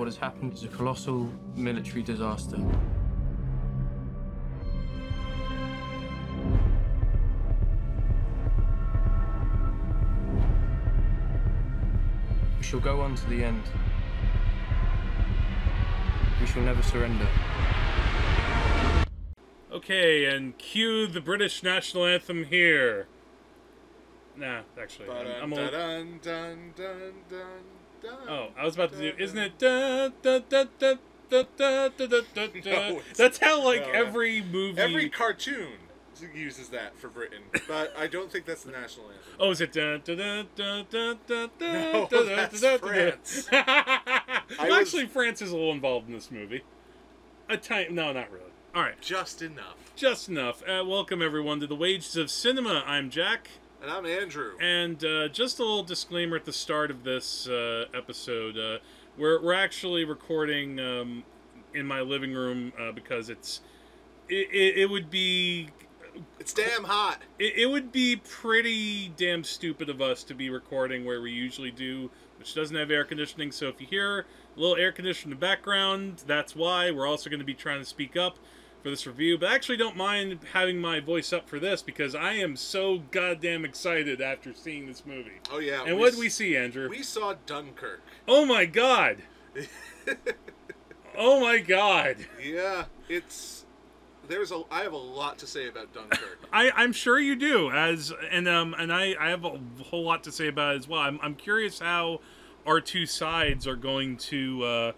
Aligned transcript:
What 0.00 0.06
has 0.06 0.16
happened 0.16 0.54
is 0.54 0.64
a 0.64 0.68
colossal 0.68 1.30
military 1.54 2.02
disaster. 2.02 2.56
We 12.56 12.62
shall 12.62 12.80
go 12.80 13.02
on 13.02 13.14
to 13.14 13.28
the 13.28 13.44
end. 13.44 13.62
We 16.40 16.46
shall 16.46 16.62
never 16.62 16.82
surrender. 16.82 17.28
Okay, 19.70 20.24
and 20.34 20.56
cue 20.56 21.08
the 21.08 21.20
British 21.20 21.62
national 21.62 22.06
anthem 22.06 22.44
here. 22.44 23.06
Nah, 24.34 24.62
actually, 24.80 25.10
I'm, 25.10 25.26
I'm 25.42 25.52
a 25.52 25.56
little- 25.56 25.78
Dun. 28.02 28.28
Oh, 28.28 28.48
I 28.58 28.64
was 28.64 28.74
about 28.74 28.92
to 28.92 28.98
do. 28.98 29.12
Isn't 29.18 29.38
it? 29.38 29.52
No, 29.62 30.10
That's 33.16 33.38
how 33.38 33.64
like 33.64 33.86
no. 33.86 33.92
every 33.92 34.42
movie. 34.42 34.80
Every 34.80 35.08
cartoon 35.08 35.72
uses 36.34 36.68
that 36.68 36.98
for 36.98 37.08
Britain, 37.08 37.40
but 37.66 37.94
I 37.96 38.06
don't 38.06 38.30
think 38.30 38.44
that's 38.44 38.62
the 38.64 38.72
national 38.72 39.06
anthem. 39.06 39.32
Oh, 39.38 39.50
is 39.52 39.62
it? 39.62 39.74
No, 39.74 39.96
that's. 42.10 42.60
France. 42.78 43.48
well, 43.50 44.68
was- 44.68 44.80
actually, 44.80 45.06
France 45.06 45.40
is 45.40 45.50
a 45.50 45.56
little 45.56 45.72
involved 45.72 46.08
in 46.08 46.14
this 46.14 46.30
movie. 46.30 46.62
A 47.48 47.56
tiny. 47.56 47.90
No, 47.90 48.12
not 48.12 48.30
really. 48.30 48.44
All 48.74 48.82
right, 48.82 49.00
Just 49.00 49.40
enough. 49.42 49.76
just 49.96 50.28
enough. 50.28 50.62
Uh, 50.62 50.84
welcome 50.86 51.22
everyone 51.22 51.58
to 51.60 51.66
the 51.66 51.74
Wages 51.74 52.16
of 52.16 52.30
Cinema. 52.30 52.84
I'm 52.86 53.10
Jack. 53.10 53.48
And 53.82 53.90
I'm 53.90 54.04
Andrew. 54.04 54.52
And 54.60 55.02
uh, 55.04 55.28
just 55.28 55.58
a 55.58 55.62
little 55.62 55.82
disclaimer 55.82 56.36
at 56.36 56.44
the 56.44 56.52
start 56.52 56.90
of 56.90 57.02
this 57.02 57.48
uh, 57.48 57.86
episode: 57.94 58.58
uh, 58.58 58.78
we're 59.16 59.42
we're 59.42 59.54
actually 59.54 60.04
recording 60.04 60.78
um, 60.78 61.24
in 61.72 61.86
my 61.86 62.00
living 62.02 62.34
room 62.34 62.72
uh, 62.78 62.92
because 62.92 63.30
it's 63.30 63.62
it, 64.28 64.48
it, 64.52 64.78
it 64.82 64.90
would 64.90 65.10
be 65.10 65.70
It's 66.38 66.52
damn 66.52 66.84
hot. 66.84 67.22
it, 67.38 67.54
it 67.56 67.66
would 67.70 67.90
be 67.90 68.16
pretty 68.16 69.08
damn 69.16 69.44
stupid 69.44 69.88
of 69.88 70.02
us 70.02 70.22
to 70.24 70.34
be 70.34 70.50
recording 70.50 71.06
where 71.06 71.22
we 71.22 71.30
usually 71.30 71.70
do, 71.70 72.10
which 72.38 72.54
doesn't 72.54 72.76
have 72.76 72.90
air 72.90 73.04
conditioning. 73.04 73.50
So 73.50 73.68
if 73.68 73.80
you 73.80 73.86
hear 73.86 74.26
a 74.56 74.60
little 74.60 74.76
air 74.76 74.92
conditioning 74.92 75.32
in 75.32 75.40
the 75.40 75.46
background, 75.46 76.22
that's 76.26 76.54
why. 76.54 76.90
We're 76.90 77.06
also 77.06 77.30
going 77.30 77.40
to 77.40 77.46
be 77.46 77.54
trying 77.54 77.80
to 77.80 77.86
speak 77.86 78.14
up 78.14 78.36
for 78.82 78.90
this 78.90 79.06
review, 79.06 79.38
but 79.38 79.48
I 79.48 79.54
actually 79.54 79.76
don't 79.76 79.96
mind 79.96 80.40
having 80.52 80.80
my 80.80 81.00
voice 81.00 81.32
up 81.32 81.48
for 81.48 81.58
this 81.58 81.82
because 81.82 82.14
I 82.14 82.34
am 82.34 82.56
so 82.56 83.02
goddamn 83.10 83.64
excited 83.64 84.20
after 84.20 84.54
seeing 84.54 84.86
this 84.86 85.04
movie. 85.04 85.40
Oh 85.50 85.58
yeah. 85.58 85.84
And 85.86 85.98
what 85.98 86.12
did 86.12 86.20
we 86.20 86.28
see, 86.28 86.56
Andrew? 86.56 86.88
We 86.88 87.02
saw 87.02 87.34
Dunkirk. 87.46 88.02
Oh 88.26 88.44
my 88.44 88.64
god! 88.64 89.18
oh 91.16 91.40
my 91.40 91.58
god! 91.58 92.16
Yeah, 92.42 92.84
it's 93.08 93.66
there's 94.28 94.52
a 94.52 94.62
I 94.70 94.82
have 94.82 94.92
a 94.92 94.96
lot 94.96 95.38
to 95.38 95.46
say 95.46 95.68
about 95.68 95.92
Dunkirk. 95.92 96.38
I, 96.52 96.70
I'm 96.70 96.92
sure 96.92 97.18
you 97.18 97.36
do. 97.36 97.70
As 97.70 98.12
and 98.30 98.48
um 98.48 98.74
and 98.78 98.92
I, 98.92 99.14
I 99.18 99.30
have 99.30 99.44
a 99.44 99.60
whole 99.84 100.04
lot 100.04 100.24
to 100.24 100.32
say 100.32 100.48
about 100.48 100.74
it 100.74 100.78
as 100.78 100.88
well. 100.88 101.00
I'm 101.00 101.18
I'm 101.22 101.34
curious 101.34 101.80
how 101.80 102.20
our 102.66 102.80
two 102.80 103.06
sides 103.06 103.66
are 103.66 103.76
going 103.76 104.16
to 104.16 104.62
uh, 104.64 104.92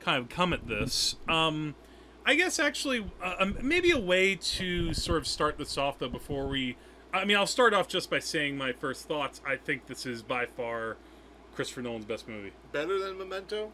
kind 0.00 0.18
of 0.22 0.28
come 0.28 0.52
at 0.52 0.68
this. 0.68 1.16
Um, 1.28 1.74
I 2.28 2.34
guess 2.34 2.58
actually 2.58 3.06
uh, 3.22 3.36
um, 3.38 3.56
maybe 3.62 3.92
a 3.92 3.98
way 3.98 4.34
to 4.34 4.92
sort 4.92 5.18
of 5.18 5.26
start 5.26 5.56
this 5.58 5.78
off 5.78 5.98
though 5.98 6.08
before 6.08 6.48
we. 6.48 6.76
I 7.14 7.24
mean, 7.24 7.36
I'll 7.36 7.46
start 7.46 7.72
off 7.72 7.86
just 7.88 8.10
by 8.10 8.18
saying 8.18 8.58
my 8.58 8.72
first 8.72 9.06
thoughts. 9.06 9.40
I 9.46 9.56
think 9.56 9.86
this 9.86 10.04
is 10.04 10.22
by 10.22 10.44
far 10.46 10.96
Christopher 11.54 11.82
Nolan's 11.82 12.04
best 12.04 12.28
movie. 12.28 12.52
Better 12.72 12.98
than 12.98 13.16
Memento? 13.16 13.70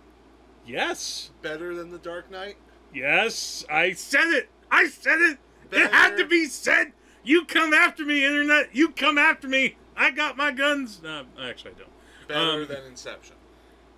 Yes, 0.67 1.31
Better 1.41 1.75
than 1.75 1.91
The 1.91 1.99
Dark 1.99 2.31
Knight? 2.31 2.57
Yes, 2.95 3.65
I 3.69 3.93
said 3.95 4.29
it. 4.29 4.49
I 4.71 4.87
said 4.87 5.19
it. 5.21 5.39
It 5.73 5.91
had 5.91 6.17
to 6.19 6.27
be 6.27 6.45
said. 6.45 6.93
You 7.25 7.45
come 7.47 7.73
after 7.73 8.05
me, 8.05 8.25
internet. 8.25 8.69
You 8.77 8.91
come 8.91 9.17
after 9.19 9.49
me. 9.49 9.77
I 9.97 10.11
got 10.11 10.37
my 10.37 10.53
guns. 10.53 11.01
No, 11.03 11.25
actually, 11.41 11.73
I 11.73 11.79
don't. 11.79 12.29
Better 12.29 12.63
Um, 12.63 12.69
than 12.69 12.85
Inception. 12.91 13.37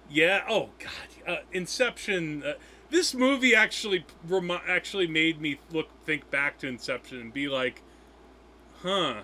Yeah. 0.08 0.44
Oh 0.48 0.70
God. 0.78 1.28
Uh, 1.28 1.40
Inception. 1.52 2.42
Uh, 2.44 2.52
this 2.94 3.12
movie 3.12 3.56
actually 3.56 4.06
remi- 4.28 4.60
actually 4.68 5.08
made 5.08 5.40
me 5.40 5.58
look 5.72 5.88
think 6.04 6.30
back 6.30 6.58
to 6.58 6.68
Inception 6.68 7.20
and 7.20 7.32
be 7.32 7.48
like, 7.48 7.82
huh. 8.82 9.22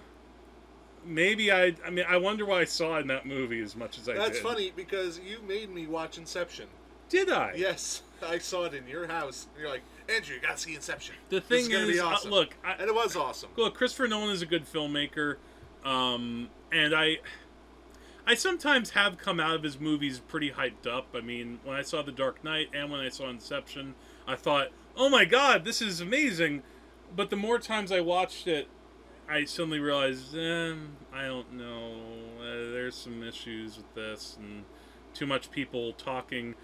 Maybe 1.04 1.50
I. 1.50 1.74
I 1.86 1.90
mean, 1.90 2.04
I 2.06 2.18
wonder 2.18 2.44
why 2.44 2.60
I 2.60 2.64
saw 2.64 2.96
it 2.96 3.02
in 3.02 3.06
that 3.06 3.24
movie 3.24 3.60
as 3.60 3.74
much 3.74 3.98
as 3.98 4.08
I 4.08 4.12
did. 4.12 4.20
That's 4.20 4.38
did. 4.38 4.42
funny 4.42 4.72
because 4.74 5.18
you 5.18 5.40
made 5.46 5.70
me 5.70 5.86
watch 5.86 6.18
Inception. 6.18 6.66
Did 7.08 7.30
I? 7.30 7.54
Yes, 7.56 8.02
I 8.26 8.36
saw 8.38 8.64
it 8.64 8.74
in 8.74 8.86
your 8.86 9.06
house. 9.06 9.46
You're 9.58 9.70
like, 9.70 9.82
Andrew, 10.14 10.34
you 10.34 10.42
gotta 10.42 10.58
see 10.58 10.74
Inception. 10.74 11.14
The 11.30 11.40
This 11.40 11.48
thing 11.48 11.60
is 11.60 11.68
gonna 11.68 11.86
is, 11.86 11.92
be 11.92 12.00
uh, 12.00 12.06
awesome. 12.06 12.30
look, 12.30 12.54
I, 12.62 12.72
and 12.72 12.82
it 12.82 12.94
was 12.94 13.16
awesome. 13.16 13.48
Look, 13.56 13.76
Christopher 13.76 14.08
Nolan 14.08 14.30
is 14.30 14.42
a 14.42 14.46
good 14.46 14.66
filmmaker, 14.66 15.36
um, 15.84 16.50
and 16.70 16.94
I, 16.94 17.20
I 18.26 18.34
sometimes 18.34 18.90
have 18.90 19.18
come 19.18 19.40
out 19.40 19.54
of 19.56 19.62
his 19.62 19.78
movies 19.80 20.20
pretty 20.20 20.50
hyped 20.52 20.86
up. 20.86 21.08
I 21.14 21.20
mean, 21.20 21.58
when 21.64 21.76
I 21.76 21.82
saw 21.82 22.02
The 22.02 22.12
Dark 22.12 22.44
Knight 22.44 22.68
and 22.72 22.90
when 22.90 23.00
I 23.00 23.08
saw 23.08 23.28
Inception, 23.28 23.94
I 24.26 24.36
thought, 24.36 24.68
"Oh 24.96 25.08
my 25.08 25.24
God, 25.24 25.64
this 25.64 25.80
is 25.82 26.00
amazing!" 26.00 26.62
But 27.14 27.30
the 27.30 27.36
more 27.36 27.58
times 27.58 27.90
I 27.90 28.00
watched 28.00 28.46
it, 28.46 28.68
I 29.28 29.44
suddenly 29.44 29.80
realized, 29.80 30.36
eh, 30.36 30.74
I 31.12 31.26
don't 31.26 31.52
know. 31.54 31.94
Uh, 32.40 32.70
there's 32.72 32.94
some 32.94 33.22
issues 33.22 33.76
with 33.76 33.92
this, 33.94 34.36
and 34.38 34.64
too 35.14 35.26
much 35.26 35.50
people 35.50 35.92
talking. 35.92 36.54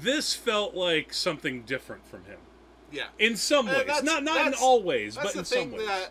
This 0.00 0.34
felt 0.34 0.74
like 0.74 1.12
something 1.12 1.62
different 1.62 2.06
from 2.06 2.24
him 2.24 2.38
Yeah. 2.90 3.08
in 3.18 3.36
some 3.36 3.68
Uh, 3.68 3.72
ways, 3.86 4.02
not 4.02 4.22
not 4.24 4.46
in 4.46 4.54
all 4.54 4.82
ways, 4.82 5.16
but 5.16 5.36
in 5.36 5.44
some 5.44 5.72
ways. 5.72 5.86
that 5.86 6.10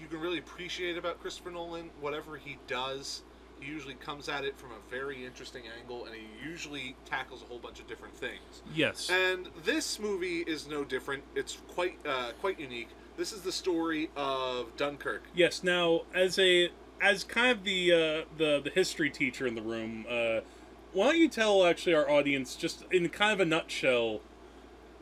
you 0.00 0.06
can 0.08 0.20
really 0.20 0.38
appreciate 0.38 0.96
about 0.96 1.20
Christopher 1.20 1.50
Nolan. 1.50 1.90
Whatever 2.00 2.36
he 2.36 2.58
does, 2.66 3.22
usually 3.64 3.94
comes 3.94 4.28
at 4.28 4.44
it 4.44 4.56
from 4.56 4.70
a 4.70 4.90
very 4.90 5.24
interesting 5.24 5.62
angle, 5.80 6.06
and 6.06 6.14
he 6.14 6.22
usually 6.48 6.96
tackles 7.04 7.42
a 7.42 7.46
whole 7.46 7.58
bunch 7.58 7.80
of 7.80 7.86
different 7.86 8.16
things. 8.16 8.62
Yes. 8.74 9.10
And 9.10 9.48
this 9.64 9.98
movie 9.98 10.40
is 10.40 10.68
no 10.68 10.84
different. 10.84 11.24
It's 11.34 11.58
quite 11.68 11.98
uh, 12.06 12.32
quite 12.40 12.58
unique. 12.58 12.88
This 13.16 13.32
is 13.32 13.42
the 13.42 13.52
story 13.52 14.10
of 14.16 14.76
Dunkirk. 14.76 15.24
Yes. 15.34 15.62
Now, 15.62 16.02
as 16.14 16.38
a 16.38 16.70
as 17.00 17.24
kind 17.24 17.50
of 17.50 17.64
the 17.64 17.92
uh, 17.92 18.24
the 18.36 18.60
the 18.62 18.70
history 18.70 19.10
teacher 19.10 19.46
in 19.46 19.54
the 19.54 19.62
room, 19.62 20.06
uh, 20.08 20.40
why 20.92 21.06
don't 21.06 21.18
you 21.18 21.28
tell 21.28 21.64
actually 21.64 21.94
our 21.94 22.08
audience 22.08 22.56
just 22.56 22.84
in 22.90 23.08
kind 23.08 23.32
of 23.32 23.40
a 23.40 23.44
nutshell 23.44 24.20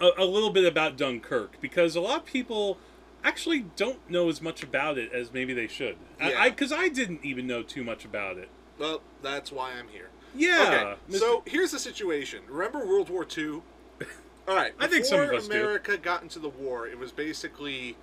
a, 0.00 0.10
a 0.18 0.24
little 0.24 0.50
bit 0.50 0.64
about 0.64 0.96
Dunkirk 0.96 1.60
because 1.60 1.94
a 1.94 2.00
lot 2.00 2.20
of 2.20 2.24
people 2.26 2.78
actually 3.24 3.66
don't 3.76 4.08
know 4.10 4.28
as 4.28 4.40
much 4.42 4.62
about 4.62 4.98
it 4.98 5.12
as 5.12 5.32
maybe 5.32 5.54
they 5.54 5.66
should. 5.66 5.96
Yeah. 6.20 6.34
I 6.38 6.50
because 6.50 6.72
I, 6.72 6.88
didn't 6.88 7.24
even 7.24 7.46
know 7.46 7.62
too 7.62 7.84
much 7.84 8.04
about 8.04 8.36
it. 8.38 8.48
Well, 8.78 9.02
that's 9.22 9.52
why 9.52 9.72
I'm 9.72 9.88
here. 9.88 10.08
Yeah. 10.34 10.94
okay, 11.08 11.18
so 11.18 11.42
here's 11.46 11.72
the 11.72 11.78
situation. 11.78 12.40
Remember 12.48 12.86
World 12.86 13.10
War 13.10 13.26
II? 13.36 13.62
All 14.48 14.56
right. 14.56 14.72
I 14.78 14.86
think 14.86 15.04
some 15.04 15.20
of 15.20 15.30
us 15.30 15.46
do. 15.46 15.52
America 15.52 15.96
got 15.96 16.22
into 16.22 16.38
the 16.38 16.48
war, 16.48 16.86
it 16.86 16.98
was 16.98 17.12
basically 17.12 17.96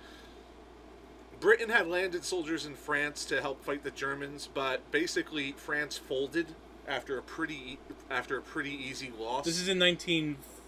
Britain 1.40 1.70
had 1.70 1.86
landed 1.88 2.22
soldiers 2.22 2.66
in 2.66 2.74
France 2.74 3.24
to 3.26 3.40
help 3.40 3.64
fight 3.64 3.82
the 3.82 3.90
Germans, 3.90 4.48
but 4.52 4.88
basically 4.92 5.52
France 5.52 5.96
folded 5.96 6.48
after 6.86 7.18
a 7.18 7.22
pretty 7.22 7.78
after 8.10 8.36
a 8.36 8.42
pretty 8.42 8.72
easy 8.72 9.10
loss. 9.18 9.44
this 9.46 9.58
is 9.58 9.68
in 9.68 9.78
1940. 9.78 10.59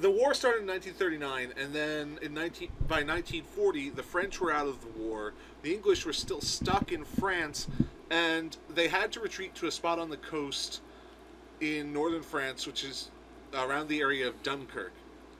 The 0.00 0.10
war 0.10 0.34
started 0.34 0.60
in 0.60 0.66
1939, 0.66 1.54
and 1.56 1.74
then 1.74 2.18
in 2.22 2.34
19 2.34 2.68
by 2.86 3.02
1940, 3.02 3.90
the 3.90 4.02
French 4.02 4.40
were 4.40 4.52
out 4.52 4.66
of 4.66 4.80
the 4.80 5.02
war. 5.02 5.32
The 5.62 5.72
English 5.72 6.04
were 6.04 6.12
still 6.12 6.40
stuck 6.40 6.92
in 6.92 7.04
France, 7.04 7.66
and 8.10 8.56
they 8.68 8.88
had 8.88 9.12
to 9.12 9.20
retreat 9.20 9.54
to 9.56 9.66
a 9.66 9.70
spot 9.70 9.98
on 9.98 10.10
the 10.10 10.16
coast 10.18 10.80
in 11.60 11.92
northern 11.92 12.22
France, 12.22 12.66
which 12.66 12.84
is 12.84 13.10
around 13.54 13.88
the 13.88 14.00
area 14.00 14.28
of 14.28 14.42
Dunkirk. 14.42 14.92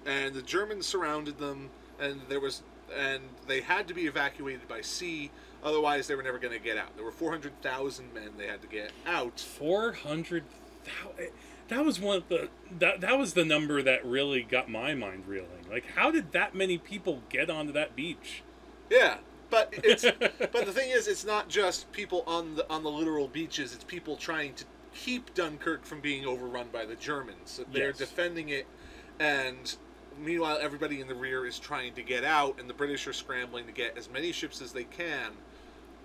And 0.07 0.35
the 0.35 0.43
Germans 0.43 0.87
surrounded 0.87 1.39
them, 1.39 1.71
and 2.01 2.21
there 2.29 2.41
was 2.41 2.63
and 2.97 3.23
they 3.47 3.61
had 3.61 3.87
to 3.89 3.95
be 3.95 4.07
evacuated 4.07 4.67
by 4.67 4.81
sea. 4.81 5.31
Otherwise, 5.63 6.07
they 6.07 6.15
were 6.15 6.23
never 6.23 6.39
going 6.39 6.55
to 6.55 6.65
get 6.65 6.79
out. 6.79 6.95
There 6.97 7.05
were 7.05 7.13
400,000 7.13 8.15
men 8.15 8.31
they 8.39 8.47
had 8.47 8.63
to 8.63 8.69
get 8.69 8.93
out. 9.07 9.39
Four 9.41 9.93
hundred 9.93 10.45
thousand. 10.85 11.19
Eh, 11.19 11.29
That 11.69 11.85
was 11.85 12.01
one 12.01 12.17
of 12.17 12.29
the 12.29 12.49
that 12.79 13.01
that 13.03 13.19
was 13.19 13.35
the 13.35 13.45
number 13.45 13.83
that 13.83 14.05
really 14.05 14.43
got 14.43 14.71
my 14.71 14.95
mind 14.95 15.27
reeling. 15.27 15.67
Like, 15.71 15.85
how 15.95 16.11
did 16.11 16.33
that 16.33 16.55
many 16.55 16.79
people 16.79 17.23
get 17.29 17.51
onto 17.51 17.73
that 17.73 17.95
beach? 17.95 18.43
Yeah, 18.91 19.19
but 19.51 19.69
it's 19.73 20.03
but 20.21 20.53
the 20.67 20.73
thing 20.73 20.91
is, 20.91 21.07
it's 21.07 21.27
not 21.27 21.49
just 21.49 21.91
people 21.93 22.25
on 22.27 22.55
the 22.57 22.71
on 22.71 22.83
the 22.83 22.91
literal 22.91 23.29
beaches. 23.29 23.75
It's 23.75 23.85
people 23.85 24.17
trying 24.17 24.55
to 24.55 24.65
keep 24.95 25.35
Dunkirk 25.35 25.85
from 25.85 26.01
being 26.01 26.25
overrun 26.27 26.69
by 26.73 26.87
the 26.87 26.97
Germans. 26.97 27.61
They're 27.73 27.89
Yes. 27.89 27.99
defending 27.99 28.49
it, 28.49 28.67
and 29.21 29.77
meanwhile, 30.19 30.59
everybody 30.61 31.03
in 31.03 31.07
the 31.09 31.15
rear 31.15 31.45
is 31.47 31.59
trying 31.59 31.93
to 31.95 32.03
get 32.03 32.25
out, 32.25 32.59
and 32.59 32.69
the 32.69 32.75
British 32.75 33.07
are 33.07 33.13
scrambling 33.13 33.67
to 33.67 33.73
get 33.73 33.97
as 33.99 34.11
many 34.11 34.33
ships 34.33 34.63
as 34.63 34.73
they 34.73 34.85
can 34.85 35.33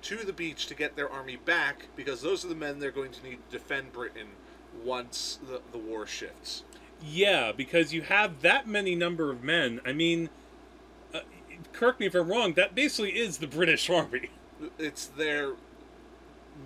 to 0.01 0.17
the 0.17 0.33
beach 0.33 0.67
to 0.67 0.75
get 0.75 0.97
their 0.97 1.09
army 1.09 1.37
back, 1.37 1.87
because 1.95 2.21
those 2.21 2.43
are 2.43 2.49
the 2.49 2.55
men 2.55 2.79
they're 2.79 2.91
going 2.91 3.11
to 3.13 3.23
need 3.23 3.39
to 3.49 3.57
defend 3.57 3.93
Britain 3.93 4.27
once 4.83 5.39
the, 5.47 5.61
the 5.71 5.77
war 5.77 6.05
shifts. 6.05 6.63
Yeah, 7.05 7.51
because 7.51 7.93
you 7.93 8.03
have 8.03 8.41
that 8.41 8.67
many 8.67 8.95
number 8.95 9.29
of 9.31 9.43
men. 9.43 9.81
I 9.85 9.91
mean, 9.93 10.29
uh, 11.13 11.19
correct 11.73 11.99
me 11.99 12.05
if 12.05 12.15
I'm 12.15 12.29
wrong. 12.29 12.53
That 12.53 12.73
basically 12.75 13.11
is 13.11 13.39
the 13.39 13.47
British 13.47 13.89
Army. 13.89 14.29
It's 14.79 15.07
their 15.07 15.53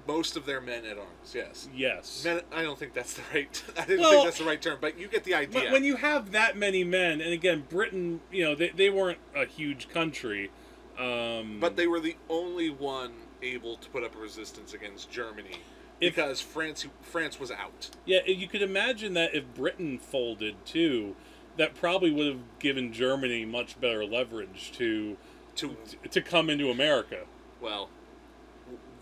most 0.05 0.35
of 0.35 0.45
their 0.45 0.59
men 0.59 0.85
at 0.85 0.97
arms. 0.97 1.33
Yes. 1.33 1.69
Yes. 1.73 2.23
Men, 2.25 2.41
I 2.53 2.61
don't 2.61 2.77
think 2.77 2.93
that's 2.93 3.13
the 3.13 3.21
right. 3.33 3.63
I 3.77 3.85
didn't 3.85 4.01
Well- 4.01 4.11
think 4.11 4.25
that's 4.25 4.37
the 4.39 4.43
right 4.43 4.61
term, 4.61 4.77
but 4.81 4.99
you 4.99 5.07
get 5.07 5.23
the 5.23 5.33
idea. 5.33 5.61
But 5.61 5.71
when 5.71 5.83
you 5.83 5.95
have 5.95 6.31
that 6.33 6.57
many 6.57 6.83
men, 6.83 7.21
and 7.21 7.31
again, 7.33 7.63
Britain, 7.69 8.19
you 8.31 8.43
know, 8.43 8.53
they, 8.53 8.69
they 8.69 8.89
weren't 8.89 9.19
a 9.35 9.45
huge 9.45 9.89
country. 9.89 10.51
Um, 10.99 11.59
But 11.59 11.75
they 11.77 11.87
were 11.87 11.99
the 11.99 12.15
only 12.29 12.69
one 12.69 13.13
able 13.41 13.77
to 13.77 13.89
put 13.89 14.03
up 14.03 14.15
a 14.15 14.19
resistance 14.19 14.73
against 14.73 15.09
Germany 15.11 15.57
If- 15.99 16.15
because 16.15 16.41
France 16.41 16.85
France 17.01 17.39
was 17.39 17.51
out. 17.51 17.89
yeah, 18.05 18.19
you 18.25 18.47
could 18.47 18.61
imagine 18.61 19.13
that 19.15 19.33
if 19.35 19.43
Britain 19.55 19.97
folded 19.97 20.55
too, 20.65 21.15
that 21.57 21.73
probably 21.75 22.11
would 22.11 22.27
have 22.27 22.59
given 22.59 22.93
Germany 22.93 23.45
much 23.45 23.79
better 23.81 24.05
leverage 24.05 24.71
to 24.73 25.17
To 25.55 25.75
to 26.11 26.21
come 26.21 26.49
into 26.51 26.69
America. 26.69 27.25
well, 27.59 27.89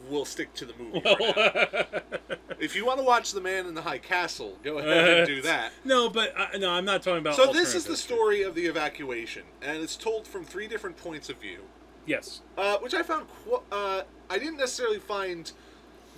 we'll 0.10 0.24
stick 0.26 0.54
to 0.54 0.66
the 0.66 0.74
movie. 0.78 1.02
Well, 1.04 1.86
If 2.60 2.74
you 2.76 2.86
want 2.86 3.00
to 3.00 3.04
watch 3.06 3.34
The 3.34 3.42
Man 3.42 3.66
in 3.66 3.74
the 3.76 3.82
High 3.82 3.98
Castle, 3.98 4.58
go 4.64 4.78
ahead 4.80 5.18
and 5.20 5.28
do 5.28 5.42
that. 5.42 5.74
no, 5.84 6.10
but 6.10 6.34
uh, 6.40 6.58
no, 6.58 6.70
I'm 6.72 6.86
not 6.86 7.04
talking 7.04 7.20
about. 7.20 7.36
So 7.36 7.52
this 7.52 7.76
is 7.76 7.84
the 7.84 7.98
story 7.98 8.42
of 8.44 8.56
the 8.56 8.66
evacuation, 8.68 9.44
and 9.62 9.78
it's 9.84 9.98
told 9.98 10.26
from 10.26 10.46
three 10.46 10.68
different 10.68 10.96
points 10.96 11.30
of 11.30 11.38
view, 11.42 11.60
Yes. 12.06 12.40
uh, 12.58 12.78
which 12.78 12.94
I 12.94 13.04
found. 13.04 13.28
Uh, 13.70 14.04
I 14.30 14.38
didn't 14.40 14.58
necessarily 14.58 15.00
find 15.00 15.52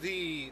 the 0.02 0.52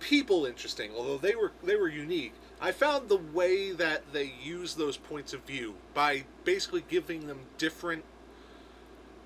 people 0.00 0.46
interesting, 0.46 0.90
although 0.96 1.18
they 1.18 1.34
were 1.34 1.52
they 1.62 1.76
were 1.76 1.88
unique. 1.88 2.34
I 2.60 2.72
found 2.72 3.08
the 3.08 3.16
way 3.16 3.72
that 3.72 4.12
they 4.12 4.32
use 4.42 4.74
those 4.74 4.96
points 4.96 5.32
of 5.32 5.42
view 5.44 5.74
by 5.94 6.24
basically 6.44 6.84
giving 6.88 7.26
them 7.26 7.40
different 7.56 8.04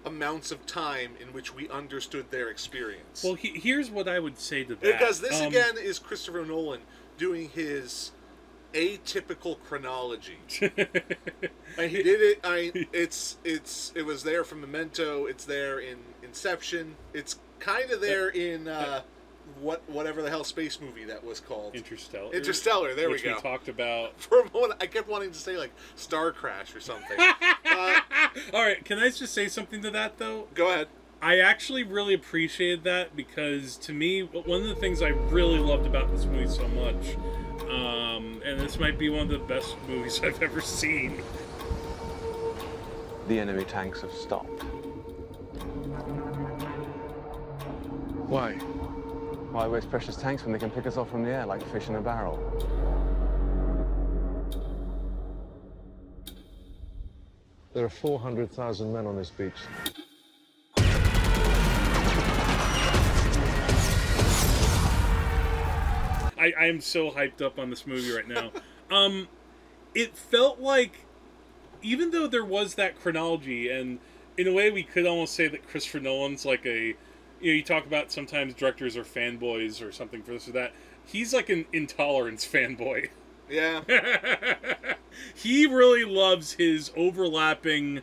amounts 0.04 0.50
of 0.52 0.66
time 0.66 1.12
in 1.20 1.28
which 1.28 1.54
we 1.54 1.68
understood 1.68 2.30
their 2.30 2.50
experience. 2.50 3.24
Well, 3.24 3.34
he, 3.34 3.58
here's 3.58 3.90
what 3.90 4.06
I 4.06 4.18
would 4.18 4.38
say 4.38 4.62
to 4.64 4.74
that. 4.74 4.82
Because 4.82 5.20
this 5.20 5.40
Um, 5.40 5.48
again 5.48 5.78
is 5.78 5.98
Christopher 5.98 6.44
Nolan 6.44 6.82
doing 7.16 7.48
his 7.48 8.12
atypical 8.74 9.56
chronology. 9.64 10.38
and 10.60 11.90
he 11.90 12.02
did 12.02 12.20
it. 12.20 12.40
I 12.44 12.86
it's 12.92 13.38
it's 13.44 13.92
it 13.94 14.04
was 14.04 14.24
there 14.24 14.44
from 14.44 14.60
Memento. 14.60 15.26
It's 15.26 15.44
there 15.44 15.78
in 15.78 15.98
Inception. 16.22 16.96
It's 17.12 17.38
kind 17.60 17.90
of 17.90 18.00
there 18.00 18.28
in 18.28 18.68
uh, 18.68 19.02
what 19.60 19.82
whatever 19.88 20.22
the 20.22 20.30
hell 20.30 20.44
space 20.44 20.80
movie 20.80 21.04
that 21.04 21.24
was 21.24 21.40
called. 21.40 21.74
Interstellar. 21.74 22.32
Interstellar. 22.32 22.94
There 22.94 23.10
which 23.10 23.22
we 23.22 23.30
go. 23.30 23.38
talked 23.40 23.68
about. 23.68 24.18
For 24.20 24.40
a 24.40 24.52
moment, 24.52 24.74
I 24.80 24.86
kept 24.86 25.08
wanting 25.08 25.30
to 25.30 25.38
say 25.38 25.56
like 25.56 25.72
Star 25.96 26.32
Crash 26.32 26.74
or 26.74 26.80
something. 26.80 27.18
uh, 27.20 28.00
All 28.52 28.62
right, 28.62 28.84
can 28.84 28.98
I 28.98 29.10
just 29.10 29.34
say 29.34 29.48
something 29.48 29.82
to 29.82 29.90
that 29.90 30.18
though? 30.18 30.48
go 30.54 30.70
ahead. 30.70 30.88
I 31.22 31.38
actually 31.38 31.84
really 31.84 32.12
appreciated 32.12 32.84
that 32.84 33.16
because 33.16 33.76
to 33.78 33.94
me, 33.94 34.20
one 34.20 34.60
of 34.60 34.68
the 34.68 34.74
things 34.74 35.00
I 35.00 35.08
really 35.08 35.58
loved 35.58 35.86
about 35.86 36.10
this 36.10 36.26
movie 36.26 36.46
so 36.48 36.68
much, 36.68 37.16
um, 37.70 38.42
and 38.44 38.60
this 38.60 38.78
might 38.78 38.98
be 38.98 39.08
one 39.08 39.22
of 39.22 39.28
the 39.28 39.38
best 39.38 39.74
movies 39.88 40.20
I've 40.22 40.42
ever 40.42 40.60
seen. 40.60 41.22
The 43.28 43.38
enemy 43.38 43.64
tanks 43.64 44.02
have 44.02 44.12
stopped. 44.12 44.64
Why? 48.28 48.58
Why 49.54 49.68
waste 49.68 49.88
precious 49.88 50.16
tanks 50.16 50.42
when 50.42 50.52
they 50.52 50.58
can 50.58 50.68
pick 50.68 50.84
us 50.84 50.96
off 50.96 51.08
from 51.08 51.22
the 51.22 51.30
air 51.30 51.46
like 51.46 51.62
fish 51.70 51.86
in 51.86 51.94
a 51.94 52.00
barrel? 52.00 52.40
There 57.72 57.84
are 57.84 57.88
400,000 57.88 58.92
men 58.92 59.06
on 59.06 59.14
this 59.14 59.30
beach. 59.30 59.52
I, 66.36 66.52
I 66.58 66.66
am 66.66 66.80
so 66.80 67.12
hyped 67.12 67.40
up 67.40 67.56
on 67.56 67.70
this 67.70 67.86
movie 67.86 68.10
right 68.10 68.26
now. 68.26 68.50
um, 68.90 69.28
it 69.94 70.16
felt 70.16 70.58
like, 70.58 71.06
even 71.80 72.10
though 72.10 72.26
there 72.26 72.44
was 72.44 72.74
that 72.74 73.00
chronology, 73.00 73.70
and 73.70 74.00
in 74.36 74.48
a 74.48 74.52
way 74.52 74.72
we 74.72 74.82
could 74.82 75.06
almost 75.06 75.32
say 75.34 75.46
that 75.46 75.68
Christopher 75.68 76.00
Nolan's 76.00 76.44
like 76.44 76.66
a, 76.66 76.96
you 77.40 77.50
know, 77.50 77.56
you 77.56 77.62
talk 77.62 77.86
about 77.86 78.12
sometimes 78.12 78.54
directors 78.54 78.96
are 78.96 79.04
fanboys 79.04 79.86
or 79.86 79.92
something 79.92 80.22
for 80.22 80.32
this 80.32 80.48
or 80.48 80.52
that. 80.52 80.72
He's 81.06 81.34
like 81.34 81.48
an 81.48 81.66
intolerance 81.72 82.46
fanboy. 82.46 83.08
Yeah. 83.48 83.82
he 85.34 85.66
really 85.66 86.04
loves 86.04 86.52
his 86.54 86.90
overlapping, 86.96 88.00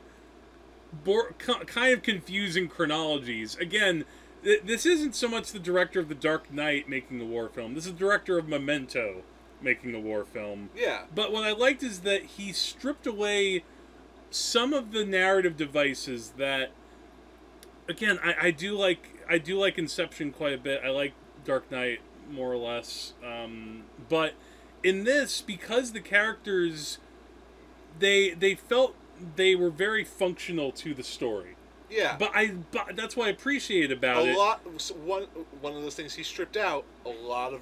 bor- 1.03 1.33
kind 1.37 1.93
of 1.93 2.03
confusing 2.03 2.67
chronologies. 2.67 3.55
Again, 3.55 4.05
th- 4.43 4.61
this 4.63 4.85
isn't 4.85 5.15
so 5.15 5.27
much 5.27 5.51
the 5.51 5.59
director 5.59 5.99
of 5.99 6.09
The 6.09 6.15
Dark 6.15 6.53
Knight 6.53 6.87
making 6.87 7.19
a 7.21 7.25
war 7.25 7.49
film. 7.49 7.73
This 7.73 7.85
is 7.85 7.93
the 7.93 7.99
director 7.99 8.37
of 8.37 8.47
Memento 8.47 9.23
making 9.61 9.95
a 9.95 9.99
war 9.99 10.25
film. 10.25 10.69
Yeah. 10.75 11.03
But 11.13 11.31
what 11.31 11.43
I 11.43 11.51
liked 11.51 11.83
is 11.83 12.01
that 12.01 12.23
he 12.23 12.53
stripped 12.53 13.07
away 13.07 13.63
some 14.29 14.73
of 14.73 14.91
the 14.91 15.05
narrative 15.05 15.57
devices 15.57 16.33
that 16.37 16.71
again 17.89 18.17
I, 18.23 18.47
I 18.47 18.51
do 18.51 18.77
like 18.77 19.10
I 19.31 19.37
do 19.37 19.57
like 19.57 19.77
Inception 19.77 20.31
quite 20.31 20.53
a 20.53 20.57
bit. 20.57 20.81
I 20.83 20.89
like 20.89 21.13
Dark 21.45 21.71
Knight 21.71 22.01
more 22.29 22.51
or 22.51 22.57
less. 22.57 23.13
Um, 23.25 23.83
but 24.09 24.33
in 24.83 25.05
this, 25.05 25.41
because 25.41 25.93
the 25.93 26.01
characters 26.01 26.99
they 27.97 28.31
they 28.31 28.55
felt 28.55 28.95
they 29.35 29.55
were 29.55 29.69
very 29.69 30.03
functional 30.03 30.71
to 30.73 30.93
the 30.93 31.03
story. 31.03 31.55
Yeah. 31.89 32.17
But 32.19 32.31
I 32.33 32.55
but 32.71 32.95
that's 32.95 33.15
what 33.15 33.27
I 33.27 33.31
appreciate 33.31 33.91
about 33.91 34.25
a 34.25 34.31
it. 34.31 34.37
lot. 34.37 34.61
One 34.97 35.23
one 35.61 35.75
of 35.75 35.81
those 35.81 35.95
things 35.95 36.15
he 36.15 36.23
stripped 36.23 36.57
out. 36.57 36.83
A 37.05 37.09
lot 37.09 37.53
of 37.53 37.61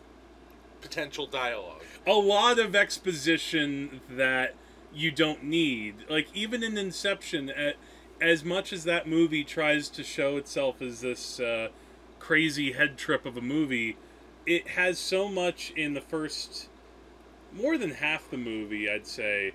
potential 0.82 1.28
dialogue. 1.28 1.84
a 2.08 2.14
lot 2.14 2.58
of 2.58 2.76
exposition 2.76 4.02
that 4.10 4.56
you 4.94 5.12
don't 5.12 5.44
need. 5.44 5.96
Like 6.10 6.28
even 6.34 6.64
in 6.64 6.78
Inception, 6.78 7.50
at, 7.50 7.76
as 8.22 8.44
much 8.44 8.74
as 8.74 8.84
that 8.84 9.08
movie 9.08 9.44
tries 9.44 9.90
to 9.90 10.04
show 10.04 10.38
itself 10.38 10.82
as 10.82 11.02
this 11.02 11.40
uh, 11.40 11.70
crazy 12.20 12.74
head 12.74 12.98
trip 12.98 13.26
of 13.26 13.38
a 13.38 13.42
movie, 13.42 13.98
it 14.46 14.70
has 14.70 14.98
so 15.00 15.28
much 15.28 15.72
in 15.76 15.94
the 15.94 16.02
first 16.02 16.70
more 17.54 17.78
than 17.78 17.92
half 17.92 18.30
the 18.30 18.38
movie, 18.38 18.90
I'd 18.90 19.08
say, 19.08 19.54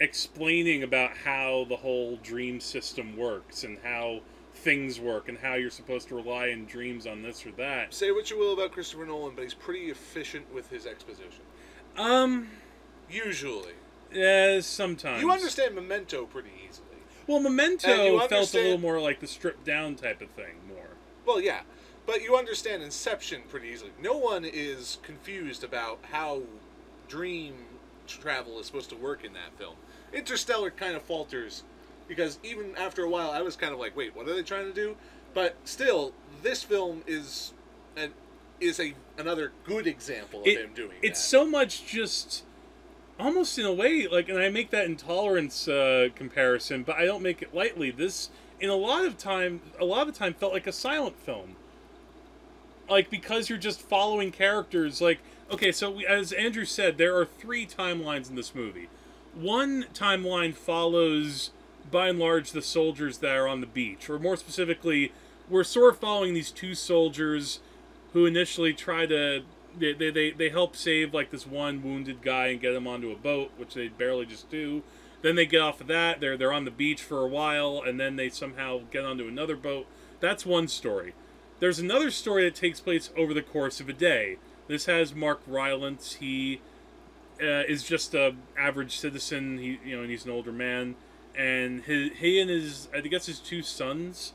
explaining 0.00 0.82
about 0.82 1.16
how 1.24 1.66
the 1.68 1.76
whole 1.76 2.16
dream 2.16 2.60
system 2.60 3.16
works 3.16 3.64
and 3.64 3.78
how 3.82 4.20
things 4.52 4.98
work 4.98 5.28
and 5.28 5.38
how 5.38 5.54
you're 5.54 5.70
supposed 5.70 6.08
to 6.08 6.14
rely 6.14 6.46
in 6.46 6.64
dreams 6.64 7.06
on 7.06 7.22
this 7.22 7.46
or 7.46 7.52
that. 7.52 7.94
Say 7.94 8.10
what 8.10 8.30
you 8.30 8.38
will 8.38 8.52
about 8.52 8.72
Christopher 8.72 9.06
Nolan, 9.06 9.34
but 9.34 9.44
he's 9.44 9.54
pretty 9.54 9.90
efficient 9.90 10.52
with 10.52 10.70
his 10.70 10.86
exposition. 10.86 11.42
Um, 11.96 12.48
Usually, 13.10 13.72
yeah, 14.12 14.60
sometimes 14.60 15.22
you 15.22 15.30
understand 15.30 15.74
Memento 15.74 16.26
pretty 16.26 16.50
easily. 16.68 16.85
Well, 17.26 17.40
Memento 17.40 18.18
felt 18.28 18.54
a 18.54 18.58
little 18.58 18.78
more 18.78 19.00
like 19.00 19.20
the 19.20 19.26
stripped 19.26 19.64
down 19.64 19.96
type 19.96 20.20
of 20.20 20.30
thing, 20.30 20.54
more. 20.68 20.90
Well, 21.24 21.40
yeah, 21.40 21.62
but 22.06 22.22
you 22.22 22.36
understand 22.36 22.82
Inception 22.82 23.42
pretty 23.48 23.68
easily. 23.68 23.90
No 24.00 24.16
one 24.16 24.44
is 24.44 24.98
confused 25.02 25.64
about 25.64 25.98
how 26.12 26.42
dream 27.08 27.54
travel 28.06 28.60
is 28.60 28.66
supposed 28.66 28.90
to 28.90 28.96
work 28.96 29.24
in 29.24 29.32
that 29.32 29.56
film. 29.58 29.74
Interstellar 30.12 30.70
kind 30.70 30.94
of 30.94 31.02
falters 31.02 31.64
because 32.06 32.38
even 32.44 32.76
after 32.76 33.02
a 33.02 33.10
while, 33.10 33.32
I 33.32 33.42
was 33.42 33.56
kind 33.56 33.72
of 33.72 33.80
like, 33.80 33.96
"Wait, 33.96 34.14
what 34.14 34.28
are 34.28 34.34
they 34.34 34.42
trying 34.44 34.66
to 34.66 34.72
do?" 34.72 34.96
But 35.34 35.56
still, 35.64 36.14
this 36.42 36.62
film 36.62 37.02
is 37.06 37.52
an 37.96 38.14
is 38.60 38.78
a 38.78 38.94
another 39.18 39.52
good 39.64 39.86
example 39.88 40.40
of 40.42 40.46
It- 40.46 40.58
him 40.60 40.72
doing 40.74 40.96
it's 41.02 41.20
that. 41.20 41.26
so 41.28 41.44
much 41.44 41.84
just 41.86 42.44
almost 43.18 43.58
in 43.58 43.64
a 43.64 43.72
way 43.72 44.06
like, 44.06 44.28
and 44.28 44.38
I 44.38 44.48
make 44.48 44.70
that 44.70 44.86
intolerance 44.86 45.68
uh, 45.68 46.08
comparison, 46.14 46.82
but 46.82 46.96
I 46.96 47.04
don't 47.04 47.22
make 47.22 47.42
it 47.42 47.54
lightly. 47.54 47.90
This, 47.90 48.30
in 48.60 48.70
a 48.70 48.76
lot 48.76 49.04
of 49.04 49.18
time, 49.18 49.60
a 49.80 49.84
lot 49.84 50.08
of 50.08 50.14
time, 50.14 50.34
felt 50.34 50.52
like 50.52 50.66
a 50.66 50.72
silent 50.72 51.18
film. 51.18 51.56
Like 52.88 53.10
because 53.10 53.48
you're 53.48 53.58
just 53.58 53.80
following 53.80 54.30
characters. 54.30 55.00
Like 55.00 55.18
okay, 55.50 55.72
so 55.72 55.90
we, 55.90 56.06
as 56.06 56.32
Andrew 56.32 56.64
said, 56.64 56.98
there 56.98 57.16
are 57.16 57.24
three 57.24 57.66
timelines 57.66 58.28
in 58.28 58.36
this 58.36 58.54
movie. 58.54 58.88
One 59.34 59.86
timeline 59.92 60.54
follows, 60.54 61.50
by 61.90 62.08
and 62.08 62.18
large, 62.18 62.52
the 62.52 62.62
soldiers 62.62 63.18
that 63.18 63.36
are 63.36 63.46
on 63.46 63.60
the 63.60 63.66
beach, 63.66 64.08
or 64.08 64.18
more 64.18 64.36
specifically, 64.36 65.12
we're 65.48 65.64
sort 65.64 65.94
of 65.94 66.00
following 66.00 66.34
these 66.34 66.50
two 66.50 66.74
soldiers 66.74 67.60
who 68.12 68.24
initially 68.24 68.72
try 68.72 69.06
to 69.06 69.42
they, 69.78 69.92
they, 69.92 70.10
they, 70.10 70.30
they 70.30 70.48
help 70.48 70.76
save 70.76 71.14
like 71.14 71.30
this 71.30 71.46
one 71.46 71.82
wounded 71.82 72.22
guy 72.22 72.48
and 72.48 72.60
get 72.60 72.74
him 72.74 72.86
onto 72.86 73.10
a 73.10 73.16
boat, 73.16 73.50
which 73.56 73.74
they 73.74 73.88
barely 73.88 74.26
just 74.26 74.50
do. 74.50 74.82
Then 75.22 75.34
they 75.34 75.46
get 75.46 75.60
off 75.60 75.80
of 75.80 75.86
that. 75.86 76.20
They're 76.20 76.36
they're 76.36 76.52
on 76.52 76.64
the 76.64 76.70
beach 76.70 77.02
for 77.02 77.22
a 77.22 77.26
while, 77.26 77.82
and 77.84 77.98
then 77.98 78.16
they 78.16 78.28
somehow 78.28 78.82
get 78.90 79.04
onto 79.04 79.26
another 79.26 79.56
boat. 79.56 79.86
That's 80.20 80.46
one 80.46 80.68
story. 80.68 81.14
There's 81.58 81.78
another 81.78 82.10
story 82.10 82.44
that 82.44 82.54
takes 82.54 82.80
place 82.80 83.10
over 83.16 83.32
the 83.32 83.42
course 83.42 83.80
of 83.80 83.88
a 83.88 83.92
day. 83.92 84.36
This 84.68 84.86
has 84.86 85.14
Mark 85.14 85.40
Rylance. 85.46 86.14
He 86.14 86.60
uh, 87.40 87.64
is 87.66 87.82
just 87.82 88.14
a 88.14 88.34
average 88.58 88.98
citizen. 88.98 89.58
He 89.58 89.80
you 89.84 89.96
know, 89.96 90.02
and 90.02 90.10
he's 90.10 90.24
an 90.24 90.30
older 90.30 90.52
man, 90.52 90.96
and 91.34 91.82
his 91.82 92.10
he 92.18 92.40
and 92.40 92.50
his 92.50 92.88
I 92.94 93.00
guess 93.00 93.26
his 93.26 93.38
two 93.38 93.62
sons 93.62 94.32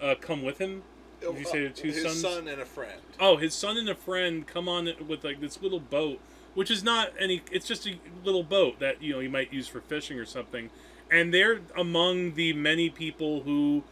uh, 0.00 0.14
come 0.20 0.42
with 0.42 0.58
him. 0.58 0.82
You 1.22 1.44
say 1.44 1.64
the 1.64 1.70
two 1.70 1.88
his 1.88 2.02
sons? 2.02 2.20
son 2.20 2.48
and 2.48 2.60
a 2.60 2.64
friend. 2.64 3.00
Oh, 3.18 3.36
his 3.36 3.54
son 3.54 3.76
and 3.76 3.88
a 3.88 3.94
friend 3.94 4.46
come 4.46 4.68
on 4.68 4.88
with 5.06 5.24
like 5.24 5.40
this 5.40 5.60
little 5.60 5.80
boat, 5.80 6.20
which 6.54 6.70
is 6.70 6.82
not 6.82 7.12
any. 7.18 7.42
It's 7.50 7.66
just 7.66 7.86
a 7.86 7.98
little 8.24 8.42
boat 8.42 8.78
that 8.80 9.02
you 9.02 9.12
know 9.12 9.20
you 9.20 9.30
might 9.30 9.52
use 9.52 9.68
for 9.68 9.80
fishing 9.80 10.18
or 10.18 10.26
something, 10.26 10.70
and 11.10 11.32
they're 11.34 11.60
among 11.76 12.34
the 12.34 12.52
many 12.52 12.90
people 12.90 13.42
who 13.42 13.82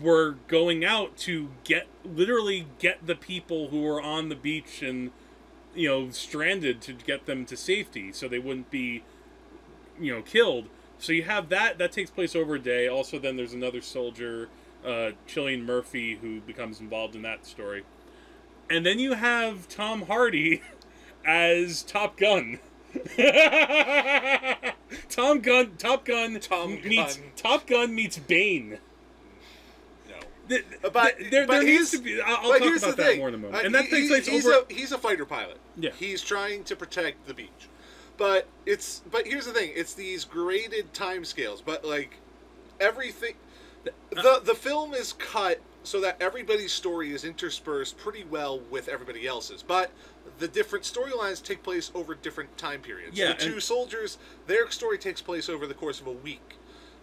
were 0.00 0.36
going 0.48 0.84
out 0.84 1.16
to 1.16 1.50
get 1.64 1.86
literally 2.04 2.66
get 2.78 3.06
the 3.06 3.14
people 3.14 3.68
who 3.68 3.82
were 3.82 4.00
on 4.00 4.28
the 4.28 4.36
beach 4.36 4.82
and 4.82 5.10
you 5.74 5.88
know 5.88 6.10
stranded 6.10 6.80
to 6.82 6.92
get 6.92 7.26
them 7.26 7.46
to 7.46 7.56
safety 7.56 8.12
so 8.12 8.28
they 8.28 8.38
wouldn't 8.38 8.70
be 8.70 9.02
you 9.98 10.14
know 10.14 10.20
killed 10.20 10.66
so 10.98 11.10
you 11.12 11.22
have 11.22 11.48
that 11.48 11.78
that 11.78 11.90
takes 11.90 12.10
place 12.10 12.36
over 12.36 12.56
a 12.56 12.58
day 12.58 12.86
also 12.86 13.18
then 13.18 13.36
there's 13.36 13.54
another 13.54 13.80
soldier 13.80 14.48
uh 14.84 15.10
Cillian 15.26 15.64
Murphy 15.64 16.16
who 16.20 16.40
becomes 16.40 16.80
involved 16.80 17.14
in 17.16 17.22
that 17.22 17.44
story 17.46 17.84
and 18.70 18.84
then 18.86 18.98
you 18.98 19.14
have 19.14 19.68
Tom 19.68 20.02
Hardy 20.02 20.62
as 21.24 21.82
Top 21.82 22.16
Gun 22.16 22.58
Tom 25.08 25.40
Gun 25.40 25.72
Top 25.78 26.04
Gun 26.04 26.38
Tom 26.40 26.80
meets 26.82 27.16
Gun. 27.16 27.26
Top 27.36 27.66
Gun 27.66 27.94
meets 27.94 28.18
Bane 28.18 28.78
No. 30.08 30.14
Th- 30.48 30.64
But- 30.82 30.92
there, 31.30 31.46
but 31.46 31.54
there 31.54 31.62
needs 31.64 31.90
he's- 31.90 31.90
to 31.92 31.98
be. 31.98 32.20
I'll, 32.20 32.36
I'll 32.52 32.58
talk 32.58 32.76
about 32.76 32.96
that 32.96 32.96
thing. 32.96 33.18
more 33.18 33.28
in 33.28 33.34
a 33.34 33.38
moment. 33.38 33.56
Uh, 33.62 33.66
and 33.66 33.74
that 33.74 33.84
he- 33.86 33.90
takes 33.90 34.08
place 34.08 34.26
he's 34.26 34.46
over. 34.46 34.64
a 34.68 34.72
he's 34.72 34.92
a 34.92 34.98
fighter 34.98 35.24
pilot. 35.26 35.58
Yeah. 35.76 35.90
He's 35.98 36.22
trying 36.22 36.64
to 36.64 36.76
protect 36.76 37.26
the 37.26 37.34
beach. 37.34 37.68
But 38.16 38.48
it's 38.66 39.02
but 39.10 39.26
here's 39.26 39.46
the 39.46 39.52
thing. 39.52 39.70
It's 39.74 39.94
these 39.94 40.24
graded 40.24 40.92
time 40.94 41.24
scales. 41.24 41.60
But 41.62 41.84
like 41.84 42.16
everything, 42.80 43.34
the 44.10 44.40
the 44.44 44.54
film 44.54 44.94
is 44.94 45.12
cut 45.14 45.60
so 45.82 46.00
that 46.00 46.20
everybody's 46.20 46.72
story 46.72 47.12
is 47.12 47.24
interspersed 47.24 47.96
pretty 47.96 48.24
well 48.24 48.58
with 48.58 48.88
everybody 48.88 49.26
else's. 49.26 49.62
But 49.62 49.90
the 50.38 50.48
different 50.48 50.84
storylines 50.84 51.42
take 51.42 51.62
place 51.62 51.90
over 51.94 52.14
different 52.14 52.56
time 52.58 52.80
periods. 52.80 53.16
Yeah, 53.18 53.28
the 53.32 53.34
two 53.42 53.60
soldiers, 53.60 54.18
their 54.46 54.70
story 54.70 54.98
takes 54.98 55.22
place 55.22 55.48
over 55.48 55.66
the 55.66 55.74
course 55.74 56.00
of 56.00 56.06
a 56.06 56.12
week. 56.12 56.56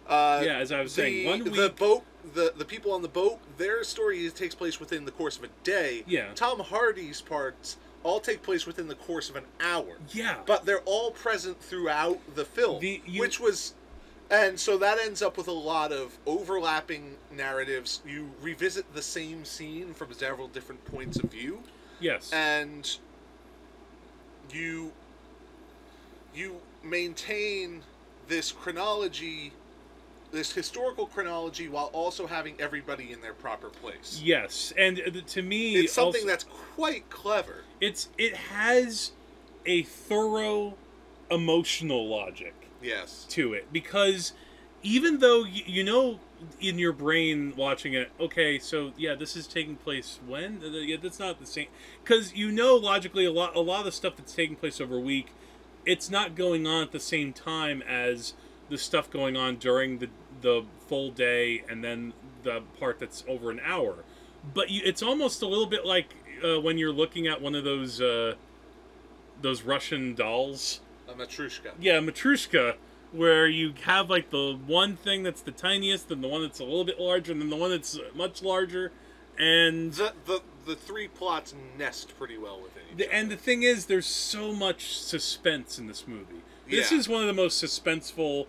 Uh, 0.06 0.40
Yeah, 0.44 0.58
as 0.58 0.70
I 0.70 0.80
was 0.82 0.92
saying, 0.92 1.24
the- 1.24 1.26
one 1.28 1.44
the 1.52 1.70
boat, 1.70 2.04
the 2.34 2.52
the 2.56 2.64
people 2.64 2.92
on 2.92 3.02
the 3.02 3.08
boat, 3.08 3.40
their 3.58 3.82
story 3.82 4.28
takes 4.30 4.54
place 4.54 4.78
within 4.78 5.04
the 5.04 5.10
course 5.10 5.36
of 5.36 5.44
a 5.44 5.48
day. 5.64 6.04
Yeah. 6.06 6.32
Tom 6.34 6.60
Hardy's 6.60 7.20
parts 7.20 7.76
all 8.04 8.20
take 8.20 8.40
place 8.42 8.66
within 8.66 8.86
the 8.86 8.94
course 8.94 9.28
of 9.28 9.34
an 9.34 9.44
hour. 9.60 9.96
Yeah. 10.12 10.36
But 10.46 10.64
they're 10.64 10.82
all 10.84 11.10
present 11.10 11.60
throughout 11.60 12.20
the 12.36 12.44
film, 12.44 12.78
The- 12.80 13.02
you- 13.04 13.20
which 13.20 13.40
was, 13.40 13.74
and 14.30 14.58
so 14.58 14.76
that 14.78 14.98
ends 14.98 15.22
up 15.22 15.36
with 15.36 15.48
a 15.48 15.52
lot 15.52 15.92
of 15.92 16.18
overlapping 16.26 17.16
narratives. 17.30 18.00
You 18.06 18.30
revisit 18.40 18.92
the 18.94 19.02
same 19.02 19.44
scene 19.44 19.94
from 19.94 20.12
several 20.12 20.48
different 20.48 20.84
points 20.84 21.18
of 21.18 21.30
view, 21.30 21.62
yes. 22.00 22.32
and 22.32 22.98
you 24.52 24.92
you 26.34 26.60
maintain 26.82 27.82
this 28.28 28.52
chronology 28.52 29.52
this 30.32 30.52
historical 30.52 31.06
chronology 31.06 31.68
while 31.68 31.90
also 31.92 32.26
having 32.26 32.54
everybody 32.60 33.12
in 33.12 33.20
their 33.20 33.32
proper 33.32 33.68
place. 33.68 34.20
Yes, 34.22 34.72
and 34.76 35.00
uh, 35.00 35.20
to 35.28 35.42
me, 35.42 35.76
it's 35.76 35.92
something 35.92 36.22
also- 36.22 36.26
that's 36.26 36.44
quite 36.44 37.08
clever. 37.10 37.64
It's 37.80 38.08
it 38.18 38.34
has 38.34 39.12
a 39.64 39.82
thorough 39.82 40.74
emotional 41.30 42.08
logic 42.08 42.65
yes. 42.82 43.26
to 43.30 43.52
it. 43.52 43.72
Because 43.72 44.32
even 44.82 45.18
though 45.18 45.44
you, 45.44 45.62
you 45.66 45.84
know 45.84 46.20
in 46.60 46.78
your 46.78 46.92
brain 46.92 47.54
watching 47.56 47.94
it 47.94 48.10
okay 48.20 48.58
so 48.58 48.92
yeah 48.98 49.14
this 49.14 49.36
is 49.36 49.46
taking 49.46 49.76
place 49.76 50.20
when? 50.26 50.60
Uh, 50.62 50.68
yeah 50.78 50.96
that's 51.00 51.18
not 51.18 51.38
the 51.40 51.46
same. 51.46 51.68
Because 52.02 52.34
you 52.34 52.52
know 52.52 52.76
logically 52.76 53.24
a 53.24 53.32
lot 53.32 53.56
a 53.56 53.60
lot 53.60 53.80
of 53.80 53.84
the 53.86 53.92
stuff 53.92 54.16
that's 54.16 54.34
taking 54.34 54.56
place 54.56 54.80
over 54.80 54.96
a 54.96 55.00
week 55.00 55.32
it's 55.86 56.10
not 56.10 56.34
going 56.34 56.66
on 56.66 56.82
at 56.82 56.92
the 56.92 57.00
same 57.00 57.32
time 57.32 57.80
as 57.82 58.34
the 58.68 58.76
stuff 58.76 59.08
going 59.10 59.36
on 59.36 59.56
during 59.56 59.98
the 59.98 60.08
the 60.42 60.64
full 60.88 61.10
day 61.10 61.64
and 61.68 61.82
then 61.82 62.12
the 62.42 62.62
part 62.78 62.98
that's 62.98 63.24
over 63.26 63.50
an 63.50 63.60
hour. 63.64 64.04
But 64.52 64.70
you, 64.70 64.82
it's 64.84 65.02
almost 65.02 65.42
a 65.42 65.46
little 65.46 65.66
bit 65.66 65.86
like 65.86 66.14
uh, 66.44 66.60
when 66.60 66.76
you're 66.76 66.92
looking 66.92 67.26
at 67.26 67.40
one 67.40 67.54
of 67.54 67.64
those 67.64 68.00
uh, 68.00 68.34
those 69.40 69.62
Russian 69.62 70.14
dolls 70.14 70.80
a 71.08 71.12
matrushka 71.12 71.72
yeah, 71.80 71.98
Matrushka, 72.00 72.74
where 73.12 73.46
you 73.46 73.74
have 73.84 74.10
like 74.10 74.30
the 74.30 74.58
one 74.66 74.96
thing 74.96 75.22
that's 75.22 75.42
the 75.42 75.52
tiniest, 75.52 76.10
and 76.10 76.22
the 76.22 76.28
one 76.28 76.42
that's 76.42 76.60
a 76.60 76.64
little 76.64 76.84
bit 76.84 77.00
larger, 77.00 77.32
and 77.32 77.40
then 77.40 77.50
the 77.50 77.56
one 77.56 77.70
that's 77.70 77.98
much 78.14 78.42
larger, 78.42 78.92
and 79.38 79.92
the, 79.94 80.12
the 80.26 80.42
the 80.66 80.74
three 80.76 81.06
plots 81.08 81.54
nest 81.78 82.16
pretty 82.18 82.36
well 82.36 82.60
within 82.60 82.82
each 82.90 82.96
the, 82.98 83.14
and 83.14 83.30
the 83.30 83.36
thing 83.36 83.62
is, 83.62 83.86
there's 83.86 84.06
so 84.06 84.52
much 84.52 84.96
suspense 84.98 85.78
in 85.78 85.86
this 85.86 86.06
movie. 86.08 86.42
This 86.68 86.90
Yeah. 86.90 86.98
is 86.98 87.08
one 87.08 87.20
of 87.20 87.28
the 87.28 87.32
most 87.32 87.62
suspenseful 87.62 88.46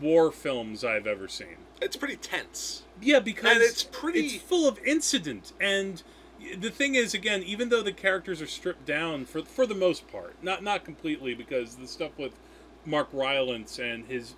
war 0.00 0.32
films 0.32 0.82
I've 0.84 1.06
ever 1.06 1.28
seen. 1.28 1.56
it's 1.80 1.96
pretty 1.96 2.16
tense 2.16 2.82
Yeah, 3.00 3.18
because 3.20 3.52
And 3.52 3.62
it's 3.62 3.82
pretty- 3.84 4.20
it's 4.26 4.36
full 4.42 4.66
of 4.68 4.78
incident 4.84 5.52
and 5.60 6.02
the 6.58 6.70
thing 6.70 6.94
is 6.94 7.14
again 7.14 7.42
even 7.42 7.68
though 7.68 7.82
the 7.82 7.92
characters 7.92 8.40
are 8.40 8.46
stripped 8.46 8.86
down 8.86 9.24
for 9.24 9.42
for 9.42 9.66
the 9.66 9.74
most 9.74 10.10
part 10.10 10.34
not 10.42 10.62
not 10.62 10.84
completely 10.84 11.34
because 11.34 11.76
the 11.76 11.86
stuff 11.86 12.12
with 12.18 12.32
Mark 12.84 13.08
Rylance 13.12 13.78
and 13.78 14.06
his 14.06 14.34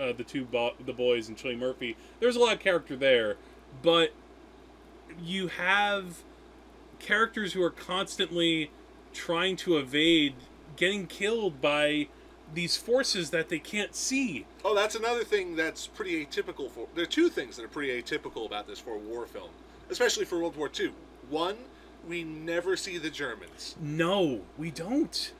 uh, 0.00 0.12
the 0.12 0.24
two 0.24 0.44
bo- 0.44 0.74
the 0.84 0.92
boys 0.92 1.28
and 1.28 1.36
Cillian 1.36 1.58
Murphy 1.58 1.96
there's 2.20 2.36
a 2.36 2.38
lot 2.38 2.54
of 2.54 2.60
character 2.60 2.96
there 2.96 3.36
but 3.82 4.12
you 5.22 5.48
have 5.48 6.22
characters 6.98 7.52
who 7.52 7.62
are 7.62 7.70
constantly 7.70 8.70
trying 9.12 9.56
to 9.56 9.76
evade 9.76 10.34
getting 10.76 11.06
killed 11.06 11.60
by 11.60 12.08
these 12.52 12.76
forces 12.76 13.30
that 13.30 13.48
they 13.48 13.58
can't 13.58 13.94
see. 13.94 14.46
Oh 14.64 14.74
that's 14.74 14.94
another 14.94 15.24
thing 15.24 15.56
that's 15.56 15.86
pretty 15.86 16.24
atypical 16.24 16.70
for 16.70 16.88
there 16.94 17.04
are 17.04 17.06
two 17.06 17.28
things 17.28 17.56
that 17.56 17.64
are 17.64 17.68
pretty 17.68 18.02
atypical 18.02 18.46
about 18.46 18.66
this 18.66 18.78
for 18.78 18.94
a 18.94 18.98
war 18.98 19.26
film 19.26 19.50
especially 19.90 20.24
for 20.24 20.38
world 20.38 20.56
war 20.56 20.70
ii 20.80 20.92
one 21.28 21.56
we 22.06 22.22
never 22.22 22.76
see 22.76 22.98
the 22.98 23.10
germans 23.10 23.76
no 23.80 24.42
we 24.58 24.70
don't 24.70 25.32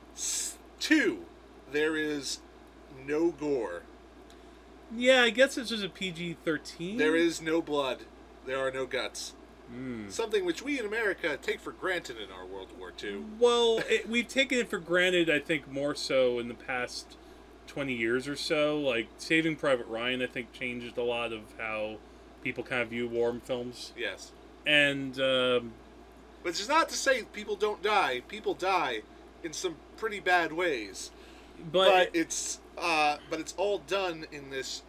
Two, 0.79 1.25
there 1.71 1.95
is 1.95 2.39
no 3.05 3.31
gore. 3.31 3.83
Yeah, 4.95 5.23
I 5.23 5.29
guess 5.29 5.55
this 5.55 5.71
was 5.71 5.83
a 5.83 5.89
PG 5.89 6.37
thirteen. 6.45 6.97
There 6.97 7.15
is 7.15 7.41
no 7.41 7.61
blood. 7.61 8.01
There 8.45 8.59
are 8.59 8.71
no 8.71 8.85
guts. 8.85 9.33
Hmm. 9.69 10.09
Something 10.09 10.45
which 10.45 10.61
we 10.61 10.79
in 10.79 10.85
America 10.85 11.37
take 11.41 11.59
for 11.59 11.71
granted 11.71 12.17
in 12.17 12.31
our 12.31 12.45
World 12.45 12.69
War 12.77 12.93
II. 13.03 13.23
Well, 13.39 13.81
it, 13.89 14.07
we've 14.07 14.27
taken 14.27 14.59
it 14.59 14.69
for 14.69 14.77
granted. 14.77 15.29
I 15.29 15.39
think 15.39 15.69
more 15.69 15.95
so 15.95 16.39
in 16.39 16.47
the 16.47 16.53
past 16.53 17.17
twenty 17.67 17.93
years 17.93 18.27
or 18.27 18.35
so. 18.35 18.79
Like 18.79 19.07
Saving 19.17 19.55
Private 19.55 19.87
Ryan, 19.87 20.21
I 20.21 20.27
think 20.27 20.53
changed 20.53 20.97
a 20.97 21.03
lot 21.03 21.33
of 21.33 21.41
how 21.57 21.97
people 22.43 22.63
kind 22.63 22.81
of 22.81 22.89
view 22.89 23.07
war 23.07 23.35
films. 23.43 23.91
Yes. 23.97 24.31
And 24.65 25.19
um, 25.19 25.73
Which 26.41 26.59
is 26.59 26.69
not 26.69 26.89
to 26.89 26.95
say 26.95 27.23
people 27.33 27.55
don't 27.55 27.81
die. 27.83 28.21
People 28.27 28.53
die 28.53 29.01
in 29.43 29.53
some 29.53 29.75
pretty 29.97 30.19
bad 30.19 30.51
ways. 30.51 31.11
but, 31.71 31.89
But, 31.89 32.09
it's 32.13 32.59
uh, 32.77 33.17
but 33.29 33.39
it's 33.39 33.53
all 33.57 33.79
done 33.79 34.25
in 34.31 34.49
this. 34.49 34.81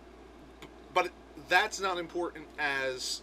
But 0.95 1.11
that's 1.49 1.81
not 1.81 1.99
important 1.99 2.47
as 2.59 3.23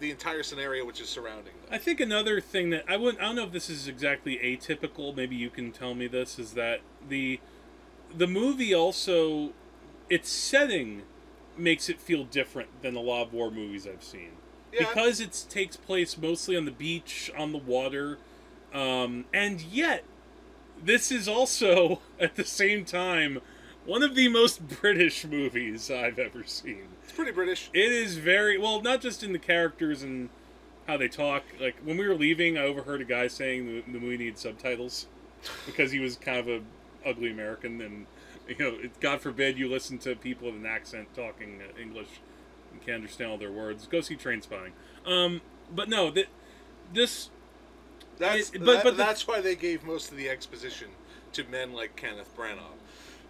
the 0.00 0.10
entire 0.10 0.42
scenario 0.42 0.84
which 0.84 1.00
is 1.00 1.08
surrounding 1.08 1.54
them. 1.62 1.70
I 1.70 1.78
think 1.78 2.00
another 2.00 2.40
thing 2.40 2.70
that 2.70 2.84
I 2.88 2.96
wouldn't 2.96 3.22
I 3.22 3.26
don't 3.26 3.36
know 3.36 3.44
if 3.44 3.52
this 3.52 3.70
is 3.70 3.88
exactly 3.88 4.36
atypical, 4.38 5.14
maybe 5.14 5.36
you 5.36 5.48
can 5.48 5.70
tell 5.70 5.94
me 5.94 6.08
this, 6.08 6.38
is 6.38 6.52
that 6.52 6.80
the 7.08 7.40
the 8.14 8.26
movie 8.26 8.74
also 8.74 9.52
its 10.10 10.28
setting 10.28 11.02
makes 11.56 11.88
it 11.88 12.00
feel 12.00 12.24
different 12.24 12.82
than 12.82 12.96
a 12.96 13.00
lot 13.00 13.22
of 13.22 13.32
war 13.32 13.50
movies 13.50 13.86
I've 13.86 14.02
seen. 14.02 14.32
Yeah. 14.72 14.86
Because 14.86 15.20
it 15.20 15.44
takes 15.48 15.76
place 15.76 16.16
mostly 16.16 16.56
on 16.56 16.64
the 16.64 16.70
beach, 16.70 17.30
on 17.36 17.52
the 17.52 17.58
water, 17.58 18.18
um, 18.72 19.26
and 19.32 19.60
yet 19.60 20.04
this 20.82 21.12
is 21.12 21.28
also 21.28 22.00
at 22.20 22.36
the 22.36 22.44
same 22.44 22.84
time 22.84 23.40
one 23.84 24.02
of 24.02 24.14
the 24.14 24.28
most 24.28 24.80
British 24.80 25.24
movies 25.24 25.90
I've 25.90 26.18
ever 26.18 26.44
seen. 26.44 26.84
It's 27.02 27.12
pretty 27.12 27.32
British. 27.32 27.68
It 27.72 27.90
is 27.90 28.16
very 28.16 28.56
well, 28.56 28.80
not 28.80 29.00
just 29.00 29.22
in 29.22 29.32
the 29.32 29.38
characters 29.38 30.02
and 30.02 30.28
how 30.86 30.96
they 30.96 31.08
talk. 31.08 31.42
Like 31.60 31.76
when 31.84 31.96
we 31.96 32.06
were 32.06 32.14
leaving, 32.14 32.56
I 32.56 32.62
overheard 32.62 33.00
a 33.00 33.04
guy 33.04 33.28
saying 33.28 33.66
the, 33.66 33.92
the 33.92 33.98
movie 33.98 34.18
needs 34.18 34.40
subtitles 34.40 35.06
because 35.66 35.90
he 35.90 35.98
was 35.98 36.16
kind 36.16 36.38
of 36.38 36.48
a 36.48 36.60
ugly 37.04 37.30
American, 37.30 37.80
and 37.80 38.06
you 38.48 38.56
know, 38.58 38.76
it, 38.80 39.00
God 39.00 39.20
forbid 39.20 39.58
you 39.58 39.68
listen 39.68 39.98
to 39.98 40.14
people 40.14 40.46
with 40.46 40.56
an 40.56 40.66
accent 40.66 41.08
talking 41.14 41.60
English 41.80 42.20
and 42.72 42.80
can't 42.84 42.96
understand 42.96 43.30
all 43.30 43.38
their 43.38 43.52
words. 43.52 43.86
Go 43.86 44.00
see 44.00 44.16
Trainspotting. 44.16 44.72
Um, 45.06 45.40
but 45.74 45.88
no, 45.88 46.10
that 46.10 46.26
this 46.92 47.30
That's 48.18 48.50
It- 48.50 48.58
but- 48.58 48.66
that- 48.66 48.84
but 48.84 48.90
the- 48.96 48.96
that's 49.04 49.26
why 49.26 49.40
they 49.40 49.56
gave 49.56 49.82
most 49.84 50.10
of 50.10 50.16
the 50.16 50.28
exposition 50.28 50.88
to 51.32 51.44
men 51.44 51.72
like 51.72 51.96
Kenneth 51.96 52.36
Branagh. 52.36 52.58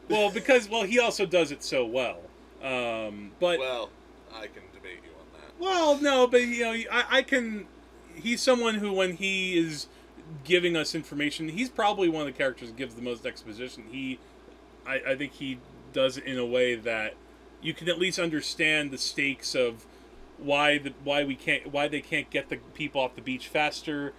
well, 0.08 0.30
because 0.30 0.68
well, 0.68 0.82
he 0.82 0.98
also 0.98 1.24
does 1.24 1.50
it 1.52 1.62
so 1.62 1.84
well. 1.86 2.20
Um, 2.62 3.32
but 3.40 3.58
Well, 3.58 3.90
I 4.34 4.46
can 4.48 4.62
debate 4.74 4.98
you 5.04 5.10
on 5.18 5.40
that. 5.40 5.52
Well, 5.58 5.98
no, 5.98 6.26
but 6.26 6.42
you 6.42 6.62
know, 6.64 6.72
I, 6.90 7.18
I 7.18 7.22
can. 7.22 7.66
He's 8.14 8.42
someone 8.42 8.74
who, 8.74 8.92
when 8.92 9.16
he 9.16 9.56
is 9.56 9.86
giving 10.44 10.76
us 10.76 10.94
information, 10.94 11.48
he's 11.48 11.70
probably 11.70 12.08
one 12.08 12.26
of 12.26 12.26
the 12.26 12.36
characters 12.38 12.68
that 12.68 12.76
gives 12.76 12.94
the 12.94 13.02
most 13.02 13.24
exposition. 13.24 13.84
He, 13.90 14.18
I, 14.86 15.00
I 15.08 15.16
think 15.16 15.32
he 15.32 15.58
does 15.92 16.18
it 16.18 16.24
in 16.24 16.38
a 16.38 16.44
way 16.46 16.74
that 16.74 17.14
you 17.62 17.72
can 17.74 17.88
at 17.88 17.98
least 17.98 18.18
understand 18.18 18.90
the 18.90 18.98
stakes 18.98 19.54
of 19.54 19.86
why 20.38 20.78
the 20.78 20.92
why 21.04 21.24
we 21.24 21.34
can't 21.36 21.68
why 21.72 21.88
they 21.88 22.00
can't 22.00 22.28
get 22.30 22.48
the 22.48 22.56
people 22.74 23.00
off 23.00 23.14
the 23.14 23.22
beach 23.22 23.48
faster, 23.48 24.12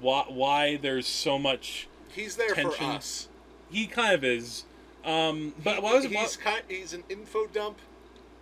why 0.00 0.24
why 0.28 0.76
there's 0.76 1.06
so 1.06 1.38
much. 1.38 1.88
He's 2.12 2.36
there 2.36 2.54
Tension. 2.54 2.72
for 2.72 2.84
us. 2.96 3.28
He 3.70 3.86
kind 3.86 4.14
of 4.14 4.24
is. 4.24 4.64
Um, 5.04 5.54
but 5.62 5.76
He- 5.76 5.80
was 5.80 6.04
he's 6.04 6.36
kind, 6.36 6.62
he's 6.68 6.92
an 6.92 7.04
info 7.08 7.46
dump. 7.46 7.78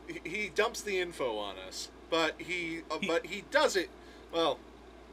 He, 0.07 0.29
he 0.29 0.49
dumps 0.49 0.81
the 0.81 0.99
info 0.99 1.37
on 1.37 1.57
us, 1.59 1.89
but 2.09 2.35
he, 2.39 2.81
uh, 2.91 2.99
He- 2.99 3.07
but 3.07 3.27
he 3.27 3.45
does 3.51 3.77
it 3.77 3.91
well. 4.33 4.59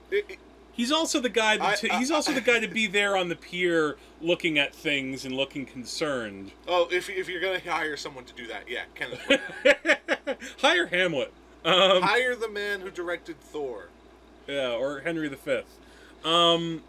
It, 0.09 0.25
it- 0.29 0.39
He's 0.75 0.91
also 0.91 1.19
the 1.21 1.29
guy. 1.29 1.53
I- 1.55 1.77
I- 1.89 1.97
he's 1.99 2.11
also 2.11 2.33
the 2.33 2.41
guy 2.41 2.59
to 2.59 2.67
be 2.67 2.85
there 2.85 3.15
on 3.15 3.29
the 3.29 3.35
pier, 3.35 3.97
looking 4.21 4.59
at 4.59 4.75
things 4.75 5.23
and 5.25 5.35
looking 5.35 5.65
concerned. 5.65 6.51
oh, 6.67 6.87
if 6.91 7.09
if 7.09 7.29
you're 7.29 7.39
gonna 7.41 7.59
hire 7.59 7.95
someone 7.95 8.25
to 8.25 8.33
do 8.33 8.45
that, 8.47 8.67
yeah, 8.67 8.83
Kenneth. 8.93 9.21
Hire 10.61 10.87
Hamlet. 10.87 11.33
Um, 11.63 12.03
hire 12.03 12.35
the 12.35 12.49
man 12.49 12.81
who 12.81 12.91
directed 12.91 13.39
Thor. 13.39 13.89
yeah, 14.47 14.71
or 14.71 14.99
Henry 14.99 15.29
V. 15.29 15.61
Um, 16.23 16.83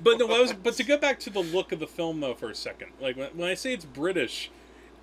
but 0.00 0.18
no, 0.18 0.26
I 0.28 0.40
was. 0.40 0.52
But 0.52 0.74
to 0.74 0.84
go 0.84 0.96
back 0.96 1.18
to 1.20 1.30
the 1.30 1.40
look 1.42 1.72
of 1.72 1.78
the 1.80 1.86
film 1.86 2.20
though 2.20 2.34
for 2.34 2.50
a 2.50 2.54
second, 2.54 2.92
like 3.00 3.16
when, 3.16 3.30
when 3.36 3.48
I 3.50 3.54
say 3.54 3.72
it's 3.74 3.84
British, 3.84 4.50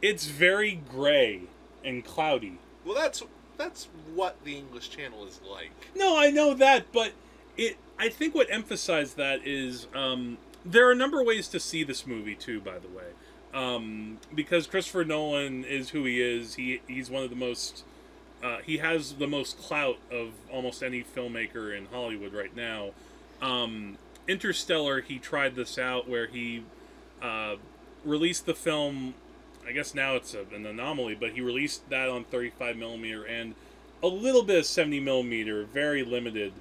it's 0.01 0.25
very 0.25 0.73
gray 0.89 1.41
and 1.83 2.03
cloudy. 2.05 2.59
Well, 2.85 2.95
that's 2.95 3.21
that's 3.57 3.89
what 4.15 4.43
the 4.43 4.55
English 4.57 4.89
Channel 4.89 5.25
is 5.27 5.39
like. 5.47 5.71
No, 5.95 6.17
I 6.17 6.31
know 6.31 6.53
that, 6.55 6.91
but 6.91 7.11
it. 7.57 7.77
I 7.99 8.09
think 8.09 8.33
what 8.33 8.47
emphasized 8.49 9.17
that 9.17 9.45
is 9.45 9.87
um, 9.93 10.37
there 10.65 10.87
are 10.87 10.91
a 10.91 10.95
number 10.95 11.21
of 11.21 11.27
ways 11.27 11.47
to 11.49 11.59
see 11.59 11.83
this 11.83 12.07
movie 12.07 12.35
too. 12.35 12.59
By 12.59 12.79
the 12.79 12.87
way, 12.87 13.11
um, 13.53 14.19
because 14.33 14.67
Christopher 14.67 15.03
Nolan 15.03 15.63
is 15.63 15.89
who 15.89 16.03
he 16.05 16.21
is. 16.21 16.55
He 16.55 16.81
he's 16.87 17.09
one 17.09 17.23
of 17.23 17.29
the 17.29 17.35
most. 17.35 17.83
Uh, 18.43 18.57
he 18.57 18.79
has 18.79 19.13
the 19.13 19.27
most 19.27 19.59
clout 19.59 19.97
of 20.11 20.31
almost 20.51 20.81
any 20.81 21.03
filmmaker 21.03 21.77
in 21.77 21.85
Hollywood 21.85 22.33
right 22.33 22.55
now. 22.55 22.89
Um, 23.39 23.97
Interstellar, 24.27 25.01
he 25.01 25.19
tried 25.19 25.55
this 25.55 25.77
out 25.77 26.09
where 26.09 26.25
he 26.25 26.63
uh, 27.21 27.55
released 28.03 28.45
the 28.45 28.55
film. 28.55 29.13
I 29.67 29.73
guess 29.73 29.93
now 29.93 30.15
it's 30.15 30.33
a, 30.33 30.41
an 30.55 30.65
anomaly, 30.65 31.15
but 31.15 31.31
he 31.31 31.41
released 31.41 31.87
that 31.89 32.09
on 32.09 32.23
35 32.23 32.77
millimeter 32.77 33.23
and 33.23 33.53
a 34.01 34.07
little 34.07 34.43
bit 34.43 34.59
of 34.59 34.65
70 34.65 34.99
millimeter, 34.99 35.63
very 35.65 36.03
limited. 36.03 36.53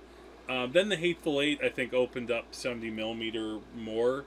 Um, 0.50 0.72
then 0.72 0.88
the 0.88 0.96
Hateful 0.96 1.40
Eight, 1.40 1.60
I 1.62 1.68
think, 1.68 1.94
opened 1.94 2.28
up 2.28 2.46
70 2.50 2.90
millimeter 2.90 3.60
more, 3.72 4.24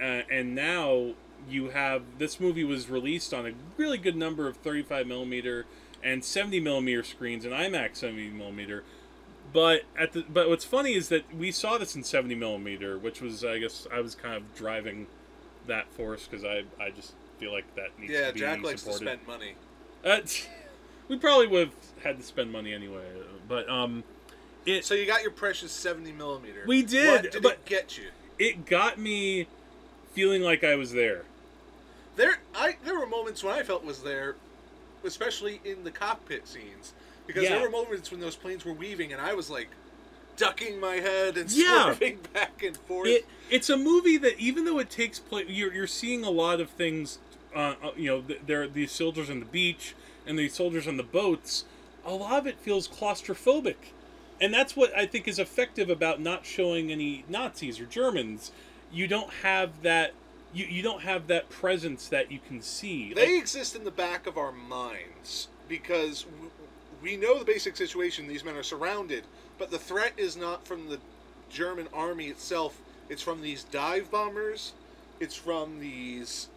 uh, 0.00 0.22
and 0.28 0.56
now 0.56 1.12
you 1.48 1.70
have 1.70 2.02
this 2.18 2.40
movie 2.40 2.64
was 2.64 2.90
released 2.90 3.32
on 3.32 3.46
a 3.46 3.52
really 3.76 3.98
good 3.98 4.16
number 4.16 4.48
of 4.48 4.56
35 4.56 5.06
millimeter 5.06 5.64
and 6.02 6.24
70 6.24 6.58
millimeter 6.58 7.04
screens 7.04 7.44
and 7.44 7.54
IMAX 7.54 7.96
70 7.98 8.30
millimeter. 8.30 8.82
But 9.52 9.82
at 9.96 10.12
the 10.12 10.24
but 10.28 10.48
what's 10.48 10.64
funny 10.64 10.94
is 10.94 11.08
that 11.10 11.32
we 11.32 11.52
saw 11.52 11.78
this 11.78 11.94
in 11.94 12.02
70 12.02 12.34
millimeter, 12.34 12.98
which 12.98 13.20
was 13.20 13.44
I 13.44 13.58
guess 13.58 13.86
I 13.92 14.00
was 14.00 14.16
kind 14.16 14.34
of 14.34 14.54
driving 14.56 15.06
that 15.68 15.92
force 15.92 16.26
because 16.26 16.44
I 16.44 16.64
I 16.82 16.90
just 16.90 17.12
feel 17.38 17.52
like 17.52 17.72
that 17.76 17.96
needs 18.00 18.12
Yeah, 18.12 18.28
to 18.28 18.32
be 18.32 18.40
Jack 18.40 18.62
likes 18.64 18.82
to 18.82 18.92
spend 18.94 19.20
money. 19.28 19.54
Uh, 20.04 20.20
we 21.08 21.18
probably 21.18 21.46
would 21.46 21.68
have 21.68 22.02
had 22.02 22.16
to 22.16 22.24
spend 22.24 22.50
money 22.50 22.72
anyway, 22.74 23.04
but 23.46 23.68
um, 23.68 24.02
it 24.66 24.84
So 24.84 24.94
you 24.94 25.06
got 25.06 25.22
your 25.22 25.30
precious 25.32 25.72
seventy 25.72 26.12
millimeter. 26.12 26.64
We 26.66 26.82
did, 26.82 27.08
What 27.24 27.32
did 27.32 27.42
but- 27.42 27.52
it 27.52 27.64
get 27.64 27.98
you? 27.98 28.04
it 28.38 28.66
got 28.66 28.98
me 28.98 29.46
feeling 30.14 30.42
like 30.42 30.62
I 30.64 30.74
was 30.76 30.92
there. 30.92 31.22
There, 32.16 32.38
I 32.54 32.76
there 32.84 32.98
were 32.98 33.06
moments 33.06 33.42
when 33.42 33.54
I 33.54 33.62
felt 33.62 33.84
was 33.84 34.02
there, 34.02 34.36
especially 35.04 35.60
in 35.64 35.84
the 35.84 35.90
cockpit 35.90 36.46
scenes, 36.46 36.92
because 37.26 37.44
Yeah. 37.44 37.50
there 37.50 37.60
were 37.62 37.70
moments 37.70 38.10
when 38.10 38.20
those 38.20 38.36
planes 38.36 38.64
were 38.64 38.72
weaving, 38.74 39.12
and 39.12 39.20
I 39.20 39.32
was 39.34 39.48
like 39.48 39.68
ducking 40.36 40.78
my 40.80 40.96
head 40.96 41.36
and 41.36 41.50
Yeah. 41.50 41.84
swerving 41.84 42.18
back 42.32 42.62
and 42.62 42.76
forth. 42.76 43.08
It 43.08 43.26
it's 43.50 43.70
a 43.70 43.76
movie 43.76 44.16
that 44.18 44.38
even 44.38 44.64
though 44.64 44.78
it 44.78 44.90
takes 44.90 45.18
place, 45.18 45.46
you're 45.48 45.72
you're 45.72 45.86
seeing 45.86 46.24
a 46.24 46.30
lot 46.30 46.60
of 46.60 46.70
things. 46.70 47.18
Uh, 47.54 47.74
uh, 47.82 47.90
you 47.96 48.06
know, 48.08 48.24
there 48.46 48.62
are 48.62 48.68
these 48.68 48.92
soldiers 48.92 49.28
on 49.28 49.38
the 49.40 49.44
beach 49.46 49.94
and 50.26 50.38
these 50.38 50.54
soldiers 50.54 50.88
on 50.88 50.96
the 50.96 51.02
boats. 51.02 51.64
A 52.04 52.12
lot 52.14 52.38
of 52.38 52.46
it 52.46 52.58
feels 52.58 52.88
claustrophobic, 52.88 53.76
and 54.42 54.52
that's 54.52 54.74
what 54.74 54.94
I 54.96 55.06
think 55.06 55.28
is 55.28 55.38
effective 55.38 55.88
about 55.88 56.20
not 56.20 56.44
showing 56.44 56.90
any 56.90 57.24
Nazis 57.28 57.78
or 57.78 57.86
Germans. 57.86 58.50
You 58.92 59.06
don't 59.06 59.30
have 59.44 59.82
that. 59.82 60.14
You, 60.52 60.66
you 60.66 60.82
don't 60.82 61.02
have 61.02 61.28
that 61.28 61.48
presence 61.48 62.08
that 62.08 62.30
you 62.30 62.40
can 62.46 62.60
see. 62.60 63.14
they 63.14 63.38
exist 63.38 63.76
in 63.76 63.84
the 63.84 63.90
back 63.90 64.26
of 64.26 64.36
our 64.36 64.52
minds 64.52 65.48
because 65.68 66.24
w- 66.24 66.50
we 67.00 67.16
know 67.16 67.38
the 67.38 67.44
basic 67.44 67.76
situation. 67.76 68.26
These 68.26 68.44
men 68.44 68.56
are 68.56 68.64
surrounded, 68.64 69.22
but 69.58 69.70
the 69.70 69.78
threat 69.78 70.12
is 70.16 70.36
not 70.36 70.66
from 70.66 70.88
the 70.88 70.98
German 71.48 71.86
army 71.94 72.26
itself. 72.26 72.82
It's 73.08 73.22
from 73.22 73.42
these 73.42 73.62
dive 73.64 74.10
bombers. 74.10 74.72
It's 75.20 75.36
from 75.36 75.78
these 75.78 76.48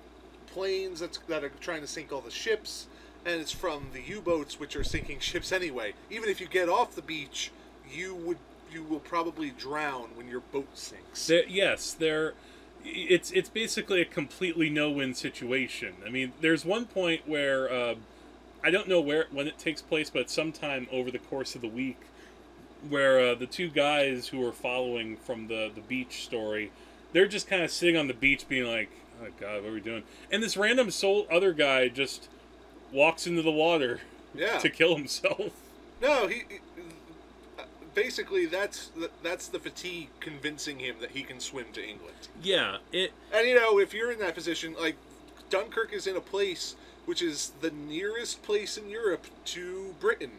planes 0.47 1.01
that's, 1.01 1.19
that 1.27 1.43
are 1.43 1.51
trying 1.61 1.81
to 1.81 1.87
sink 1.87 2.11
all 2.11 2.21
the 2.21 2.31
ships, 2.31 2.87
and 3.25 3.39
it's 3.39 3.51
from 3.51 3.87
the 3.93 4.01
U-boats 4.01 4.59
which 4.59 4.75
are 4.75 4.83
sinking 4.83 5.19
ships 5.21 5.51
anyway. 5.51 5.93
Even 6.09 6.29
if 6.29 6.41
you 6.41 6.47
get 6.47 6.67
off 6.67 6.95
the 6.95 7.01
beach, 7.03 7.51
you 7.91 8.15
would 8.15 8.37
you 8.71 8.83
will 8.83 8.99
probably 8.99 9.51
drown 9.51 10.09
when 10.15 10.27
your 10.27 10.41
boat 10.41 10.67
sinks. 10.73 11.27
There- 11.27 11.47
yes, 11.47 11.93
there. 11.93 12.33
It's 12.83 13.31
it's 13.31 13.49
basically 13.49 14.01
a 14.01 14.05
completely 14.05 14.69
no-win 14.69 15.15
situation. 15.15 15.95
I 16.05 16.09
mean, 16.09 16.33
there's 16.41 16.63
one 16.63 16.85
point 16.85 17.27
where 17.27 17.71
uh, 17.71 17.95
I 18.63 18.69
don't 18.69 18.87
know 18.87 19.01
where 19.01 19.25
when 19.31 19.47
it 19.47 19.57
takes 19.57 19.81
place, 19.81 20.09
but 20.09 20.29
sometime 20.29 20.87
over 20.91 21.09
the 21.09 21.19
course 21.19 21.55
of 21.55 21.61
the 21.61 21.67
week, 21.67 21.99
where 22.87 23.19
uh, 23.19 23.35
the 23.35 23.47
two 23.47 23.69
guys 23.69 24.27
who 24.27 24.45
are 24.45 24.51
following 24.51 25.17
from 25.17 25.47
the 25.47 25.71
the 25.73 25.81
beach 25.81 26.23
story, 26.23 26.71
they're 27.11 27.27
just 27.27 27.47
kind 27.47 27.63
of 27.63 27.71
sitting 27.71 27.97
on 27.97 28.07
the 28.07 28.13
beach, 28.13 28.47
being 28.47 28.67
like, 28.67 28.89
"Oh 29.21 29.29
God, 29.39 29.63
what 29.63 29.69
are 29.69 29.73
we 29.73 29.81
doing?" 29.81 30.03
And 30.31 30.43
this 30.43 30.55
random 30.55 30.91
soul 30.91 31.25
other 31.31 31.53
guy 31.53 31.87
just 31.87 32.29
walks 32.91 33.25
into 33.25 33.41
the 33.41 33.51
water 33.51 34.01
yeah. 34.35 34.57
to 34.59 34.69
kill 34.69 34.95
himself. 34.95 35.53
No, 36.01 36.27
he. 36.27 36.43
Basically, 37.95 38.45
that's 38.45 38.87
the, 38.89 39.09
that's 39.23 39.47
the 39.47 39.57
fatigue 39.59 40.09
convincing 40.19 40.79
him 40.79 40.97
that 40.99 41.11
he 41.11 41.23
can 41.23 41.39
swim 41.39 41.67
to 41.73 41.81
England. 41.83 42.27
Yeah, 42.43 42.77
it. 42.91 43.11
And 43.33 43.47
you 43.47 43.55
know, 43.55 43.79
if 43.79 43.93
you're 43.93 44.11
in 44.11 44.19
that 44.19 44.35
position, 44.35 44.75
like 44.79 44.97
Dunkirk 45.49 45.93
is 45.93 46.05
in 46.05 46.15
a 46.15 46.21
place 46.21 46.75
which 47.05 47.21
is 47.21 47.51
the 47.61 47.69
nearest 47.71 48.41
place 48.43 48.77
in 48.77 48.89
Europe 48.89 49.25
to 49.45 49.93
Britain. 49.99 50.31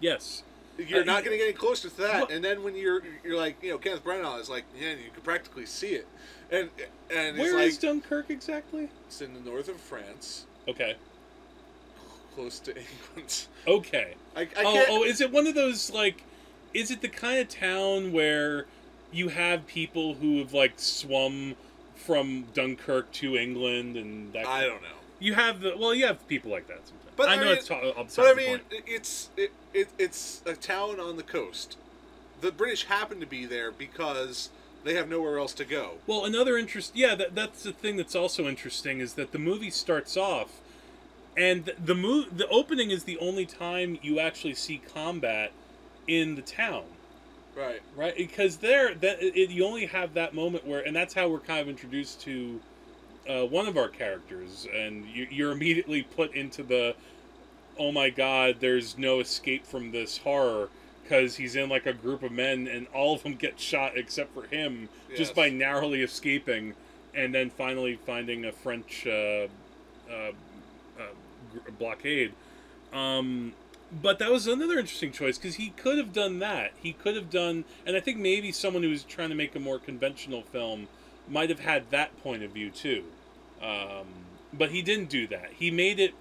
Yes. 0.00 0.42
You're 0.76 1.00
Uh, 1.00 1.04
not 1.04 1.24
going 1.24 1.32
to 1.34 1.38
get 1.38 1.44
any 1.48 1.52
closer 1.54 1.88
to 1.88 1.96
that. 1.96 2.20
What- 2.20 2.30
And 2.30 2.44
then 2.44 2.62
when 2.62 2.74
you're 2.76 3.02
you're 3.24 3.36
like, 3.38 3.56
you 3.62 3.70
know, 3.70 3.78
Kenneth 3.78 4.04
Branagh 4.04 4.38
is 4.40 4.48
like, 4.50 4.64
yeah, 4.78 4.90
you 4.90 5.10
can 5.12 5.22
practically 5.22 5.64
see 5.66 5.94
it. 5.94 6.06
And 6.50 6.68
and 7.10 7.38
Where 7.38 7.58
is 7.58 7.76
Dunkirk 7.78 8.28
exactly? 8.30 8.88
it's 9.06 9.20
in 9.20 9.32
the 9.34 9.40
north 9.40 9.68
of 9.68 9.76
France, 9.80 10.44
Okay. 10.68 10.96
close 12.34 12.58
to 12.60 12.70
England. 13.16 13.46
Okay. 13.66 14.14
I, 14.36 14.42
I 14.42 14.48
oh, 14.58 14.84
oh, 14.90 15.04
is 15.04 15.20
it 15.20 15.32
one 15.32 15.46
of 15.46 15.54
those 15.54 15.90
like? 15.90 16.22
Is 16.74 16.90
it 16.90 17.00
the 17.02 17.08
kind 17.08 17.40
of 17.40 17.48
town 17.48 18.12
where 18.12 18.66
you 19.12 19.28
have 19.28 19.66
people 19.66 20.14
who 20.14 20.38
have 20.38 20.52
like 20.52 20.74
swum 20.76 21.56
from 21.96 22.46
Dunkirk 22.54 23.10
to 23.12 23.36
England 23.36 23.96
and 23.96 24.32
that? 24.32 24.46
I 24.46 24.62
don't 24.66 24.82
know. 24.82 24.88
You 25.18 25.34
have 25.34 25.60
the 25.60 25.76
well, 25.76 25.94
you 25.94 26.06
have 26.06 26.26
people 26.28 26.50
like 26.50 26.66
that 26.68 26.80
sometimes. 26.86 27.10
But 27.16 27.28
I 27.28 27.32
I 27.32 27.36
know 27.36 27.44
mean- 27.44 27.52
it's 27.54 27.68
ta- 27.68 27.80
But 28.16 28.26
I 28.26 28.34
mean, 28.34 28.48
point. 28.48 28.62
it's 28.86 29.30
it, 29.36 29.52
it 29.74 29.88
it's 29.98 30.42
a 30.46 30.54
town 30.54 30.98
on 31.00 31.16
the 31.16 31.22
coast. 31.22 31.76
The 32.40 32.50
British 32.52 32.84
happen 32.86 33.20
to 33.20 33.26
be 33.26 33.44
there 33.44 33.70
because 33.70 34.48
they 34.82 34.94
have 34.94 35.10
nowhere 35.10 35.38
else 35.38 35.52
to 35.54 35.64
go. 35.66 35.96
Well, 36.06 36.24
another 36.24 36.56
interest, 36.56 36.92
yeah, 36.96 37.14
that, 37.16 37.34
that's 37.34 37.64
the 37.64 37.72
thing 37.72 37.98
that's 37.98 38.14
also 38.16 38.48
interesting 38.48 39.00
is 39.00 39.12
that 39.14 39.32
the 39.32 39.38
movie 39.38 39.68
starts 39.68 40.16
off, 40.16 40.48
and 41.36 41.66
the, 41.66 41.74
the 41.84 41.94
mo- 41.94 42.24
the 42.34 42.48
opening 42.48 42.90
is 42.90 43.04
the 43.04 43.18
only 43.18 43.44
time 43.44 43.98
you 44.00 44.18
actually 44.18 44.54
see 44.54 44.78
combat 44.78 45.52
in 46.10 46.34
the 46.34 46.42
town. 46.42 46.84
Right. 47.56 47.80
right? 47.96 48.16
Because 48.16 48.56
there, 48.56 48.94
that 48.96 49.22
it, 49.22 49.50
you 49.50 49.64
only 49.64 49.86
have 49.86 50.14
that 50.14 50.34
moment 50.34 50.66
where, 50.66 50.80
and 50.80 50.94
that's 50.94 51.14
how 51.14 51.28
we're 51.28 51.40
kind 51.40 51.60
of 51.60 51.68
introduced 51.68 52.20
to 52.22 52.60
uh, 53.28 53.44
one 53.46 53.66
of 53.66 53.76
our 53.76 53.88
characters, 53.88 54.66
and 54.74 55.04
you, 55.06 55.26
you're 55.30 55.52
immediately 55.52 56.02
put 56.02 56.34
into 56.34 56.62
the, 56.62 56.94
oh 57.78 57.92
my 57.92 58.10
god, 58.10 58.56
there's 58.60 58.96
no 58.98 59.20
escape 59.20 59.66
from 59.66 59.92
this 59.92 60.18
horror 60.18 60.68
because 61.02 61.36
he's 61.36 61.56
in 61.56 61.68
like 61.68 61.86
a 61.86 61.92
group 61.92 62.22
of 62.22 62.32
men, 62.32 62.68
and 62.68 62.86
all 62.94 63.14
of 63.14 63.22
them 63.22 63.34
get 63.34 63.58
shot 63.58 63.96
except 63.96 64.32
for 64.32 64.44
him, 64.44 64.88
just 65.16 65.34
by 65.34 65.48
narrowly 65.48 66.02
escaping 66.02 66.74
and 67.14 67.34
then 67.34 67.50
finally 67.50 67.98
finding 68.06 68.44
a 68.44 68.52
French 68.52 69.06
uh, 69.06 69.46
uh, 70.08 70.32
uh, 70.98 71.70
blockade. 71.78 72.32
Um, 72.92 73.52
but 73.90 74.18
that 74.18 74.30
was 74.30 74.46
another 74.46 74.78
interesting 74.78 75.12
choice 75.12 75.36
because 75.38 75.56
he 75.56 75.70
could 75.70 75.98
have 75.98 76.12
done 76.12 76.38
that. 76.38 76.72
He 76.80 76.92
could 76.92 77.16
have 77.16 77.30
done, 77.30 77.64
and 77.86 77.96
I 77.96 78.00
think 78.00 78.18
maybe 78.18 78.52
someone 78.52 78.82
who 78.82 78.90
was 78.90 79.02
trying 79.02 79.30
to 79.30 79.34
make 79.34 79.54
a 79.56 79.60
more 79.60 79.78
conventional 79.78 80.42
film 80.42 80.88
might 81.28 81.50
have 81.50 81.60
had 81.60 81.90
that 81.90 82.16
point 82.22 82.42
of 82.42 82.52
view 82.52 82.70
too. 82.70 83.04
Um, 83.62 84.06
but 84.52 84.70
he 84.70 84.82
didn't 84.82 85.08
do 85.10 85.26
that. 85.28 85.50
He 85.58 85.70
made 85.70 85.98
it. 86.00 86.14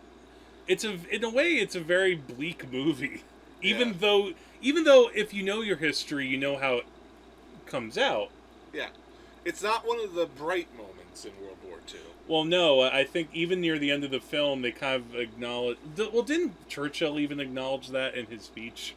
It's 0.68 0.84
a 0.84 0.98
in 1.14 1.24
a 1.24 1.30
way, 1.30 1.56
it's 1.56 1.76
a 1.76 1.82
very 1.82 2.16
bleak 2.16 2.72
movie. 2.72 3.24
Even 3.62 3.90
Yeah. 3.90 3.94
though, 4.00 4.34
even 4.62 4.84
though, 4.86 5.10
if 5.14 5.34
you 5.34 5.44
know 5.44 5.62
your 5.62 5.78
history, 5.78 6.26
you 6.28 6.38
know 6.38 6.58
how 6.58 6.76
it 6.76 6.86
comes 7.66 7.98
out. 7.98 8.30
Yeah, 8.74 8.88
it's 9.44 9.62
not 9.62 9.86
one 9.86 10.00
of 10.00 10.14
the 10.14 10.26
bright 10.26 10.68
moments 10.78 11.26
in 11.26 11.32
World 11.42 11.58
War 11.68 11.80
II. 11.94 12.00
Well, 12.30 12.44
no, 12.46 12.82
I 12.82 13.04
think 13.06 13.30
even 13.34 13.60
near 13.60 13.80
the 13.80 13.90
end 13.92 14.04
of 14.04 14.12
the 14.12 14.20
film, 14.20 14.62
they 14.62 14.72
kind 14.72 14.96
of 15.04 15.16
acknowledge. 15.16 15.78
Well, 15.98 16.22
didn't 16.22 16.70
Churchill 16.70 17.20
even 17.20 17.40
acknowledge 17.40 17.88
that 17.90 18.14
in 18.16 18.28
his 18.28 18.44
speech? 18.44 18.96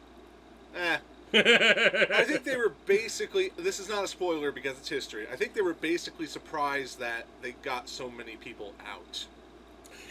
Eh, 0.75 0.97
I 1.33 2.23
think 2.25 2.43
they 2.43 2.55
were 2.57 2.73
basically. 2.85 3.51
This 3.57 3.79
is 3.79 3.89
not 3.89 4.03
a 4.03 4.07
spoiler 4.07 4.51
because 4.51 4.77
it's 4.77 4.89
history. 4.89 5.25
I 5.31 5.35
think 5.35 5.53
they 5.55 5.61
were 5.61 5.73
basically 5.73 6.27
surprised 6.27 6.99
that 6.99 7.25
they 7.41 7.53
got 7.63 7.89
so 7.89 8.09
many 8.09 8.35
people 8.35 8.73
out. 8.87 9.25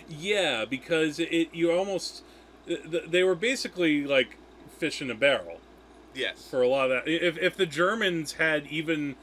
yeah, 0.08 0.64
because 0.64 1.20
it 1.20 1.50
you 1.54 1.70
almost 1.70 2.24
th- 2.66 2.90
th- 2.90 3.04
they 3.08 3.22
were 3.22 3.36
basically 3.36 4.04
like 4.04 4.36
fish 4.78 5.00
in 5.00 5.10
a 5.10 5.14
barrel 5.14 5.60
Yes. 6.14 6.46
for 6.50 6.60
a 6.62 6.68
lot 6.68 6.90
of 6.90 7.04
that. 7.04 7.08
If 7.10 7.38
if 7.38 7.56
the 7.56 7.66
Germans 7.66 8.32
had 8.34 8.66
even 8.66 9.14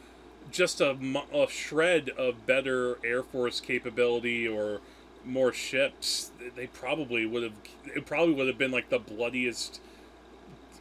just 0.52 0.82
a, 0.82 0.98
a 1.34 1.48
shred 1.50 2.10
of 2.10 2.46
better 2.46 2.98
air 3.04 3.24
force 3.24 3.60
capability 3.60 4.48
or 4.48 4.82
more 5.26 5.52
ships, 5.54 6.32
they 6.56 6.68
probably 6.68 7.26
would 7.26 7.44
have. 7.44 7.54
It 7.86 8.06
probably 8.06 8.34
would 8.34 8.48
have 8.48 8.58
been 8.58 8.72
like 8.72 8.90
the 8.90 9.00
bloodiest 9.00 9.82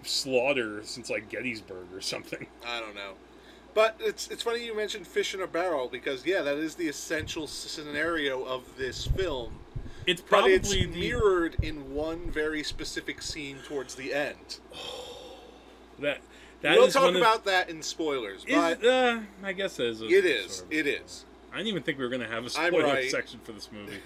slaughter 0.03 0.83
since 0.85 1.11
like 1.11 1.29
Gettysburg 1.29 1.93
or 1.93 2.01
something. 2.01 2.47
I 2.67 2.81
don't 2.81 2.95
know. 2.95 3.15
But 3.75 3.97
it's 4.01 4.29
it's 4.29 4.43
funny 4.43 4.65
you 4.65 4.77
mentioned 4.77 5.07
fish 5.07 5.35
in 5.35 5.41
a 5.41 5.47
barrel 5.47 5.89
because 5.89 6.25
yeah, 6.27 6.43
that 6.43 6.57
is 6.59 6.75
the 6.75 6.89
essential 6.89 7.47
scenario 7.47 8.45
of 8.45 8.77
this 8.77 9.07
film. 9.07 9.61
It's 10.07 10.23
But 10.31 10.31
probably 10.31 10.55
it's 10.55 10.71
the 10.71 10.87
mirrored 10.87 11.57
in 11.63 11.93
one 11.95 12.31
very 12.31 12.63
specific 12.63 13.23
scene 13.23 13.63
towards 13.63 13.95
the 13.95 14.13
end. 14.15 14.59
that 15.99 16.19
that 16.63 16.77
we'll 16.77 16.89
talk 16.89 17.05
one 17.05 17.17
of- 17.17 17.23
about 17.23 17.45
that 17.45 17.71
in 17.71 17.83
spoilers, 17.83 18.45
Is, 18.47 18.55
but 18.55 18.85
uh, 18.85 19.21
I 19.43 19.53
guess 19.53 19.77
that 19.77 19.87
is. 19.87 20.03
A, 20.03 20.07
it 20.07 20.25
is. 20.25 20.57
sort 20.57 20.67
of- 20.67 20.73
It 20.73 20.87
is. 20.87 21.25
I 21.53 21.57
didn't 21.57 21.69
even 21.69 21.83
think 21.83 21.99
we 21.99 22.05
were 22.05 22.11
gonna 22.11 22.29
have 22.29 22.45
a 22.45 22.51
spoiler 22.51 22.85
right. 22.85 23.11
section 23.11 23.41
for 23.43 23.53
this 23.53 23.69
movie. 23.73 23.99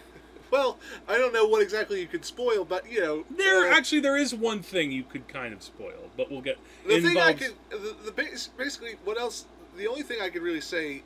Well, 0.52 0.78
I 1.08 1.16
don't 1.16 1.32
know 1.32 1.46
what 1.46 1.62
exactly 1.62 1.98
you 1.98 2.06
could 2.06 2.26
spoil, 2.26 2.66
but 2.66 2.86
you 2.92 3.00
know, 3.00 3.24
There 3.30 3.72
uh, 3.72 3.74
actually 3.74 4.00
there 4.00 4.18
is 4.18 4.34
one 4.34 4.60
thing 4.60 4.92
you 4.92 5.02
could 5.02 5.26
kind 5.26 5.54
of 5.54 5.62
spoil, 5.62 6.10
but 6.14 6.30
we'll 6.30 6.42
get. 6.42 6.58
the 6.86 6.96
it 6.96 7.02
thing 7.02 7.16
I 7.16 7.32
could, 7.32 7.54
the, 7.70 7.96
the 8.04 8.12
base, 8.12 8.50
basically, 8.58 8.96
what 9.04 9.18
else? 9.18 9.46
The 9.78 9.86
only 9.88 10.02
thing 10.02 10.18
I 10.20 10.28
could 10.28 10.42
really 10.42 10.60
say 10.60 11.04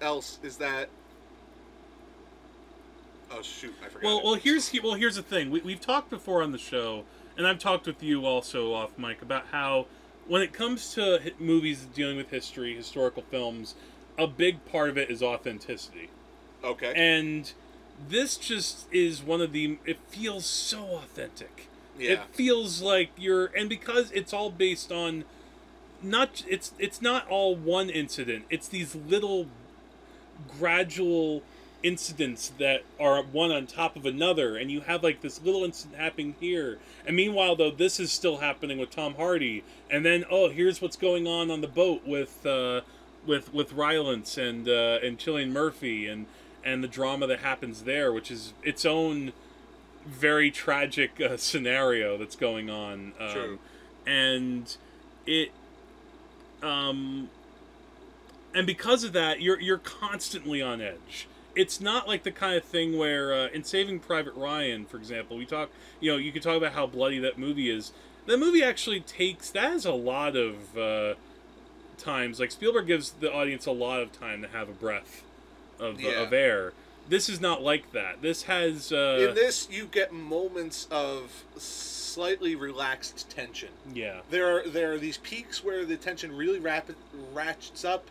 else 0.00 0.40
is 0.42 0.56
that. 0.56 0.88
Oh 3.30 3.40
shoot! 3.40 3.72
I 3.84 3.88
forgot. 3.88 4.04
Well, 4.04 4.18
it. 4.18 4.24
well, 4.24 4.34
here's 4.34 4.72
well, 4.82 4.94
here's 4.94 5.14
the 5.14 5.22
thing. 5.22 5.50
We, 5.50 5.60
we've 5.60 5.80
talked 5.80 6.10
before 6.10 6.42
on 6.42 6.50
the 6.50 6.58
show, 6.58 7.04
and 7.36 7.46
I've 7.46 7.60
talked 7.60 7.86
with 7.86 8.02
you 8.02 8.26
also 8.26 8.74
off 8.74 8.98
mic 8.98 9.22
about 9.22 9.46
how, 9.52 9.86
when 10.28 10.42
it 10.42 10.52
comes 10.52 10.94
to 10.94 11.32
movies 11.38 11.86
dealing 11.94 12.16
with 12.16 12.30
history, 12.30 12.74
historical 12.74 13.24
films, 13.30 13.74
a 14.16 14.26
big 14.26 14.64
part 14.66 14.90
of 14.90 14.98
it 14.98 15.10
is 15.10 15.22
authenticity. 15.22 16.10
okay. 16.62 16.92
And 16.94 17.52
this 18.08 18.36
just 18.36 18.86
is 18.92 19.22
one 19.22 19.40
of 19.40 19.52
the. 19.52 19.78
It 19.84 19.98
feels 20.08 20.44
so 20.46 20.84
authentic. 20.98 21.68
yeah. 21.98 22.12
It 22.12 22.20
feels 22.32 22.80
like 22.80 23.10
you're, 23.16 23.46
and 23.56 23.68
because 23.68 24.10
it's 24.12 24.32
all 24.32 24.50
based 24.50 24.92
on, 24.92 25.24
not 26.02 26.44
it's 26.48 26.72
it's 26.78 27.02
not 27.02 27.26
all 27.28 27.56
one 27.56 27.90
incident. 27.90 28.44
It's 28.50 28.68
these 28.68 28.94
little, 28.94 29.48
gradual 30.58 31.42
incidents 31.82 32.52
that 32.58 32.82
are 32.98 33.22
one 33.22 33.50
on 33.50 33.66
top 33.66 33.96
of 33.96 34.04
another, 34.04 34.56
and 34.56 34.70
you 34.70 34.80
have 34.82 35.02
like 35.02 35.20
this 35.20 35.42
little 35.42 35.64
incident 35.64 36.00
happening 36.00 36.34
here, 36.40 36.78
and 37.06 37.14
meanwhile 37.14 37.56
though 37.56 37.70
this 37.70 38.00
is 38.00 38.10
still 38.10 38.38
happening 38.38 38.78
with 38.78 38.90
Tom 38.90 39.14
Hardy, 39.14 39.62
and 39.90 40.04
then 40.04 40.24
oh 40.30 40.48
here's 40.48 40.82
what's 40.82 40.96
going 40.96 41.26
on 41.26 41.50
on 41.50 41.60
the 41.60 41.68
boat 41.68 42.06
with 42.06 42.44
uh, 42.46 42.80
with 43.26 43.52
with 43.52 43.72
Rylance 43.72 44.36
and 44.36 44.68
uh, 44.68 44.98
and 45.02 45.18
Cillian 45.18 45.50
Murphy 45.50 46.06
and 46.06 46.26
and 46.64 46.82
the 46.82 46.88
drama 46.88 47.26
that 47.26 47.40
happens 47.40 47.84
there, 47.84 48.12
which 48.12 48.30
is 48.30 48.52
its 48.62 48.84
own 48.84 49.32
very 50.04 50.50
tragic 50.50 51.20
uh, 51.20 51.36
scenario 51.36 52.16
that's 52.16 52.36
going 52.36 52.70
on. 52.70 53.12
Um, 53.20 53.30
True. 53.30 53.58
And 54.06 54.76
it, 55.26 55.50
um, 56.62 57.28
and 58.54 58.66
because 58.66 59.04
of 59.04 59.12
that, 59.12 59.40
you're 59.40 59.60
you're 59.60 59.78
constantly 59.78 60.62
on 60.62 60.80
edge. 60.80 61.28
It's 61.58 61.80
not 61.80 62.06
like 62.06 62.22
the 62.22 62.30
kind 62.30 62.56
of 62.56 62.62
thing 62.62 62.96
where 62.96 63.34
uh, 63.34 63.48
in 63.48 63.64
Saving 63.64 63.98
Private 63.98 64.34
Ryan, 64.34 64.86
for 64.86 64.96
example, 64.96 65.36
we 65.36 65.44
talk. 65.44 65.70
You 65.98 66.12
know, 66.12 66.16
you 66.16 66.30
could 66.30 66.42
talk 66.44 66.56
about 66.56 66.72
how 66.72 66.86
bloody 66.86 67.18
that 67.18 67.36
movie 67.36 67.68
is. 67.68 67.90
That 68.26 68.38
movie 68.38 68.62
actually 68.62 69.00
takes 69.00 69.50
that 69.50 69.72
has 69.72 69.84
a 69.84 69.92
lot 69.92 70.36
of 70.36 70.78
uh, 70.78 71.14
times. 71.98 72.38
Like 72.38 72.52
Spielberg 72.52 72.86
gives 72.86 73.10
the 73.10 73.32
audience 73.32 73.66
a 73.66 73.72
lot 73.72 74.00
of 74.00 74.12
time 74.12 74.40
to 74.42 74.48
have 74.48 74.68
a 74.68 74.72
breath 74.72 75.24
of 75.80 76.00
Yeah. 76.00 76.22
of 76.22 76.32
air. 76.32 76.74
This 77.08 77.28
is 77.28 77.40
not 77.40 77.60
like 77.60 77.90
that. 77.92 78.22
This 78.22 78.44
has 78.44 78.92
uh, 78.92 79.26
in 79.28 79.34
this, 79.34 79.66
you 79.68 79.86
get 79.86 80.12
moments 80.12 80.86
of 80.92 81.42
slightly 81.56 82.54
relaxed 82.54 83.28
tension. 83.30 83.70
yeah. 83.92 84.20
There 84.30 84.46
are 84.58 84.68
there 84.68 84.92
are 84.92 84.98
these 84.98 85.16
peaks 85.16 85.64
where 85.64 85.84
the 85.84 85.96
tension 85.96 86.36
really 86.36 86.60
rapid 86.60 86.94
ratchets 87.32 87.84
up, 87.84 88.04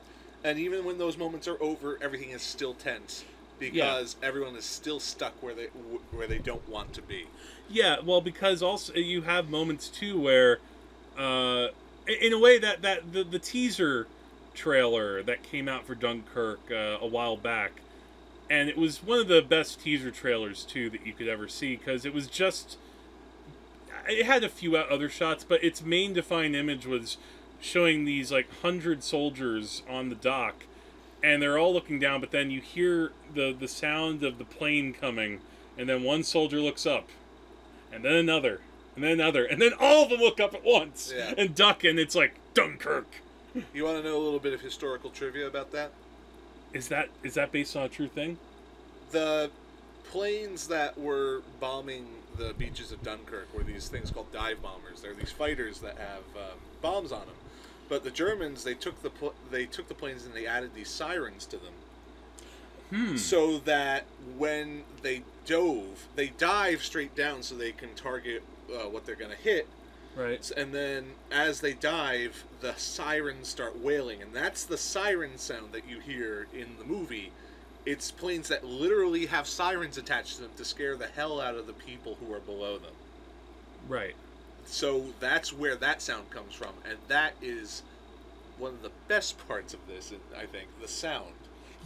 and 0.44 0.60
even 0.60 0.84
when 0.84 0.98
those 0.98 1.16
moments 1.18 1.48
are 1.48 1.62
over, 1.62 1.98
everything 2.02 2.32
is 2.32 2.42
still 2.42 2.74
tense 2.74 3.24
because 3.60 4.16
everyone 4.22 4.56
is 4.56 4.66
still 4.66 5.00
stuck 5.00 5.34
where 5.42 5.54
they 5.54 5.66
where 6.12 6.28
they 6.28 6.38
don't 6.38 6.68
want 6.70 6.94
to 6.94 7.02
be. 7.02 7.26
Yeah, 7.70 7.98
well, 8.04 8.22
because 8.22 8.62
also 8.64 8.94
you 8.94 9.24
have 9.24 9.50
moments 9.50 9.90
too 9.90 10.20
where, 10.20 10.60
uh, 11.18 11.68
in- 12.08 12.28
in 12.28 12.34
a 12.34 12.40
way 12.40 12.58
that 12.60 12.82
that 12.82 13.12
the, 13.14 13.24
the 13.24 13.40
teaser 13.40 14.08
trailer 14.54 15.22
that 15.24 15.44
came 15.44 15.68
out 15.68 15.86
for 15.86 15.96
Dunkirk 15.96 16.60
uh, 16.72 16.98
a 17.02 17.08
while 17.08 17.38
back, 17.38 17.82
and 18.50 18.70
it 18.70 18.78
was 18.78 19.04
one 19.04 19.20
of 19.20 19.28
the 19.28 19.42
best 19.42 19.82
teaser 19.82 20.12
trailers 20.12 20.64
too 20.64 20.90
that 20.90 21.06
you 21.06 21.14
could 21.14 21.28
ever 21.28 21.48
see 21.48 21.76
because 21.76 22.06
it 22.06 22.14
was 22.14 22.28
just. 22.28 22.78
It 24.10 24.26
had 24.26 24.44
a 24.44 24.50
few 24.50 24.78
other 24.78 25.10
shots, 25.10 25.44
but 25.44 25.62
its 25.64 25.84
main 25.84 26.14
defined 26.14 26.56
image 26.56 26.86
was 26.86 27.18
showing 27.60 28.06
these 28.06 28.32
like 28.32 28.48
hundred 28.62 29.04
soldiers 29.04 29.84
on 29.90 30.08
the 30.10 30.16
dock, 30.16 30.64
and 31.24 31.42
they're 31.42 31.58
all 31.58 31.74
looking 31.74 32.00
down. 32.00 32.22
But 32.22 32.32
then 32.32 32.52
you 32.52 32.62
hear 32.62 33.12
the 33.34 33.56
the 33.58 33.68
sound 33.68 34.24
of 34.24 34.38
the 34.38 34.46
plane 34.46 34.94
coming, 34.94 35.42
and 35.78 35.88
then 35.90 36.04
one 36.04 36.24
soldier 36.24 36.60
looks 36.60 36.86
up, 36.86 37.08
and 37.92 38.04
then 38.04 38.14
another, 38.14 38.62
and 38.96 39.04
then 39.04 39.12
another, 39.14 39.46
and 39.46 39.62
then 39.62 39.72
all 39.80 40.04
of 40.04 40.10
them 40.10 40.20
look 40.20 40.40
up 40.40 40.54
at 40.54 40.64
once 40.64 41.14
Yeah. 41.16 41.34
and 41.38 41.54
duck, 41.56 41.84
and 41.84 42.00
it's 42.00 42.16
like 42.16 42.36
Dunkirk. 42.54 43.08
You 43.74 43.84
want 43.86 43.98
to 43.98 44.04
know 44.04 44.18
a 44.18 44.24
little 44.24 44.40
bit 44.40 44.54
of 44.54 44.62
historical 44.62 45.10
trivia 45.10 45.48
about 45.48 45.72
that? 45.72 45.92
Is 46.74 46.90
that 46.90 47.10
is 47.24 47.34
that 47.36 47.52
based 47.52 47.76
on 47.76 47.84
a 47.84 47.90
true 47.90 48.08
thing? 48.08 48.38
The 49.12 49.50
planes 50.12 50.68
that 50.68 50.98
were 50.98 51.42
bombing 51.60 52.08
the 52.38 52.54
beaches 52.58 52.92
of 52.92 53.02
Dunkirk 53.04 53.48
were 53.56 53.64
these 53.64 53.88
things 53.88 54.12
called 54.12 54.32
dive 54.32 54.62
bombers. 54.62 55.02
They're 55.02 55.14
these 55.14 55.32
fighters 55.32 55.80
that 55.80 55.98
have 55.98 56.24
um, 56.36 56.58
bombs 56.82 57.12
on 57.12 57.22
them. 57.22 57.36
But 57.90 58.04
the 58.04 58.12
Germans, 58.12 58.64
they 58.64 58.74
took 58.74 59.02
the 59.02 59.10
pl- 59.10 59.36
they 59.52 59.66
took 59.66 59.88
the 59.88 59.94
planes 59.94 60.26
and 60.26 60.34
they 60.34 60.46
added 60.46 60.72
these 60.76 60.90
sirens 60.90 61.46
to 61.48 61.58
them, 61.58 61.74
Hmm. 62.90 63.18
so 63.18 63.60
that 63.60 64.06
when 64.38 64.84
they 65.02 65.24
dove, 65.46 66.08
they 66.16 66.28
dive 66.28 66.84
straight 66.84 67.16
down 67.16 67.44
so 67.44 67.56
they 67.56 67.72
can 67.72 67.96
target 67.96 68.44
uh, 68.70 68.90
what 68.90 69.06
they're 69.06 69.16
going 69.16 69.32
to 69.32 69.38
hit. 69.38 69.68
Right. 70.16 70.50
And 70.58 70.74
then 70.74 71.12
as 71.32 71.62
they 71.62 71.74
dive, 71.74 72.44
the 72.60 72.74
sirens 72.76 73.48
start 73.50 73.78
wailing, 73.80 74.22
and 74.22 74.34
that's 74.34 74.66
the 74.66 74.78
siren 74.78 75.38
sound 75.38 75.72
that 75.74 75.88
you 75.88 76.00
hear 76.00 76.48
in 76.54 76.78
the 76.80 76.84
movie. 76.86 77.32
It's 77.86 78.12
planes 78.12 78.48
that 78.50 78.66
literally 78.66 79.28
have 79.28 79.48
sirens 79.48 79.98
attached 79.98 80.36
to 80.38 80.42
them 80.42 80.52
to 80.58 80.66
scare 80.66 80.98
the 80.98 81.08
hell 81.08 81.40
out 81.40 81.56
of 81.56 81.68
the 81.68 81.74
people 81.74 82.18
who 82.20 82.34
are 82.34 82.40
below 82.40 82.78
them. 82.78 82.94
Right. 83.88 84.16
So 84.68 85.06
that's 85.20 85.54
where 85.54 85.76
that 85.78 86.02
sound 86.02 86.30
comes 86.30 86.54
from, 86.54 86.74
and 86.86 86.98
that 87.08 87.34
is 87.42 87.84
one 88.58 88.74
of 88.74 88.82
the 88.82 88.92
best 89.08 89.46
parts 89.48 89.74
of 89.74 89.80
this. 89.88 90.14
I 90.36 90.46
think 90.46 90.68
the 90.82 90.88
sound. 90.88 91.34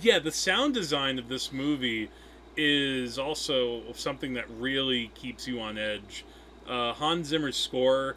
Yeah, 0.02 0.20
the 0.20 0.32
sound 0.32 0.74
design 0.74 1.20
of 1.20 1.28
this 1.30 1.52
movie 1.52 2.10
is 2.58 3.20
also 3.20 3.94
something 3.94 4.34
that 4.34 4.46
really 4.50 5.12
keeps 5.15 5.48
you 5.48 5.60
on 5.60 5.78
edge. 5.78 6.26
Uh, 6.67 6.94
Hans 6.94 7.28
Zimmer's 7.28 7.58
score, 7.58 8.15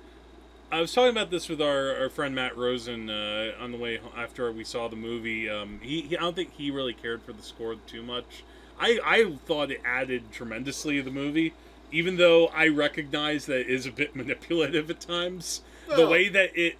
I 0.72 0.80
was 0.80 0.92
talking 0.92 1.10
about 1.10 1.30
this 1.30 1.48
with 1.48 1.62
our, 1.62 1.94
our 1.96 2.08
friend 2.08 2.34
Matt 2.34 2.56
Rosen 2.56 3.08
uh, 3.08 3.52
on 3.60 3.70
the 3.70 3.78
way 3.78 4.00
after 4.16 4.50
we 4.50 4.64
saw 4.64 4.88
the 4.88 4.96
movie. 4.96 5.48
Um, 5.48 5.78
he, 5.82 6.02
he 6.02 6.16
I 6.16 6.20
don't 6.20 6.34
think 6.34 6.52
he 6.56 6.70
really 6.70 6.94
cared 6.94 7.22
for 7.22 7.32
the 7.32 7.42
score 7.42 7.76
too 7.86 8.02
much. 8.02 8.42
I 8.80 8.98
I 9.04 9.36
thought 9.46 9.70
it 9.70 9.80
added 9.84 10.32
tremendously 10.32 10.96
to 10.96 11.02
the 11.04 11.12
movie, 11.12 11.52
even 11.94 12.16
though 12.16 12.46
I 12.48 12.68
recognize 12.68 13.46
that 13.46 13.60
it 13.60 13.70
is 13.70 13.86
a 13.86 13.90
bit 13.92 14.14
manipulative 14.20 14.90
at 14.90 15.00
times. 15.00 15.62
the 15.94 16.08
way 16.08 16.28
that 16.28 16.50
it 16.56 16.76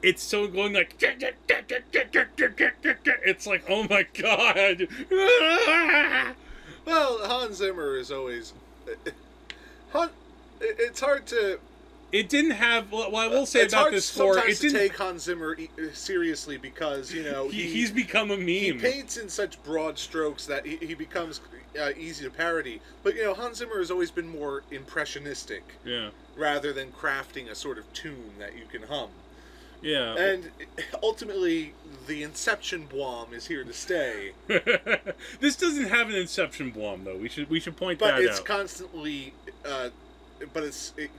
it's 0.00 0.22
so 0.22 0.46
going 0.46 0.72
like 0.74 0.94
it's 3.26 3.46
like 3.46 3.64
oh 3.68 3.84
my 3.88 4.06
god. 4.14 4.88
Well, 6.88 7.18
Hans 7.28 7.56
Zimmer 7.58 7.98
is 7.98 8.10
always. 8.10 8.54
Han, 9.92 10.08
it's 10.60 11.00
hard 11.00 11.26
to. 11.26 11.60
It 12.12 12.30
didn't 12.30 12.52
have. 12.52 12.90
Well, 12.90 13.14
I 13.14 13.26
will 13.26 13.44
say 13.44 13.60
it's 13.60 13.74
about 13.74 13.90
this 13.90 14.06
score, 14.06 14.38
it 14.38 14.56
to 14.56 14.62
didn't. 14.62 14.78
take 14.78 14.96
Hans 14.96 15.24
Zimmer 15.24 15.58
seriously 15.92 16.56
because 16.56 17.12
you 17.12 17.24
know 17.24 17.50
he, 17.50 17.64
he, 17.64 17.72
he's 17.74 17.90
become 17.90 18.30
a 18.30 18.38
meme. 18.38 18.46
he 18.46 18.72
paints 18.72 19.18
in 19.18 19.28
such 19.28 19.62
broad 19.62 19.98
strokes 19.98 20.46
that 20.46 20.64
he, 20.64 20.76
he 20.76 20.94
becomes 20.94 21.42
uh, 21.80 21.90
easy 21.96 22.24
to 22.24 22.30
parody. 22.30 22.80
But 23.02 23.14
you 23.14 23.24
know, 23.24 23.34
Hans 23.34 23.58
Zimmer 23.58 23.78
has 23.78 23.90
always 23.90 24.10
been 24.10 24.28
more 24.28 24.62
impressionistic 24.70 25.62
yeah, 25.84 26.10
rather 26.36 26.72
than 26.72 26.92
crafting 26.92 27.48
a 27.50 27.54
sort 27.54 27.78
of 27.78 27.92
tune 27.92 28.34
that 28.38 28.56
you 28.56 28.64
can 28.70 28.88
hum. 28.88 29.10
yeah. 29.82 30.14
And 30.16 30.50
ultimately, 31.02 31.74
the 32.06 32.22
Inception 32.22 32.86
Blom 32.86 33.32
is 33.32 33.46
here 33.46 33.64
to 33.64 33.72
stay. 33.72 34.32
this 34.46 35.56
doesn't 35.56 35.88
have 35.88 36.08
an 36.08 36.14
Inception 36.14 36.70
blom 36.70 37.04
though. 37.04 37.16
We 37.16 37.28
should 37.28 37.50
we 37.50 37.60
should 37.60 37.76
point 37.76 37.98
but 37.98 38.16
that 38.16 38.22
it's 38.22 38.40
constantly 38.40 39.34
uh, 39.64 39.90
but 40.52 40.62
it's 40.64 40.92
it, 40.96 41.10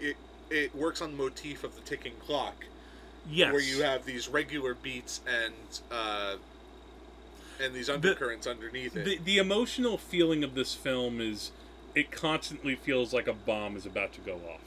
it 0.00 0.16
it 0.50 0.74
works 0.74 1.00
on 1.00 1.12
the 1.12 1.16
motif 1.16 1.64
of 1.64 1.74
the 1.76 1.82
ticking 1.82 2.14
clock 2.14 2.64
yes. 3.30 3.52
where 3.52 3.62
you 3.62 3.82
have 3.82 4.04
these 4.04 4.28
regular 4.28 4.74
beats 4.74 5.20
and 5.26 5.80
uh, 5.90 6.36
and 7.60 7.74
these 7.74 7.88
undercurrents 7.90 8.46
underneath 8.46 8.96
it 8.96 9.04
the 9.04 9.18
the 9.24 9.38
emotional 9.38 9.98
feeling 9.98 10.42
of 10.44 10.54
this 10.54 10.74
film 10.74 11.20
is 11.20 11.50
it 11.94 12.10
constantly 12.10 12.74
feels 12.76 13.12
like 13.12 13.26
a 13.26 13.32
bomb 13.32 13.76
is 13.76 13.84
about 13.84 14.12
to 14.12 14.20
go 14.20 14.34
off. 14.52 14.60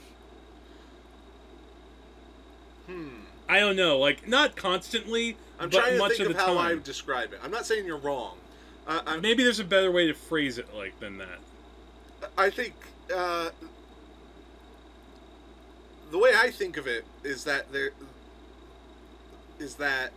hmm 2.88 3.10
I 3.48 3.60
don't 3.60 3.76
know, 3.76 3.98
like 4.00 4.28
not 4.28 4.56
constantly, 4.56 5.38
i'm 5.60 5.70
trying 5.70 5.98
to 6.00 6.08
think 6.10 6.20
of 6.22 6.28
of 6.32 6.36
how 6.38 6.46
time. 6.48 6.58
i 6.58 6.74
would 6.74 6.84
describe 6.84 7.34
it 7.34 7.40
i'm 7.44 7.52
not 7.52 7.66
saying 7.66 7.86
you're 7.86 7.98
wrong 7.98 8.38
uh, 8.88 9.02
I'm, 9.06 9.22
Maybe 9.22 9.44
there's 9.44 9.60
a 9.60 9.64
better 9.66 9.92
way 9.92 10.08
to 10.08 10.14
phrase 10.14 10.58
it 10.58 10.74
like 10.76 11.00
than 11.00 11.18
that. 11.20 11.40
i 12.38 12.50
think 12.50 12.74
uh, 13.14 13.50
the 16.12 16.18
way 16.18 16.32
i 16.36 16.50
think 16.52 16.78
of 16.78 16.88
it 16.88 17.06
is 17.24 17.44
that 17.46 17.72
there 17.72 17.92
is 19.60 19.76
that 19.76 20.12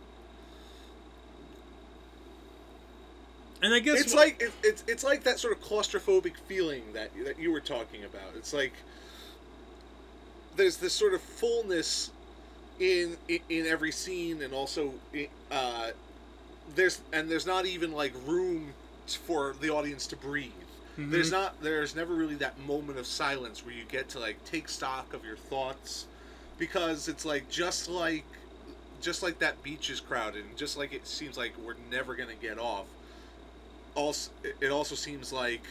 And 3.61 3.73
I 3.73 3.79
guess 3.79 3.99
it's 4.01 4.13
wh- 4.13 4.17
like 4.17 4.41
it, 4.41 4.51
it's 4.63 4.83
it's 4.87 5.03
like 5.03 5.23
that 5.23 5.39
sort 5.39 5.53
of 5.55 5.61
claustrophobic 5.63 6.37
feeling 6.47 6.93
that 6.93 7.11
that 7.25 7.39
you 7.39 7.51
were 7.51 7.61
talking 7.61 8.03
about. 8.03 8.35
It's 8.35 8.53
like 8.53 8.73
there's 10.55 10.77
this 10.77 10.93
sort 10.93 11.13
of 11.13 11.21
fullness 11.21 12.11
in 12.79 13.17
in, 13.27 13.39
in 13.49 13.65
every 13.65 13.91
scene, 13.91 14.41
and 14.41 14.53
also 14.53 14.93
uh, 15.51 15.91
there's 16.75 17.01
and 17.11 17.29
there's 17.29 17.45
not 17.47 17.65
even 17.65 17.91
like 17.91 18.13
room 18.25 18.73
for 19.07 19.55
the 19.59 19.69
audience 19.69 20.07
to 20.07 20.15
breathe. 20.15 20.51
Mhm. 20.97 21.11
There's 21.11 21.31
not 21.31 21.61
there's 21.61 21.95
never 21.95 22.13
really 22.13 22.35
that 22.35 22.59
moment 22.59 22.99
of 22.99 23.07
silence 23.07 23.65
where 23.65 23.73
you 23.73 23.85
get 23.85 24.09
to 24.09 24.19
like 24.19 24.43
take 24.45 24.69
stock 24.69 25.13
of 25.13 25.23
your 25.25 25.37
thoughts 25.37 26.05
because 26.57 27.07
it's 27.07 27.25
like 27.25 27.49
just 27.49 27.87
like 27.87 28.25
just 29.01 29.21
like 29.23 29.39
that 29.39 29.61
beach 29.63 29.89
is 29.89 29.99
crowded 29.99 30.43
and 30.45 30.57
just 30.57 30.75
like 30.77 30.91
it 30.93 31.07
seems 31.07 31.37
like 31.37 31.53
we're 31.63 31.75
never 31.91 32.15
going 32.15 32.29
to 32.29 32.35
get 32.35 32.57
off 32.57 32.87
also 33.97 34.31
it 34.61 34.69
also 34.71 34.95
seems 34.95 35.33
like 35.33 35.61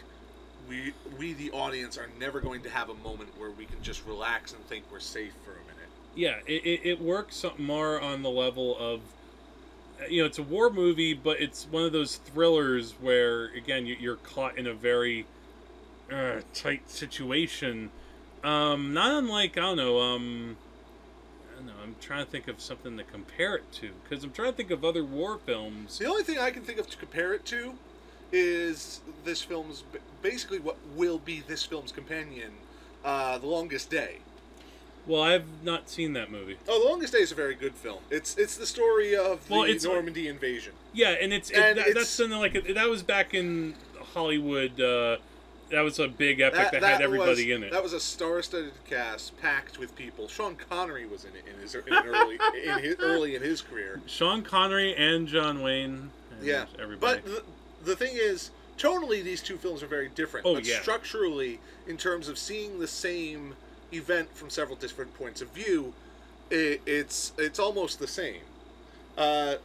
we 0.69 0.93
we 1.19 1.33
the 1.33 1.51
audience 1.53 1.97
are 1.97 2.09
never 2.19 2.41
going 2.41 2.61
to 2.62 2.69
have 2.69 2.91
a 2.91 2.95
moment 2.95 3.31
where 3.39 3.51
we 3.51 3.65
can 3.65 3.81
just 3.83 4.05
relax 4.07 4.53
and 4.53 4.62
think 4.67 4.85
we're 4.93 5.01
safe 5.01 5.33
for 5.45 5.53
a 5.53 5.55
minute 5.61 5.73
yeah, 6.19 6.37
it, 6.47 6.65
it, 6.65 6.81
it 6.89 7.01
works 7.01 7.45
more 7.59 8.01
on 8.01 8.23
the 8.23 8.31
level 8.31 8.77
of 8.79 9.01
you 10.11 10.23
know 10.23 10.27
it's 10.27 10.39
a 10.39 10.43
war 10.43 10.71
movie, 10.71 11.12
but 11.15 11.41
it's 11.41 11.67
one 11.71 11.85
of 11.85 11.93
those 11.93 12.17
thrillers 12.17 12.93
where 13.01 13.47
again 13.55 13.85
you- 13.87 13.97
you're 14.01 14.17
caught 14.17 14.57
in 14.59 14.67
a 14.67 14.73
very 14.75 15.27
uh, 16.11 16.41
tight 16.55 16.89
situation. 16.89 17.91
Um, 18.43 18.95
not 18.95 19.11
unlike 19.12 19.59
I 19.59 19.61
don't 19.61 19.77
know. 19.77 20.01
Um, 20.01 20.57
I 21.53 21.57
don't 21.57 21.67
know. 21.67 21.73
I'm 21.83 21.97
trying 22.01 22.25
to 22.25 22.31
think 22.31 22.49
of 22.49 22.61
something 22.62 22.97
to 22.97 23.05
compare 23.05 23.57
it 23.57 23.71
to 23.75 23.91
because 24.03 24.25
I'm 24.25 24.33
trying 24.33 24.53
to 24.53 24.57
think 24.57 24.71
of 24.71 24.85
other 24.87 25.05
war 25.05 25.39
films. 25.39 25.99
the 25.99 26.07
only 26.07 26.23
thing 26.23 26.39
i 26.39 26.51
can 26.51 26.62
think 26.62 26.79
of 26.79 26.89
to 26.91 26.97
compare 26.97 27.35
it 27.35 27.45
to 27.47 27.75
is 28.33 29.01
this 29.25 29.43
film's 29.43 29.85
basically 30.23 30.59
what 30.59 30.77
will 30.97 31.19
be 31.19 31.41
this 31.47 31.65
film's 31.65 31.93
companion 31.93 32.53
uh, 33.05 33.39
the 33.39 33.47
longest 33.47 33.91
day 33.91 34.19
Well, 35.07 35.23
I've 35.23 35.47
not 35.62 35.89
seen 35.89 36.12
that 36.15 36.31
movie. 36.31 36.57
oh 36.69 36.83
the 36.83 36.89
longest 36.89 37.12
day 37.12 37.21
is 37.21 37.33
a 37.33 37.37
very 37.37 37.55
good 37.55 37.75
film 37.75 38.01
it's 38.11 38.37
it's 38.37 38.57
the 38.57 38.67
story 38.67 39.15
of 39.17 39.47
the 39.49 39.55
Well, 39.55 39.75
normandy 39.85 40.29
invasion 40.29 40.73
Yeah, 40.93 41.11
and 41.21 41.33
it's 41.33 41.51
it, 41.51 41.57
And 41.57 41.79
that, 41.79 41.89
it's- 41.89 41.95
that's 41.95 42.09
something 42.11 42.39
like 42.39 42.55
that 42.75 42.89
was 42.89 43.03
back 43.03 43.35
in 43.35 43.75
Hollywood. 44.15 44.81
Uh, 44.81 45.19
that 45.71 45.81
was 45.81 45.99
a 45.99 46.07
big 46.07 46.39
epic 46.41 46.71
that, 46.71 46.83
had 46.83 47.01
everybody 47.03 47.31
was, 47.53 47.57
in 47.57 47.65
it. 47.65 47.73
That 47.73 47.83
was 47.83 47.93
a 47.93 47.99
star-studded 47.99 48.73
cast 48.89 49.37
packed 49.41 49.79
with 49.81 49.97
people. 49.97 50.29
Sean 50.29 50.55
Connery 50.55 51.07
was 51.07 51.25
in 51.25 51.33
it 51.35 51.45
in 51.53 51.61
his 51.61 51.75
in 51.75 51.83
early 51.93 52.39
in 52.65 52.79
his, 52.79 52.97
early 53.01 53.35
in 53.35 53.43
his 53.43 53.62
career. 53.62 54.01
Sean 54.07 54.43
Connery 54.43 54.95
and 54.95 55.27
John 55.27 55.61
Wayne. 55.62 56.11
And 56.31 56.47
Yeah, 56.47 56.67
everybody. 56.79 57.21
but 57.25 57.45
the, 57.87 57.96
thing 57.96 58.12
is, 58.14 58.51
tonally, 58.79 59.22
these 59.22 59.42
two 59.42 59.57
films 59.57 59.83
are 59.83 59.87
very 59.87 60.09
different. 60.09 60.46
Oh, 60.46 60.55
but 60.55 60.66
yeah. 60.66 60.81
structurally, 60.81 61.61
in 61.87 61.96
terms 61.96 62.29
of 62.29 62.38
seeing 62.38 62.79
the 62.79 62.88
same 62.88 63.55
event 63.92 64.35
from 64.35 64.51
several 64.51 64.77
different 64.77 65.14
points 65.14 65.40
of 65.40 65.51
view, 65.51 65.94
it, 66.51 66.81
it's 66.87 67.33
it's 67.38 67.59
almost 67.59 67.99
the 67.99 68.07
same. 68.07 68.42
Uh, 69.16 69.57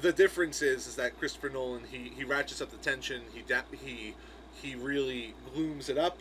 the 0.00 0.12
difference 0.12 0.62
is 0.62 0.86
is 0.86 0.96
that 0.96 1.18
Christopher 1.18 1.48
Nolan 1.48 1.82
he, 1.90 2.12
he 2.16 2.24
ratchets 2.24 2.60
up 2.60 2.70
the 2.70 2.76
tension. 2.78 3.22
He 3.34 3.42
da- 3.42 3.62
he 3.84 4.14
he 4.60 4.74
really 4.74 5.34
glooms 5.52 5.88
it 5.88 5.98
up, 5.98 6.18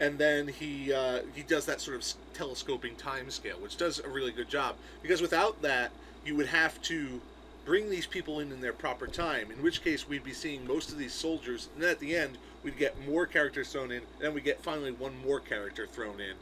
and 0.00 0.18
then 0.18 0.48
he 0.48 0.92
uh, 0.92 1.20
he 1.34 1.42
does 1.42 1.66
that 1.66 1.80
sort 1.80 1.96
of 1.96 2.06
telescoping 2.32 2.96
time 2.96 3.30
scale, 3.30 3.56
which 3.58 3.76
does 3.76 3.98
a 4.00 4.08
really 4.08 4.32
good 4.32 4.48
job. 4.48 4.76
Because 5.02 5.20
without 5.20 5.60
that, 5.62 5.90
you 6.24 6.36
would 6.36 6.46
have 6.46 6.80
to 6.82 7.20
bring 7.64 7.90
these 7.90 8.06
people 8.06 8.40
in 8.40 8.52
in 8.52 8.60
their 8.60 8.72
proper 8.72 9.06
time. 9.06 9.50
In 9.50 9.62
which 9.62 9.82
case, 9.82 10.08
we'd 10.08 10.24
be 10.24 10.32
seeing 10.32 10.66
most 10.66 10.90
of 10.92 10.98
these 10.98 11.12
soldiers, 11.12 11.68
and 11.74 11.82
then 11.82 11.90
at 11.90 11.98
the 12.00 12.16
end, 12.16 12.38
we'd 12.62 12.76
get 12.78 12.94
more 13.08 13.26
characters 13.26 13.70
thrown 13.72 13.90
in, 13.90 13.98
and 13.98 14.06
then 14.20 14.34
we 14.34 14.40
get 14.40 14.62
finally 14.62 14.92
one 14.92 15.14
more 15.24 15.40
character 15.40 15.86
thrown 15.86 16.20
in 16.20 16.34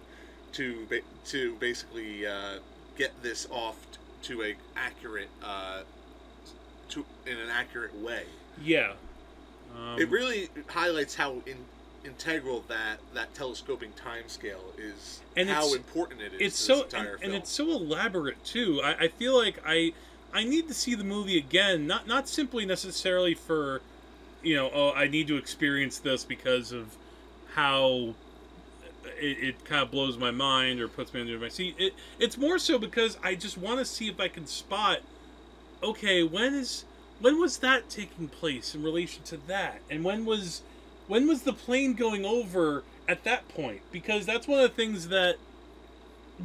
to 0.52 0.86
ba- 0.88 1.00
to 1.26 1.54
basically 1.56 2.26
uh, 2.26 2.58
get 2.96 3.10
this 3.22 3.46
off 3.50 3.76
t- 3.92 3.98
to 4.34 4.42
a 4.42 4.54
accurate 4.76 5.28
uh, 5.42 5.82
to 6.90 7.04
in 7.26 7.38
an 7.38 7.48
accurate 7.50 7.94
way. 8.00 8.24
yeah. 8.62 8.92
Um, 9.74 9.98
it 9.98 10.10
really 10.10 10.50
highlights 10.68 11.14
how 11.14 11.36
in, 11.46 11.56
integral 12.04 12.62
that 12.68 12.98
that 13.14 13.32
telescoping 13.34 13.92
time 13.92 14.24
scale 14.26 14.64
is, 14.76 15.22
And 15.34 15.48
how 15.48 15.72
important 15.72 16.20
it 16.20 16.34
is. 16.34 16.40
it's 16.42 16.56
to 16.58 16.62
so 16.62 16.74
this 16.74 16.92
and, 16.92 16.92
entire 16.94 17.12
and 17.14 17.20
film. 17.22 17.34
it's 17.36 17.50
so 17.50 17.70
elaborate 17.70 18.44
too. 18.44 18.82
I, 18.84 19.04
I 19.04 19.08
feel 19.08 19.34
like 19.34 19.62
I 19.64 19.94
I 20.32 20.44
need 20.44 20.68
to 20.68 20.74
see 20.74 20.94
the 20.94 21.04
movie 21.04 21.38
again, 21.38 21.86
not 21.86 22.06
not 22.06 22.28
simply 22.28 22.64
necessarily 22.64 23.34
for 23.34 23.80
you 24.42 24.56
know 24.56 24.70
oh 24.72 24.92
I 24.92 25.08
need 25.08 25.28
to 25.28 25.36
experience 25.36 25.98
this 25.98 26.24
because 26.24 26.72
of 26.72 26.96
how 27.54 28.14
it, 29.20 29.38
it 29.38 29.64
kind 29.64 29.82
of 29.82 29.90
blows 29.90 30.16
my 30.16 30.30
mind 30.30 30.80
or 30.80 30.88
puts 30.88 31.12
me 31.12 31.20
under 31.20 31.38
my 31.38 31.48
seat. 31.48 31.74
It 31.78 31.94
it's 32.18 32.38
more 32.38 32.58
so 32.58 32.78
because 32.78 33.18
I 33.22 33.34
just 33.34 33.58
want 33.58 33.78
to 33.78 33.84
see 33.84 34.08
if 34.08 34.20
I 34.20 34.28
can 34.28 34.46
spot 34.46 35.00
okay 35.82 36.22
when 36.22 36.54
is 36.54 36.84
when 37.20 37.38
was 37.38 37.58
that 37.58 37.88
taking 37.88 38.28
place 38.28 38.74
in 38.74 38.82
relation 38.82 39.22
to 39.24 39.36
that 39.48 39.80
and 39.90 40.04
when 40.04 40.24
was 40.24 40.62
when 41.08 41.26
was 41.26 41.42
the 41.42 41.52
plane 41.52 41.94
going 41.94 42.24
over 42.24 42.84
at 43.08 43.24
that 43.24 43.48
point 43.48 43.80
because 43.90 44.24
that's 44.24 44.46
one 44.46 44.60
of 44.60 44.70
the 44.70 44.76
things 44.76 45.08
that 45.08 45.36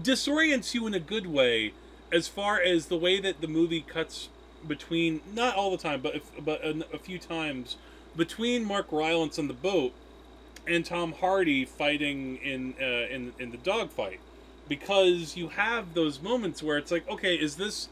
disorients 0.02 0.74
you 0.74 0.88
in 0.88 0.94
a 0.94 1.00
good 1.00 1.28
way 1.28 1.72
as 2.12 2.28
far 2.28 2.60
as 2.62 2.88
the 2.88 2.98
way 2.98 3.20
that 3.20 3.42
the 3.42 3.48
movie 3.48 3.82
cuts 3.82 4.30
between 4.68 5.22
not 5.34 5.56
all 5.56 5.72
the 5.72 5.78
time 5.78 6.02
but 6.02 6.16
if, 6.16 6.24
but 6.44 6.64
a, 6.64 6.86
a 6.94 6.98
few 6.98 7.20
times 7.20 7.78
between 8.16 8.66
Mark 8.66 8.88
Rylance 8.92 9.38
on 9.38 9.48
the 9.48 9.54
boat 9.54 9.94
and 10.68 10.86
Tom 10.86 11.14
Hardy 11.14 11.64
fighting 11.66 12.38
in 12.38 12.74
uh, 12.82 13.14
in 13.14 13.34
in 13.40 13.52
the 13.52 13.58
dogfight. 13.58 14.20
Because 14.68 15.38
you 15.38 15.48
have 15.50 15.94
those 15.94 16.22
moments 16.22 16.62
where 16.62 16.78
it's 16.78 16.92
like 16.92 17.08
okay 17.10 17.36
is 17.36 17.56
this 17.56 17.88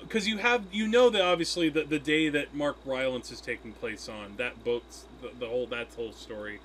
because 0.00 0.28
you 0.28 0.38
have 0.38 0.64
you 0.70 0.86
know 0.86 1.10
that 1.10 1.22
obviously 1.22 1.68
the, 1.68 1.82
the 1.82 1.98
day 1.98 2.28
that 2.28 2.54
Mark 2.54 2.76
Rylance 2.84 3.32
is 3.32 3.40
taking 3.40 3.72
place 3.72 4.08
on 4.08 4.36
that 4.36 4.62
boat's 4.64 5.04
the, 5.20 5.30
the 5.38 5.48
whole 5.48 5.66
that 5.66 5.88
whole 5.96 6.12
story 6.12 6.60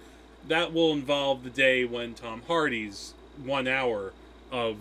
that 0.47 0.73
will 0.73 0.91
involve 0.91 1.43
the 1.43 1.49
day 1.49 1.85
when 1.85 2.13
Tom 2.13 2.43
Hardy's 2.47 3.13
one 3.43 3.67
hour 3.67 4.13
of 4.51 4.77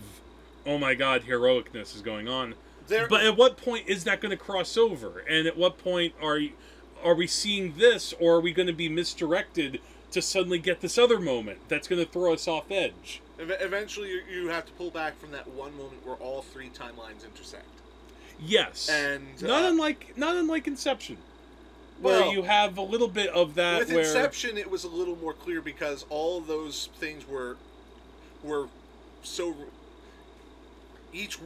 oh 0.65 0.77
my 0.77 0.93
god 0.93 1.23
heroicness 1.23 1.95
is 1.95 2.01
going 2.01 2.27
on. 2.27 2.55
There, 2.87 3.07
but 3.07 3.23
at 3.23 3.37
what 3.37 3.57
point 3.57 3.87
is 3.87 4.03
that 4.03 4.21
going 4.21 4.31
to 4.31 4.37
cross 4.37 4.75
over? 4.75 5.19
And 5.19 5.47
at 5.47 5.57
what 5.57 5.77
point 5.77 6.13
are 6.21 6.39
are 7.03 7.15
we 7.15 7.27
seeing 7.27 7.75
this 7.77 8.13
or 8.19 8.35
are 8.35 8.41
we 8.41 8.51
going 8.53 8.67
to 8.67 8.73
be 8.73 8.89
misdirected 8.89 9.79
to 10.11 10.21
suddenly 10.21 10.59
get 10.59 10.81
this 10.81 10.97
other 10.97 11.19
moment 11.19 11.59
that's 11.67 11.87
going 11.87 12.03
to 12.03 12.11
throw 12.11 12.33
us 12.33 12.47
off 12.47 12.69
edge? 12.69 13.21
Eventually 13.39 14.09
you, 14.09 14.21
you 14.29 14.47
have 14.49 14.65
to 14.65 14.71
pull 14.73 14.91
back 14.91 15.19
from 15.19 15.31
that 15.31 15.47
one 15.47 15.75
moment 15.75 16.05
where 16.05 16.15
all 16.17 16.41
three 16.41 16.69
timelines 16.69 17.25
intersect. 17.25 17.65
yes. 18.39 18.89
And, 18.89 19.41
not 19.41 19.63
uh, 19.63 19.67
unlike 19.69 20.13
not 20.15 20.35
unlike 20.35 20.67
inception 20.67 21.17
where 22.01 22.21
Well, 22.21 22.33
you 22.33 22.43
have 22.43 22.77
a 22.77 22.81
little 22.81 23.07
bit 23.07 23.29
of 23.29 23.55
that 23.55 23.79
With 23.79 23.89
where 23.91 23.99
Inception, 23.99 24.57
it 24.57 24.69
was 24.69 24.83
a 24.83 24.89
little 24.89 25.15
more 25.15 25.33
clear 25.33 25.61
because 25.61 26.05
all 26.09 26.41
those 26.41 26.89
things 26.97 27.27
were 27.27 27.57
were 28.43 28.67
so 29.23 29.55
each 31.13 31.37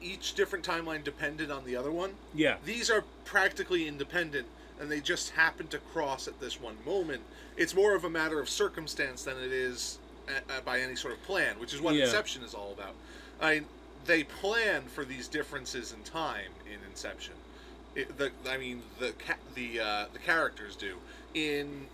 each, 0.00 0.34
different 0.34 0.64
timeline 0.64 1.02
depended 1.02 1.50
on 1.50 1.64
the 1.64 1.74
other 1.74 1.90
one. 1.90 2.12
yeah 2.34 2.56
These 2.64 2.88
are 2.90 3.02
practically 3.24 3.88
independent, 3.88 4.46
and 4.80 4.90
they 4.90 5.00
just 5.00 5.30
happen 5.30 5.66
to 5.68 5.78
cross 5.78 6.28
at 6.28 6.40
this 6.40 6.60
one 6.60 6.76
moment. 6.86 7.22
It's 7.56 7.74
more 7.74 7.96
of 7.96 8.04
a 8.04 8.10
matter 8.10 8.40
of 8.40 8.48
circumstance 8.48 9.24
than 9.24 9.36
it 9.38 9.52
is 9.52 9.98
uh, 10.28 10.60
by 10.64 10.80
any 10.80 10.94
sort 10.94 11.14
of 11.14 11.22
plan, 11.24 11.58
which 11.58 11.74
is 11.74 11.80
what 11.80 11.94
Yeah. 11.94 12.04
Inception 12.04 12.42
is 12.44 12.54
all 12.54 12.72
about. 12.72 12.94
I 13.40 13.54
mean, 13.54 13.64
they 14.06 14.22
plan 14.22 14.82
for 14.82 15.04
these 15.04 15.26
differences 15.26 15.92
in 15.92 16.02
time 16.04 16.52
in 16.66 16.78
Inception. 16.88 17.34
It, 17.96 18.16
the, 18.18 18.30
I 18.48 18.56
mean, 18.56 18.82
the 19.00 19.12
ca- 19.18 19.34
the 19.54 19.80
uh, 19.80 20.04
the 20.12 20.18
characters 20.20 20.76
do. 20.76 20.96
In 21.34 21.86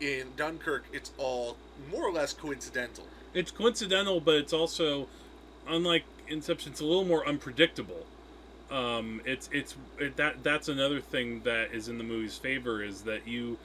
in 0.00 0.28
Dunkirk, 0.36 0.84
it's 0.92 1.12
all 1.18 1.56
more 1.92 2.04
or 2.04 2.12
less 2.12 2.32
coincidental. 2.32 3.04
it's 3.34 3.50
coincidental, 3.52 4.20
but 4.20 4.34
it's 4.34 4.52
also 4.52 5.06
unlike 5.68 6.04
Inception. 6.30 6.72
It's 6.72 6.80
a 6.80 6.84
little 6.84 7.04
more 7.04 7.26
unpredictable. 7.26 8.06
Um, 8.70 9.20
it's 9.24 9.48
it's 9.52 9.74
it, 9.98 10.16
that 10.16 10.44
that's 10.44 10.68
another 10.68 11.00
thing 11.00 11.42
that 11.42 11.72
is 11.72 11.88
in 11.88 11.98
the 11.98 12.04
movie's 12.04 12.38
favor 12.38 12.82
is 12.82 13.02
that 13.02 13.26
you 13.26 13.58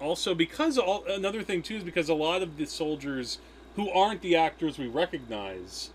also 0.00 0.34
because 0.34 0.76
all 0.76 1.04
another 1.06 1.42
thing 1.42 1.62
too 1.62 1.76
is 1.76 1.84
because 1.84 2.08
a 2.08 2.14
lot 2.14 2.42
of 2.42 2.56
the 2.56 2.64
soldiers 2.66 3.38
who 3.76 3.88
aren't 3.90 4.22
the 4.22 4.34
actors 4.34 4.78
we 4.78 4.88
recognize 4.88 5.90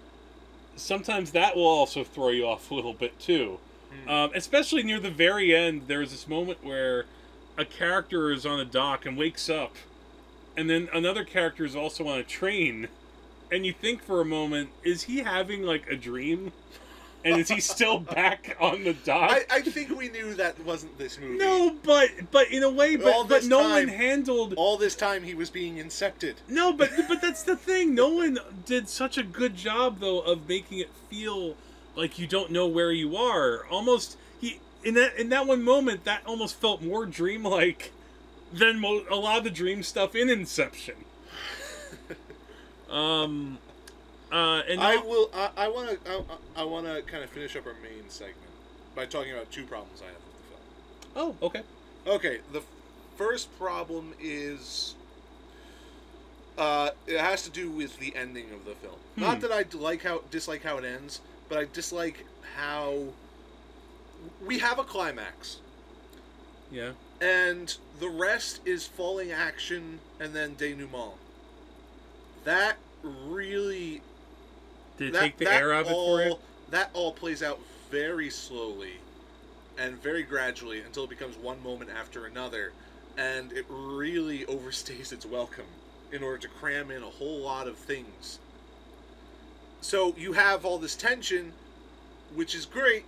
sometimes 0.75 1.31
that 1.31 1.55
will 1.55 1.65
also 1.65 2.03
throw 2.03 2.29
you 2.29 2.45
off 2.47 2.71
a 2.71 2.73
little 2.75 2.93
bit 2.93 3.19
too 3.19 3.59
um, 4.07 4.31
especially 4.35 4.83
near 4.83 4.99
the 4.99 5.11
very 5.11 5.55
end 5.55 5.83
there's 5.87 6.11
this 6.11 6.27
moment 6.27 6.63
where 6.63 7.05
a 7.57 7.65
character 7.65 8.31
is 8.31 8.45
on 8.45 8.59
a 8.59 8.65
dock 8.65 9.05
and 9.05 9.17
wakes 9.17 9.49
up 9.49 9.75
and 10.55 10.69
then 10.69 10.87
another 10.93 11.23
character 11.23 11.65
is 11.65 11.75
also 11.75 12.07
on 12.07 12.19
a 12.19 12.23
train 12.23 12.87
and 13.51 13.65
you 13.65 13.73
think 13.73 14.03
for 14.03 14.21
a 14.21 14.25
moment 14.25 14.69
is 14.83 15.03
he 15.03 15.19
having 15.19 15.63
like 15.63 15.87
a 15.89 15.95
dream? 15.95 16.51
And 17.23 17.39
is 17.39 17.49
he 17.49 17.59
still 17.59 17.97
back 18.19 18.55
on 18.59 18.83
the 18.83 18.93
dock? 18.93 19.31
I, 19.31 19.45
I 19.57 19.61
think 19.61 19.89
we 19.97 20.09
knew 20.09 20.35
that 20.35 20.59
wasn't 20.63 20.95
this 20.99 21.19
movie. 21.19 21.37
no 21.37 21.75
but 21.83 22.09
but 22.31 22.49
in 22.51 22.61
a 22.63 22.69
way 22.69 22.95
All 22.97 23.23
but 23.23 23.29
but 23.29 23.43
nolan 23.45 23.87
time- 23.87 23.97
handled 23.97 24.53
All 24.57 24.77
this 24.77 24.95
time 24.95 25.23
he 25.23 25.33
was 25.33 25.49
being 25.49 25.77
incepted. 25.77 26.35
no 26.47 26.71
but 26.71 26.91
but 27.07 27.21
that's 27.21 27.41
the 27.43 27.55
thing. 27.55 27.95
Nolan 27.95 28.37
did 28.65 28.87
such 28.89 29.17
a 29.17 29.23
good 29.23 29.55
job 29.55 29.99
though 29.99 30.19
of 30.19 30.47
making 30.47 30.79
it 30.79 30.89
feel 31.09 31.55
like 31.95 32.19
you 32.19 32.27
don't 32.27 32.51
know 32.51 32.67
where 32.67 32.91
you 32.91 33.15
are. 33.17 33.65
Almost 33.71 34.17
he 34.39 34.59
in 34.83 34.93
that 34.93 35.17
in 35.19 35.29
that 35.29 35.47
one 35.47 35.63
moment 35.63 36.03
that 36.03 36.21
almost 36.27 36.55
felt 36.61 36.83
more 36.83 37.07
dreamlike 37.07 37.91
than 38.53 38.79
mo- 38.79 39.03
a 39.09 39.15
lot 39.15 39.39
of 39.39 39.43
the 39.45 39.49
dream 39.49 39.81
stuff 39.81 40.13
in 40.15 40.29
inception 40.29 40.93
um 42.95 43.57
uh 44.31 44.61
and 44.67 44.79
I 44.81 44.95
now- 44.95 45.05
will. 45.05 45.29
I, 45.33 45.49
I 45.57 45.67
want 45.67 46.03
to. 46.03 46.11
I, 46.11 46.61
I 46.61 46.63
want 46.63 46.85
to 46.87 47.01
kind 47.03 47.23
of 47.23 47.29
finish 47.29 47.55
up 47.55 47.65
our 47.67 47.75
main 47.83 48.09
segment 48.09 48.37
by 48.95 49.05
talking 49.05 49.31
about 49.33 49.51
two 49.51 49.65
problems 49.65 50.01
I 50.01 50.05
have 50.07 50.15
with 50.15 51.13
the 51.13 51.19
film. 51.19 51.35
oh 51.41 51.45
okay 51.45 51.61
Okay, 52.07 52.39
the 52.51 52.61
first 53.17 53.55
problem 53.59 54.13
is. 54.19 54.95
Uh, 56.57 56.91
it 57.05 57.19
has 57.19 57.43
to 57.43 57.49
do 57.49 57.69
with 57.69 57.99
the 57.99 58.15
ending 58.15 58.45
of 58.53 58.63
the 58.63 58.75
film. 58.75 58.95
Not 59.17 59.41
that 59.41 59.51
I 59.51 59.65
like 59.77 60.03
how 60.03 60.21
dislike 60.31 60.63
how 60.63 60.77
it 60.77 60.85
ends, 60.85 61.19
but 61.49 61.57
I 61.57 61.65
dislike 61.73 62.25
how 62.55 63.07
we 64.45 64.59
have 64.59 64.79
a 64.79 64.83
climax, 64.85 65.57
yeah 66.71 66.91
and 67.21 67.75
the 67.99 68.09
rest 68.09 68.59
is 68.65 68.87
falling 68.87 69.31
action 69.31 69.99
and 70.19 70.33
then 70.33 70.55
denouement. 70.55 71.13
That 72.45 72.77
really 73.05 74.01
did 74.97 75.09
it 75.09 75.13
that, 75.13 75.21
take 75.21 75.37
the 75.37 75.51
air 75.51 75.73
out 75.73 75.85
of 75.85 75.91
it 75.91 75.93
for 75.93 76.23
you 76.23 76.35
That 76.71 76.89
all 76.93 77.11
plays 77.11 77.43
out 77.43 77.59
very 77.91 78.29
slowly 78.29 78.93
and 79.77 80.01
very 80.01 80.23
gradually 80.23 80.81
until 80.81 81.03
it 81.03 81.09
becomes 81.09 81.37
one 81.37 81.61
moment 81.61 81.89
after 81.89 82.25
another, 82.25 82.71
and 83.17 83.51
it 83.51 83.65
really 83.69 84.39
overstays 84.45 85.11
its 85.11 85.25
welcome 85.25 85.65
in 86.11 86.23
order 86.23 86.37
to 86.37 86.47
cram 86.47 86.91
in 86.91 87.03
a 87.03 87.09
whole 87.09 87.39
lot 87.39 87.67
of 87.67 87.77
things. 87.77 88.39
So 89.81 90.15
you 90.17 90.33
have 90.33 90.65
all 90.65 90.77
this 90.77 90.95
tension, 90.95 91.53
which 92.33 92.55
is 92.55 92.65
great, 92.65 93.05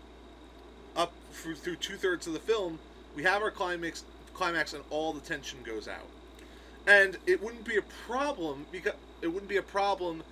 up 0.96 1.12
through, 1.32 1.56
through 1.56 1.78
two 1.78 1.96
thirds 1.96 2.28
of 2.28 2.34
the 2.34 2.40
film. 2.40 2.80
We 3.16 3.24
have 3.24 3.42
our 3.42 3.52
climax, 3.52 4.04
climax, 4.34 4.74
and 4.74 4.84
all 4.90 5.14
the 5.14 5.22
tension 5.22 5.60
goes 5.64 5.88
out. 5.88 6.06
And 6.86 7.18
it 7.26 7.42
wouldn't 7.42 7.66
be 7.66 7.78
a 7.78 7.82
problem 7.82 8.66
because 8.72 8.94
it 9.22 9.28
wouldn't 9.28 9.50
be 9.50 9.58
a 9.58 9.64
problem 9.64 10.24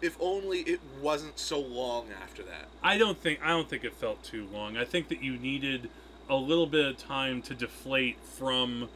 if 0.00 0.16
only 0.20 0.60
it 0.60 0.80
wasn't 1.00 1.38
so 1.38 1.58
long 1.58 2.08
after 2.22 2.42
that. 2.42 2.68
I 2.82 2.98
don't 2.98 3.18
think 3.18 3.40
I 3.42 3.48
don't 3.48 3.68
think 3.68 3.84
it 3.84 3.94
felt 3.94 4.22
too 4.22 4.46
long. 4.52 4.76
I 4.76 4.84
think 4.84 5.08
that 5.08 5.22
you 5.22 5.36
needed 5.36 5.88
a 6.28 6.36
little 6.36 6.66
bit 6.66 6.84
of 6.84 6.98
time 6.98 7.42
to 7.42 7.54
deflate 7.54 8.18
from 8.22 8.88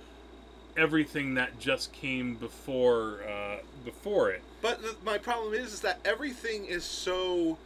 everything 0.77 1.35
that 1.35 1.59
just 1.59 1.93
came 1.93 2.35
before 2.35 3.21
uh, 3.29 3.59
before 3.85 4.31
it. 4.31 4.43
But 4.61 4.83
th- 4.83 4.97
my 5.05 5.19
problem 5.19 5.55
is, 5.55 5.73
is 5.73 5.81
that 5.81 5.99
everything 6.05 6.67
is 6.67 6.85
so 6.85 7.59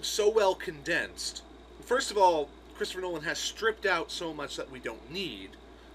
so 0.00 0.28
well 0.28 0.54
condensed. 0.54 1.42
First 1.84 2.10
of 2.10 2.18
all, 2.18 2.48
Christopher 2.76 3.02
Nolan 3.02 3.22
has 3.22 3.38
stripped 3.38 3.86
out 3.86 4.10
so 4.10 4.32
much 4.32 4.56
that 4.56 4.70
we 4.70 4.78
don't 4.78 5.10
need. 5.10 5.50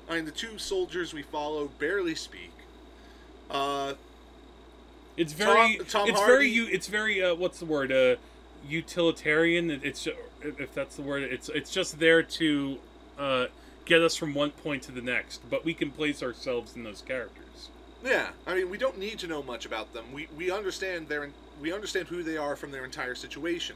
I 0.10 0.16
mean, 0.16 0.26
the 0.26 0.32
two 0.32 0.58
soldiers 0.58 1.14
we 1.14 1.24
follow 1.24 1.68
barely 1.80 2.16
speak. 2.16 2.52
Uh, 3.50 3.94
It's 5.18 5.34
very 5.34 5.78
Tom- 5.78 5.86
Tom 5.88 6.10
it's 6.10 6.20
Hardy- 6.20 6.34
very 6.34 6.50
you 6.50 6.68
it's 6.72 6.88
very 6.88 7.24
uh, 7.24 7.36
what's 7.36 7.60
the 7.60 7.66
word 7.66 7.92
uh, 7.92 8.16
utilitarian. 8.68 9.70
It's 9.84 10.08
if 10.42 10.74
that's 10.74 10.96
the 10.96 11.02
word. 11.02 11.24
It's 11.24 11.50
it's 11.50 11.72
just 11.72 12.00
there 12.00 12.24
to 12.24 12.78
uh, 13.18 13.46
get 13.86 14.02
us 14.02 14.16
from 14.16 14.34
one 14.34 14.52
point 14.52 14.84
to 14.84 14.92
the 14.92 15.02
next, 15.02 15.42
but 15.50 15.64
we 15.66 15.74
can 15.74 15.92
place 15.92 16.24
ourselves 16.24 16.76
in 16.76 16.84
those 16.84 17.02
characters. 17.02 17.70
yeah, 18.04 18.30
I 18.48 18.56
mean, 18.56 18.70
we 18.70 18.78
don't 18.78 18.98
need 18.98 19.20
to 19.20 19.28
know 19.28 19.44
much 19.44 19.66
about 19.66 19.94
them. 19.94 20.06
We 20.14 20.28
we 20.36 20.52
understand 20.52 21.08
their 21.08 21.30
we 21.62 21.72
understand 21.72 22.08
who 22.08 22.24
they 22.24 22.38
are 22.38 22.56
from 22.56 22.72
their 22.72 22.86
entire 22.86 23.16
situation, 23.16 23.76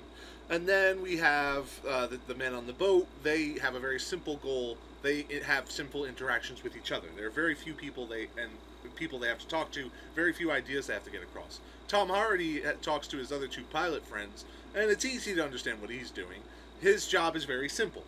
and 0.49 0.67
then 0.67 1.01
we 1.01 1.17
have 1.17 1.69
uh, 1.87 2.07
the, 2.07 2.19
the 2.27 2.35
men 2.35 2.53
on 2.53 2.67
the 2.67 2.73
boat. 2.73 3.07
They 3.23 3.59
have 3.59 3.75
a 3.75 3.79
very 3.79 3.99
simple 3.99 4.37
goal. 4.37 4.77
They 5.03 5.25
have 5.45 5.69
simple 5.69 6.05
interactions 6.05 6.63
with 6.63 6.75
each 6.75 6.91
other. 6.91 7.07
There 7.15 7.27
are 7.27 7.31
very 7.31 7.53
few 7.53 7.73
people 7.73 8.07
they 8.07 8.27
and 8.41 8.51
people 8.95 9.19
they 9.19 9.27
have 9.27 9.39
to 9.39 9.47
talk 9.47 9.71
to. 9.71 9.91
Very 10.15 10.33
few 10.33 10.51
ideas 10.51 10.87
they 10.87 10.93
have 10.93 11.03
to 11.05 11.11
get 11.11 11.23
across. 11.23 11.59
Tom 11.87 12.09
Hardy 12.09 12.65
uh, 12.65 12.73
talks 12.81 13.07
to 13.07 13.17
his 13.17 13.31
other 13.31 13.47
two 13.47 13.63
pilot 13.63 14.05
friends, 14.05 14.45
and 14.75 14.89
it's 14.89 15.05
easy 15.05 15.33
to 15.35 15.43
understand 15.43 15.81
what 15.81 15.89
he's 15.89 16.11
doing. 16.11 16.41
His 16.79 17.07
job 17.07 17.35
is 17.35 17.45
very 17.45 17.69
simple. 17.69 18.03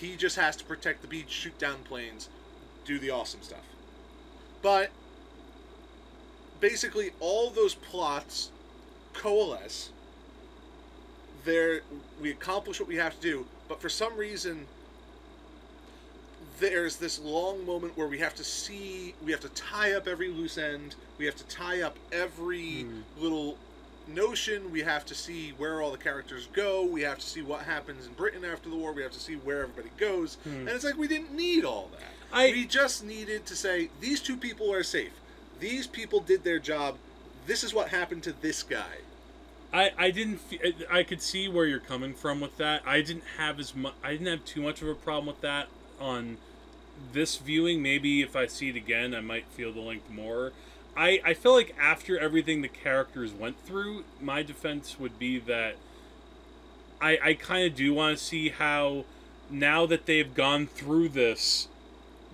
He 0.00 0.16
just 0.16 0.36
has 0.36 0.56
to 0.56 0.64
protect 0.64 1.02
the 1.02 1.08
beach, 1.08 1.30
shoot 1.30 1.58
down 1.58 1.78
planes, 1.84 2.28
do 2.84 2.98
the 2.98 3.10
awesome 3.10 3.42
stuff. 3.42 3.64
But 4.62 4.90
basically, 6.60 7.10
all 7.18 7.50
those 7.50 7.74
plots 7.74 8.50
coalesce. 9.12 9.90
There, 11.44 11.80
we 12.20 12.30
accomplish 12.30 12.78
what 12.78 12.88
we 12.88 12.96
have 12.96 13.14
to 13.16 13.20
do, 13.20 13.46
but 13.66 13.80
for 13.80 13.88
some 13.88 14.16
reason, 14.16 14.66
there's 16.60 16.96
this 16.96 17.18
long 17.18 17.64
moment 17.66 17.96
where 17.96 18.06
we 18.06 18.18
have 18.18 18.34
to 18.36 18.44
see, 18.44 19.14
we 19.24 19.32
have 19.32 19.40
to 19.40 19.48
tie 19.50 19.92
up 19.92 20.06
every 20.06 20.28
loose 20.28 20.58
end, 20.58 20.94
we 21.18 21.24
have 21.24 21.36
to 21.36 21.44
tie 21.44 21.82
up 21.82 21.96
every 22.12 22.82
hmm. 22.82 23.00
little 23.18 23.56
notion, 24.06 24.70
we 24.70 24.82
have 24.82 25.04
to 25.06 25.14
see 25.14 25.50
where 25.56 25.80
all 25.80 25.90
the 25.90 25.98
characters 25.98 26.48
go, 26.52 26.84
we 26.84 27.02
have 27.02 27.18
to 27.18 27.26
see 27.26 27.42
what 27.42 27.62
happens 27.62 28.06
in 28.06 28.12
Britain 28.12 28.44
after 28.44 28.68
the 28.68 28.76
war, 28.76 28.92
we 28.92 29.02
have 29.02 29.12
to 29.12 29.20
see 29.20 29.34
where 29.34 29.62
everybody 29.62 29.90
goes, 29.96 30.36
hmm. 30.44 30.50
and 30.50 30.68
it's 30.68 30.84
like 30.84 30.96
we 30.96 31.08
didn't 31.08 31.34
need 31.34 31.64
all 31.64 31.90
that. 31.92 32.10
I- 32.32 32.52
we 32.52 32.66
just 32.66 33.04
needed 33.04 33.46
to 33.46 33.56
say 33.56 33.90
these 34.00 34.20
two 34.20 34.36
people 34.36 34.72
are 34.72 34.82
safe. 34.82 35.12
These 35.58 35.86
people 35.86 36.20
did 36.20 36.44
their 36.44 36.58
job. 36.58 36.96
This 37.46 37.64
is 37.64 37.74
what 37.74 37.88
happened 37.88 38.22
to 38.22 38.32
this 38.32 38.62
guy. 38.62 38.98
I, 39.72 39.90
I 39.96 40.10
didn't 40.10 40.40
I 40.90 41.04
could 41.04 41.22
see 41.22 41.48
where 41.48 41.66
you're 41.66 41.78
coming 41.78 42.14
from 42.14 42.40
with 42.40 42.56
that. 42.56 42.82
I 42.84 43.02
didn't 43.02 43.24
have 43.36 43.60
as 43.60 43.74
much 43.74 43.94
I 44.02 44.12
didn't 44.12 44.26
have 44.26 44.44
too 44.44 44.62
much 44.62 44.82
of 44.82 44.88
a 44.88 44.94
problem 44.94 45.26
with 45.26 45.40
that 45.42 45.68
on 46.00 46.38
this 47.12 47.36
viewing. 47.36 47.82
Maybe 47.82 48.22
if 48.22 48.36
I 48.36 48.46
see 48.46 48.70
it 48.70 48.76
again, 48.76 49.14
I 49.14 49.20
might 49.20 49.46
feel 49.46 49.72
the 49.72 49.80
length 49.80 50.10
more. 50.10 50.52
I 50.96 51.20
I 51.24 51.34
feel 51.34 51.52
like 51.52 51.74
after 51.80 52.18
everything 52.18 52.62
the 52.62 52.68
characters 52.68 53.32
went 53.32 53.64
through, 53.64 54.04
my 54.20 54.42
defense 54.42 54.98
would 54.98 55.18
be 55.18 55.38
that 55.38 55.76
I 57.00 57.18
I 57.22 57.34
kind 57.34 57.66
of 57.66 57.76
do 57.76 57.94
want 57.94 58.18
to 58.18 58.24
see 58.24 58.50
how 58.50 59.04
now 59.50 59.86
that 59.86 60.06
they've 60.06 60.34
gone 60.34 60.66
through 60.66 61.10
this, 61.10 61.68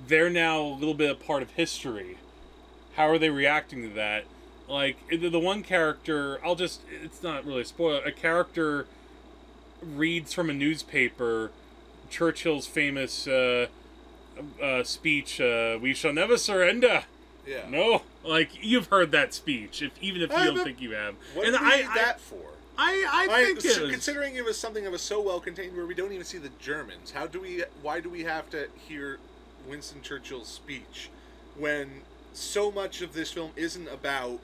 they're 0.07 0.31
now 0.31 0.61
a 0.61 0.75
little 0.75 0.95
bit 0.95 1.11
a 1.11 1.15
part 1.15 1.43
of 1.43 1.51
history. 1.51 2.19
How 2.95 3.09
are 3.09 3.19
they 3.19 3.31
reacting 3.31 3.83
to 3.83 3.95
that? 3.95 4.25
Like 4.69 4.97
the 5.09 5.29
the 5.29 5.39
one 5.41 5.63
character, 5.63 6.41
I'll 6.45 6.57
just 6.57 6.81
it's 6.91 7.23
not 7.23 7.45
really 7.45 7.63
a 7.63 7.65
spoiler. 7.65 8.03
A 8.05 8.13
character 8.13 8.87
reads 9.83 10.33
from 10.33 10.51
a 10.51 10.55
newspaper 10.55 11.53
Churchill's 12.11 12.67
famous 12.67 13.27
uh, 13.27 13.67
uh, 14.63 14.83
speech, 14.85 15.41
uh, 15.41 15.79
"We 15.81 15.95
shall 15.95 16.13
never 16.13 16.37
surrender." 16.37 17.05
Yeah. 17.47 17.69
No, 17.69 18.03
like 18.25 18.51
you've 18.61 18.89
heard 18.89 19.13
that 19.13 19.33
speech, 19.33 19.81
if 19.83 19.93
even 20.03 20.23
if 20.23 20.31
you 20.31 20.45
don't 20.45 20.65
think 20.65 20.81
you 20.81 20.93
have. 20.93 21.15
What 21.35 21.47
and 21.47 21.57
did 21.57 21.63
I, 21.63 21.89
I, 21.91 21.95
that 21.95 22.21
for? 22.21 22.41
I, 22.79 23.07
I 23.31 23.45
think 23.45 23.61
so 23.61 23.69
it 23.69 23.83
was, 23.83 23.91
considering 23.91 24.35
it 24.35 24.45
was 24.45 24.59
something 24.59 24.85
that 24.85 24.91
was 24.91 25.01
so 25.01 25.21
well 25.21 25.41
contained 25.41 25.77
where 25.77 25.87
we 25.87 25.95
don't 25.95 26.13
even 26.13 26.25
see 26.27 26.39
the 26.39 26.51
Germans, 26.61 27.13
how 27.13 27.27
do 27.27 27.41
we? 27.41 27.65
Why 27.83 28.01
do 28.01 28.11
we 28.11 28.25
have 28.25 28.51
to 28.51 28.69
hear 28.89 29.19
Winston 29.69 30.03
Churchill's 30.03 30.49
speech 30.49 31.09
when 31.57 32.03
so 32.33 32.71
much 32.71 33.01
of 33.01 33.15
this 33.15 33.31
film 33.33 33.53
isn't 33.57 33.89
about 33.89 34.41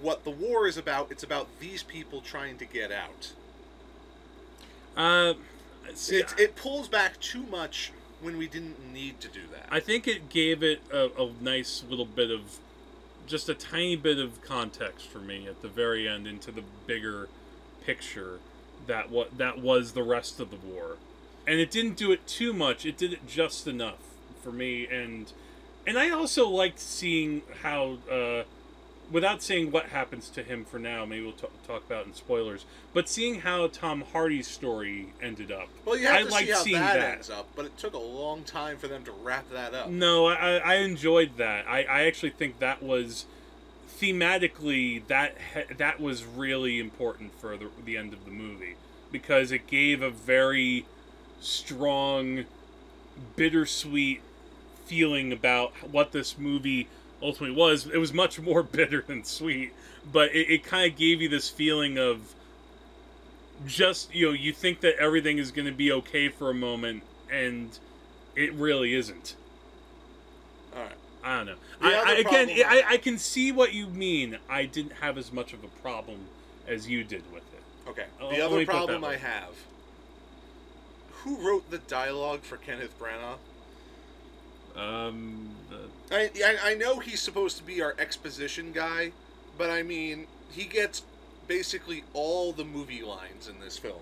what 0.00 0.24
the 0.24 0.30
war 0.30 0.66
is 0.66 0.76
about? 0.78 1.10
It's 1.10 1.22
about 1.22 1.48
these 1.60 1.82
people 1.82 2.20
trying 2.20 2.56
to 2.58 2.64
get 2.64 2.90
out. 2.92 3.32
uh, 4.96 5.34
It 6.08 6.34
it 6.38 6.56
pulls 6.56 6.88
back 6.88 7.18
too 7.20 7.42
much 7.42 7.92
when 8.20 8.36
we 8.36 8.48
didn't 8.48 8.92
need 8.92 9.20
to 9.20 9.28
do 9.28 9.42
that. 9.52 9.66
I 9.70 9.80
think 9.80 10.08
it 10.08 10.28
gave 10.28 10.62
it 10.62 10.80
a, 10.92 11.06
a 11.20 11.30
nice 11.40 11.84
little 11.88 12.04
bit 12.04 12.30
of, 12.30 12.58
just 13.26 13.48
a 13.48 13.54
tiny 13.54 13.96
bit 13.96 14.18
of 14.18 14.42
context 14.42 15.06
for 15.06 15.18
me 15.18 15.46
at 15.46 15.62
the 15.62 15.68
very 15.68 16.08
end 16.08 16.26
into 16.26 16.50
the 16.50 16.62
bigger 16.86 17.28
picture 17.84 18.40
that 18.86 19.10
what 19.10 19.38
that 19.38 19.58
was 19.60 19.92
the 19.92 20.02
rest 20.02 20.40
of 20.40 20.50
the 20.50 20.56
war, 20.56 20.96
and 21.46 21.60
it 21.60 21.70
didn't 21.70 21.96
do 21.96 22.10
it 22.12 22.26
too 22.26 22.52
much. 22.52 22.86
It 22.86 22.96
did 22.96 23.12
it 23.12 23.26
just 23.26 23.66
enough 23.66 23.98
for 24.42 24.52
me, 24.52 24.86
and 24.86 25.32
and 25.86 25.98
I 25.98 26.10
also 26.10 26.48
liked 26.48 26.80
seeing 26.80 27.42
how. 27.62 27.98
Uh, 28.10 28.44
Without 29.10 29.42
saying 29.42 29.70
what 29.70 29.86
happens 29.86 30.28
to 30.30 30.42
him 30.42 30.64
for 30.64 30.78
now, 30.78 31.06
maybe 31.06 31.24
we'll 31.24 31.32
t- 31.32 31.46
talk 31.66 31.84
about 31.86 32.06
in 32.06 32.12
spoilers. 32.12 32.66
But 32.92 33.08
seeing 33.08 33.40
how 33.40 33.66
Tom 33.68 34.04
Hardy's 34.12 34.46
story 34.46 35.14
ended 35.22 35.50
up, 35.50 35.68
well, 35.84 35.96
you 35.96 36.06
have 36.06 36.16
I 36.16 36.22
to 36.24 36.30
liked 36.30 36.46
see 36.46 36.52
how 36.52 36.62
seeing 36.62 36.80
that, 36.80 36.94
that. 36.94 37.14
ends 37.14 37.30
up, 37.30 37.48
but 37.56 37.64
it 37.64 37.78
took 37.78 37.94
a 37.94 37.98
long 37.98 38.44
time 38.44 38.76
for 38.76 38.86
them 38.86 39.04
to 39.04 39.12
wrap 39.12 39.50
that 39.50 39.72
up. 39.74 39.88
No, 39.88 40.26
I, 40.26 40.56
I 40.58 40.74
enjoyed 40.76 41.38
that. 41.38 41.66
I, 41.66 41.84
I 41.84 42.02
actually 42.04 42.30
think 42.30 42.58
that 42.58 42.82
was 42.82 43.24
thematically 43.98 45.04
that 45.08 45.36
that 45.76 46.00
was 46.00 46.24
really 46.24 46.78
important 46.78 47.32
for 47.40 47.56
the, 47.56 47.68
the 47.84 47.96
end 47.96 48.12
of 48.12 48.24
the 48.24 48.30
movie 48.30 48.76
because 49.10 49.50
it 49.50 49.66
gave 49.66 50.02
a 50.02 50.10
very 50.10 50.84
strong, 51.40 52.44
bittersweet 53.36 54.20
feeling 54.86 55.32
about 55.32 55.72
what 55.90 56.12
this 56.12 56.38
movie 56.38 56.88
ultimately 57.22 57.56
was. 57.56 57.86
It 57.86 57.98
was 57.98 58.12
much 58.12 58.40
more 58.40 58.62
bitter 58.78 59.02
than 59.06 59.24
sweet, 59.24 59.72
but 60.12 60.34
it, 60.34 60.50
it 60.50 60.64
kind 60.64 60.90
of 60.90 60.98
gave 60.98 61.20
you 61.22 61.28
this 61.28 61.48
feeling 61.48 61.98
of 61.98 62.34
just 63.66 64.14
you 64.14 64.26
know 64.26 64.32
you 64.32 64.52
think 64.52 64.80
that 64.80 64.96
everything 64.98 65.38
is 65.38 65.50
going 65.50 65.66
to 65.66 65.72
be 65.72 65.90
okay 65.90 66.28
for 66.28 66.48
a 66.48 66.54
moment 66.54 67.02
and 67.30 67.78
it 68.36 68.52
really 68.54 68.94
isn't. 68.94 69.34
All 70.76 70.82
right. 70.82 70.92
I 71.24 71.36
don't 71.38 71.46
know. 71.46 71.54
I, 71.80 71.94
I, 71.94 72.12
again, 72.14 72.46
problem 72.48 72.66
I, 72.68 72.82
I- 72.94 72.96
can 72.98 73.18
see 73.18 73.50
what 73.50 73.74
you 73.74 73.88
mean. 73.88 74.38
I 74.48 74.64
didn't 74.64 74.92
have 75.00 75.18
as 75.18 75.32
much 75.32 75.52
of 75.52 75.64
a 75.64 75.68
problem 75.82 76.20
as 76.68 76.88
you 76.88 77.02
did 77.02 77.24
with 77.32 77.42
it. 77.52 77.90
Okay. 77.90 78.04
Oh, 78.20 78.30
The 78.30 78.36
let 78.36 78.42
other 78.46 78.56
me 78.58 78.64
put 78.64 78.74
it 78.74 78.76
that 78.78 78.86
problem. 78.86 79.04
I 79.04 79.16
have. 79.16 79.50
Who 81.24 81.36
wrote 81.44 81.68
the 81.70 81.78
dialogue 81.78 82.42
for 82.42 82.56
Kenneth 82.58 82.96
Branagh? 82.98 83.38
Um, 84.78 85.50
uh, 85.72 86.14
I, 86.14 86.30
I 86.44 86.56
I 86.70 86.74
know 86.74 86.98
he's 86.98 87.20
supposed 87.20 87.56
to 87.58 87.62
be 87.64 87.82
our 87.82 87.94
exposition 87.98 88.72
guy, 88.72 89.12
but 89.56 89.70
I 89.70 89.82
mean 89.82 90.26
he 90.50 90.64
gets 90.64 91.02
basically 91.46 92.04
all 92.14 92.52
the 92.52 92.64
movie 92.64 93.02
lines 93.02 93.48
in 93.48 93.60
this 93.60 93.76
film. 93.78 94.00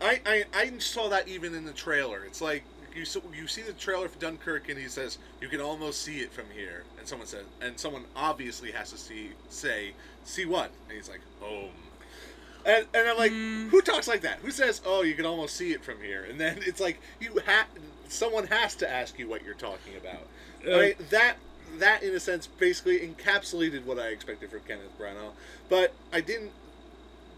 I 0.00 0.20
I, 0.24 0.44
I 0.54 0.78
saw 0.78 1.08
that 1.08 1.28
even 1.28 1.54
in 1.54 1.64
the 1.64 1.72
trailer. 1.72 2.24
It's 2.24 2.40
like 2.40 2.62
you 2.94 3.02
s- 3.02 3.16
you 3.36 3.46
see 3.48 3.62
the 3.62 3.72
trailer 3.72 4.08
for 4.08 4.18
Dunkirk 4.20 4.68
and 4.68 4.78
he 4.78 4.86
says 4.88 5.18
you 5.40 5.48
can 5.48 5.60
almost 5.60 6.02
see 6.02 6.20
it 6.20 6.32
from 6.32 6.44
here, 6.54 6.84
and 6.98 7.08
someone 7.08 7.26
says 7.26 7.44
and 7.60 7.78
someone 7.78 8.04
obviously 8.14 8.70
has 8.72 8.90
to 8.92 8.98
see 8.98 9.30
say 9.48 9.92
see 10.24 10.44
what, 10.44 10.70
and 10.88 10.96
he's 10.96 11.08
like 11.08 11.20
home. 11.40 11.70
And, 12.66 12.86
and 12.94 13.08
I'm 13.08 13.18
like, 13.18 13.30
Hmm. 13.30 13.68
who 13.68 13.82
talks 13.82 14.08
like 14.08 14.22
that? 14.22 14.38
Who 14.38 14.50
says, 14.50 14.80
"Oh, 14.86 15.02
you 15.02 15.14
can 15.14 15.26
almost 15.26 15.54
see 15.54 15.72
it 15.72 15.84
from 15.84 16.00
here"? 16.00 16.24
And 16.24 16.40
then 16.40 16.60
it's 16.64 16.80
like 16.80 16.98
you 17.20 17.38
ha- 17.44 17.66
someone 18.08 18.46
has 18.48 18.74
to 18.76 18.90
ask 18.90 19.18
you 19.18 19.28
what 19.28 19.44
you're 19.44 19.54
talking 19.54 19.96
about. 19.96 20.26
Uh, 20.66 20.78
Right? 20.78 21.10
That 21.10 21.36
that 21.78 22.02
in 22.02 22.14
a 22.14 22.20
sense 22.20 22.46
basically 22.46 23.00
encapsulated 23.00 23.84
what 23.84 23.98
I 23.98 24.08
expected 24.08 24.50
from 24.50 24.60
Kenneth 24.60 24.96
Branagh, 24.98 25.32
but 25.68 25.92
I 26.12 26.20
didn't. 26.20 26.52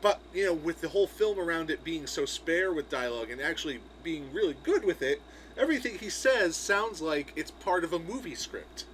But 0.02 0.20
you 0.34 0.44
know, 0.44 0.54
with 0.54 0.80
the 0.82 0.88
whole 0.90 1.06
film 1.06 1.38
around 1.38 1.70
it 1.70 1.82
being 1.82 2.06
so 2.06 2.26
spare 2.26 2.72
with 2.72 2.90
dialogue 2.90 3.30
and 3.30 3.40
actually 3.40 3.80
being 4.02 4.32
really 4.32 4.56
good 4.62 4.84
with 4.84 5.00
it, 5.02 5.20
everything 5.56 5.98
he 5.98 6.10
says 6.10 6.54
sounds 6.54 7.00
like 7.00 7.32
it's 7.34 7.50
part 7.50 7.82
of 7.82 7.92
a 7.92 7.98
movie 7.98 8.34
script. 8.34 8.84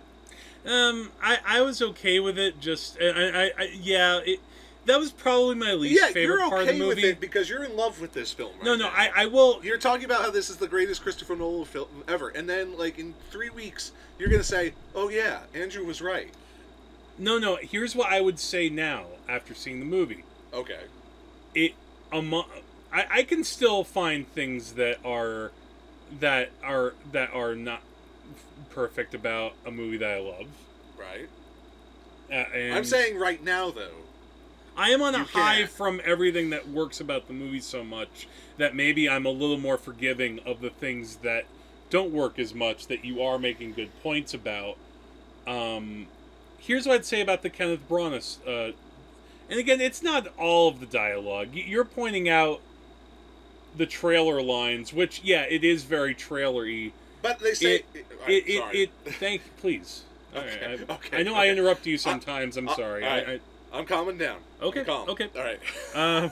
um, 0.64 1.10
I, 1.22 1.38
I 1.44 1.60
was 1.60 1.82
okay 1.82 2.20
with 2.20 2.38
it. 2.38 2.60
Just, 2.60 2.96
I, 3.00 3.06
I, 3.08 3.50
I 3.58 3.68
yeah, 3.74 4.20
it, 4.24 4.38
that 4.87 4.99
was 4.99 5.12
probably 5.12 5.55
my 5.55 5.72
least 5.74 6.01
yeah, 6.01 6.09
favorite 6.09 6.39
you're 6.39 6.49
part 6.49 6.62
of 6.62 6.66
the 6.68 6.72
okay 6.74 6.87
with 6.87 6.97
movie. 6.97 7.09
it 7.09 7.20
because 7.20 7.49
you're 7.49 7.64
in 7.64 7.76
love 7.76 8.01
with 8.01 8.12
this 8.12 8.33
film. 8.33 8.53
Right 8.57 8.64
no, 8.64 8.74
no, 8.74 8.87
now. 8.87 8.93
I, 8.95 9.11
I 9.14 9.26
will. 9.26 9.61
You're 9.64 9.78
talking 9.78 10.05
about 10.05 10.22
how 10.22 10.30
this 10.30 10.51
is 10.51 10.57
the 10.57 10.68
greatest 10.68 11.03
Christopher 11.03 11.37
Nolan 11.37 11.64
film 11.66 11.89
ever, 12.09 12.28
and 12.30 12.49
then 12.49 12.76
like 12.76 12.99
in 12.99 13.14
three 13.30 13.51
weeks, 13.51 13.93
you're 14.18 14.28
gonna 14.28 14.43
say, 14.43 14.74
"Oh 14.95 15.09
yeah, 15.09 15.41
Andrew 15.55 15.85
was 15.85 16.01
right." 16.03 16.30
No, 17.18 17.39
no. 17.39 17.57
Here's 17.57 17.95
what 17.95 18.11
I 18.12 18.20
would 18.20 18.39
say 18.39 18.68
now 18.68 19.07
after 19.28 19.55
seeing 19.55 19.78
the 19.78 19.87
movie. 19.87 20.24
Okay. 20.53 20.80
it 21.55 21.72
amo- 22.12 22.47
I, 22.93 23.07
I 23.11 23.22
can 23.22 23.45
still 23.45 23.85
find 23.85 24.30
things 24.33 24.72
that 24.74 24.99
are 25.05 25.53
that 26.20 26.51
are 26.62 26.95
that 27.12 27.33
are 27.33 27.55
not 27.55 27.83
perfect 28.70 29.14
about 29.14 29.53
a 29.64 29.70
movie 29.70 29.97
that 29.99 30.11
I 30.11 30.18
love. 30.20 30.47
Right. 30.99 31.28
Uh, 32.30 32.35
and 32.55 32.74
I'm 32.74 32.85
saying 32.85 33.18
right 33.18 33.43
now 33.43 33.70
though. 33.70 33.97
I 34.76 34.90
am 34.90 35.02
on 35.02 35.14
a 35.14 35.24
high 35.24 35.66
from 35.66 36.00
everything 36.04 36.50
that 36.50 36.68
works 36.68 37.00
about 37.00 37.28
the 37.28 37.34
movie 37.34 37.60
so 37.60 37.84
much 37.84 38.26
that 38.56 38.74
maybe 38.74 39.08
I'm 39.08 39.26
a 39.26 39.30
little 39.30 39.58
more 39.58 39.76
forgiving 39.76 40.40
of 40.46 40.60
the 40.60 40.70
things 40.70 41.16
that 41.16 41.44
don't 41.90 42.10
work 42.10 42.38
as 42.38 42.54
much 42.54 42.86
that 42.86 43.04
you 43.04 43.22
are 43.22 43.38
making 43.38 43.74
good 43.74 43.90
points 44.02 44.32
about. 44.32 44.76
Um, 45.46 46.06
here's 46.58 46.86
what 46.86 46.94
I'd 46.94 47.04
say 47.04 47.20
about 47.20 47.42
the 47.42 47.50
Kenneth 47.50 47.86
Branagh. 47.88 48.38
Uh, 48.46 48.72
and 49.50 49.60
again, 49.60 49.80
it's 49.80 50.02
not 50.02 50.28
all 50.38 50.68
of 50.68 50.80
the 50.80 50.86
dialogue. 50.86 51.48
You're 51.52 51.84
pointing 51.84 52.28
out 52.28 52.60
the 53.76 53.86
trailer 53.86 54.40
lines, 54.40 54.92
which 54.92 55.20
yeah, 55.22 55.42
it 55.42 55.64
is 55.64 55.84
very 55.84 56.14
trailery. 56.14 56.92
But 57.20 57.38
they 57.40 57.54
say 57.54 57.74
It 57.94 58.06
I'm 58.24 58.30
it, 58.30 58.44
it, 58.46 58.90
it 59.04 59.14
thank 59.14 59.42
please. 59.58 60.02
Right, 60.34 60.44
Okay, 60.62 60.84
I, 60.88 60.92
okay, 60.94 61.18
I 61.18 61.22
know 61.22 61.34
I 61.34 61.48
interrupt 61.48 61.86
you 61.86 61.98
sometimes. 61.98 62.56
I'm 62.56 62.68
uh, 62.68 62.74
sorry. 62.74 63.02
right. 63.02 63.28
I, 63.28 63.32
I, 63.32 63.40
I'm 63.72 63.86
calming 63.86 64.18
down. 64.18 64.38
Okay, 64.60 64.80
I'm 64.80 64.86
calm. 64.86 65.08
okay. 65.10 65.28
All 65.34 65.42
right. 65.42 65.60
um, 65.94 66.30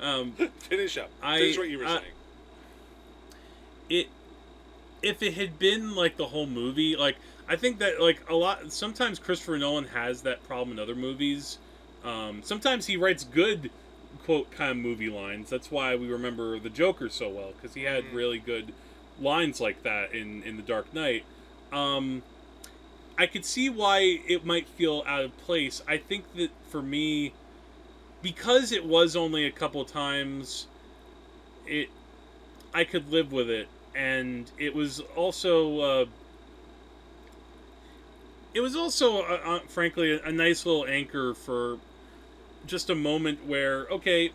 um, 0.00 0.32
Finish 0.60 0.96
up. 0.98 1.10
I- 1.22 1.38
Finish 1.38 1.58
what 1.58 1.68
you 1.68 1.78
were 1.78 1.86
saying. 1.86 2.00
it 3.88 4.08
if 5.02 5.22
it 5.22 5.34
had 5.34 5.58
been 5.58 5.94
like 5.94 6.16
the 6.16 6.26
whole 6.26 6.46
movie, 6.46 6.96
like 6.96 7.16
I 7.48 7.56
think 7.56 7.78
that 7.78 8.00
like 8.00 8.28
a 8.28 8.34
lot 8.34 8.72
sometimes 8.72 9.18
Christopher 9.18 9.58
Nolan 9.58 9.84
has 9.88 10.22
that 10.22 10.42
problem 10.48 10.72
in 10.76 10.82
other 10.82 10.94
movies. 10.94 11.58
Um, 12.04 12.40
sometimes 12.42 12.86
he 12.86 12.96
writes 12.96 13.24
good 13.24 13.70
quote 14.24 14.50
kind 14.50 14.70
of 14.70 14.76
movie 14.78 15.10
lines. 15.10 15.50
That's 15.50 15.70
why 15.70 15.94
we 15.96 16.08
remember 16.08 16.58
the 16.58 16.70
Joker 16.70 17.08
so 17.08 17.28
well 17.28 17.52
because 17.52 17.74
he 17.74 17.82
had 17.82 18.04
Mhm. 18.04 18.14
really 18.14 18.38
good 18.38 18.72
lines 19.20 19.60
like 19.60 19.82
that 19.82 20.12
in 20.12 20.42
in 20.42 20.56
the 20.56 20.62
Dark 20.62 20.92
Knight. 20.94 21.24
Um, 21.72 22.22
I 23.18 23.26
could 23.26 23.44
see 23.44 23.70
why 23.70 24.20
it 24.28 24.44
might 24.44 24.68
feel 24.68 25.02
out 25.06 25.24
of 25.24 25.36
place. 25.38 25.82
I 25.88 25.96
think 25.96 26.34
that 26.34 26.50
for 26.68 26.82
me, 26.82 27.32
because 28.22 28.72
it 28.72 28.84
was 28.84 29.16
only 29.16 29.46
a 29.46 29.50
couple 29.50 29.84
times, 29.84 30.66
it 31.66 31.88
I 32.74 32.84
could 32.84 33.10
live 33.10 33.32
with 33.32 33.48
it, 33.48 33.68
and 33.94 34.50
it 34.58 34.74
was 34.74 35.00
also 35.14 35.80
uh, 35.80 36.06
it 38.52 38.60
was 38.60 38.76
also 38.76 39.22
uh, 39.22 39.40
uh, 39.44 39.58
frankly 39.68 40.12
a, 40.12 40.22
a 40.22 40.32
nice 40.32 40.66
little 40.66 40.86
anchor 40.86 41.32
for 41.32 41.78
just 42.66 42.90
a 42.90 42.94
moment 42.94 43.46
where 43.46 43.86
okay, 43.86 44.30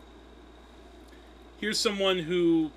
here's 1.59 1.79
someone 1.79 2.19
who 2.19 2.71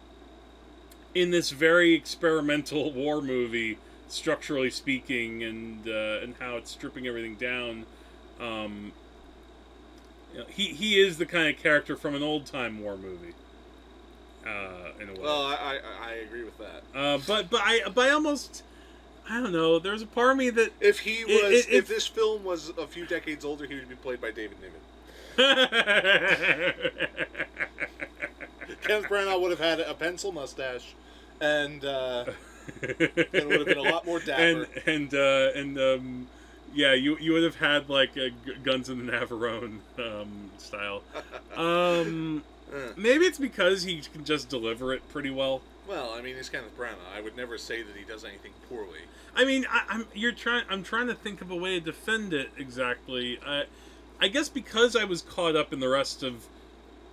in 1.15 1.31
this 1.31 1.49
very 1.49 1.95
experimental 1.95 2.93
war 2.95 3.23
movie 3.23 3.79
structurally 4.15 4.71
speaking, 4.71 5.43
and 5.43 5.87
uh, 5.89 6.21
and 6.23 6.35
how 6.41 6.57
it's 6.57 6.71
stripping 6.71 7.07
everything 7.07 7.35
down. 7.35 7.87
Um, 8.41 8.93
you 10.33 10.41
know, 10.41 10.47
he 10.49 10.69
he 10.69 11.01
is 11.01 11.19
the 11.19 11.27
kind 11.27 11.55
of 11.55 11.63
character 11.63 11.97
from 11.97 12.15
an 12.15 12.23
old 12.23 12.47
time 12.47 12.81
war 12.83 12.97
movie. 12.97 13.35
Uh, 14.47 14.91
in 15.01 15.09
a 15.09 15.13
way. 15.13 15.19
Well, 15.23 15.43
I, 15.43 15.55
I, 15.55 16.11
I 16.11 16.13
agree 16.17 16.45
with 16.45 16.59
that. 16.59 16.83
Uh, 16.95 17.19
but 17.27 17.49
but 17.51 17.61
I 17.65 17.81
but 17.95 18.09
I 18.09 18.11
almost 18.11 18.63
I 19.29 19.41
don't 19.41 19.53
know. 19.53 19.79
There's 19.79 20.03
a 20.03 20.07
part 20.07 20.33
of 20.33 20.37
me 20.37 20.51
that 20.51 20.71
If 20.81 20.99
he 21.01 21.25
was, 21.25 21.35
It- 21.35 21.69
it- 21.69 21.75
if 21.75 21.89
this 21.89 22.07
film 22.07 22.45
was 22.45 22.71
a 22.77 22.87
few 22.87 23.07
decades 23.07 23.45
older, 23.45 23.65
he 23.67 23.75
would 23.75 23.89
be 23.89 23.95
played 23.95 24.21
by 24.21 24.31
David 24.33 24.59
Niven. 24.61 24.81
Kenneth 28.83 29.07
Branagh 29.09 29.41
would 29.41 29.51
have 29.51 29.61
had 29.61 29.81
a 29.81 29.95
pencil 29.95 30.31
mustache, 30.33 30.95
and 31.41 31.85
uh, 31.85 32.27
it 32.83 33.47
would 33.47 33.59
have 33.59 33.67
been 33.67 33.79
a 33.79 33.83
lot 33.83 34.07
more 34.07 34.21
dapper. 34.27 34.43
and 34.43 34.67
and 34.87 35.15
uh, 35.15 35.51
and 35.55 35.79
um, 35.79 36.27
yeah, 36.75 36.95
you 36.95 37.17
you 37.19 37.33
would 37.33 37.43
have 37.45 37.57
had 37.57 37.89
like 37.89 38.17
a 38.17 38.31
Guns 38.63 38.89
in 38.89 39.05
the 39.07 39.13
Navarone 39.13 39.79
um, 39.99 40.51
style. 40.59 41.03
Um, 41.57 42.43
Uh, 42.75 42.93
maybe 42.97 43.25
it's 43.27 43.39
because 43.39 43.85
he 43.85 44.01
can 44.13 44.25
just 44.25 44.49
deliver 44.49 44.93
it 44.93 45.07
pretty 45.11 45.31
well. 45.31 45.61
well, 45.87 46.13
I 46.15 46.21
mean, 46.23 46.35
he's 46.35 46.49
kind 46.49 46.65
of 46.65 46.77
Branagh. 46.77 46.97
I 47.17 47.21
would 47.21 47.37
never 47.37 47.57
say 47.59 47.83
that 47.83 47.95
he 47.95 48.03
does 48.03 48.25
anything 48.25 48.53
poorly. 48.69 49.01
I 49.37 49.45
mean, 49.45 49.67
I, 49.71 49.83
I'm 49.89 50.07
you're 50.15 50.33
trying. 50.33 50.65
I'm 50.69 50.83
trying 50.83 51.07
to 51.07 51.15
think 51.15 51.41
of 51.41 51.51
a 51.51 51.57
way 51.57 51.79
to 51.79 51.85
defend 51.85 52.33
it 52.33 52.51
exactly. 52.59 53.39
I, 53.47 53.65
I 54.21 54.27
guess 54.29 54.49
because 54.49 54.97
I 54.97 55.05
was 55.05 55.23
caught 55.23 55.55
up 55.55 55.73
in 55.73 55.79
the 55.79 55.89
rest 55.89 56.23
of 56.25 56.47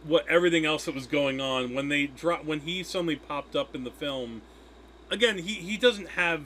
what 0.03 0.27
everything 0.27 0.65
else 0.65 0.85
that 0.85 0.95
was 0.95 1.05
going 1.05 1.39
on 1.39 1.75
when 1.75 1.89
they 1.89 2.07
drop 2.07 2.43
when 2.45 2.61
he 2.61 2.81
suddenly 2.81 3.15
popped 3.17 3.55
up 3.55 3.75
in 3.75 3.83
the 3.83 3.91
film. 3.91 4.41
Again, 5.11 5.37
he 5.39 5.53
he 5.55 5.77
doesn't 5.77 6.09
have 6.09 6.41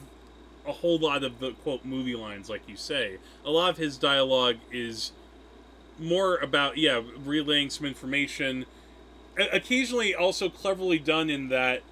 a 0.68 0.72
whole 0.72 0.98
lot 0.98 1.24
of 1.24 1.40
the 1.40 1.52
quote 1.52 1.86
movie 1.86 2.16
lines 2.16 2.50
like 2.50 2.68
you 2.68 2.76
say. 2.76 3.18
A 3.46 3.52
lot 3.52 3.70
of 3.70 3.78
his 3.78 3.98
dialogue 3.98 4.58
is 4.72 5.12
more 6.00 6.38
about 6.38 6.78
yeah 6.78 7.02
relaying 7.24 7.70
some 7.70 7.86
information. 7.86 8.66
O- 9.40 9.48
occasionally, 9.54 10.16
also 10.16 10.50
cleverly 10.50 11.00
done 11.00 11.30
in 11.30 11.50
that 11.50 11.84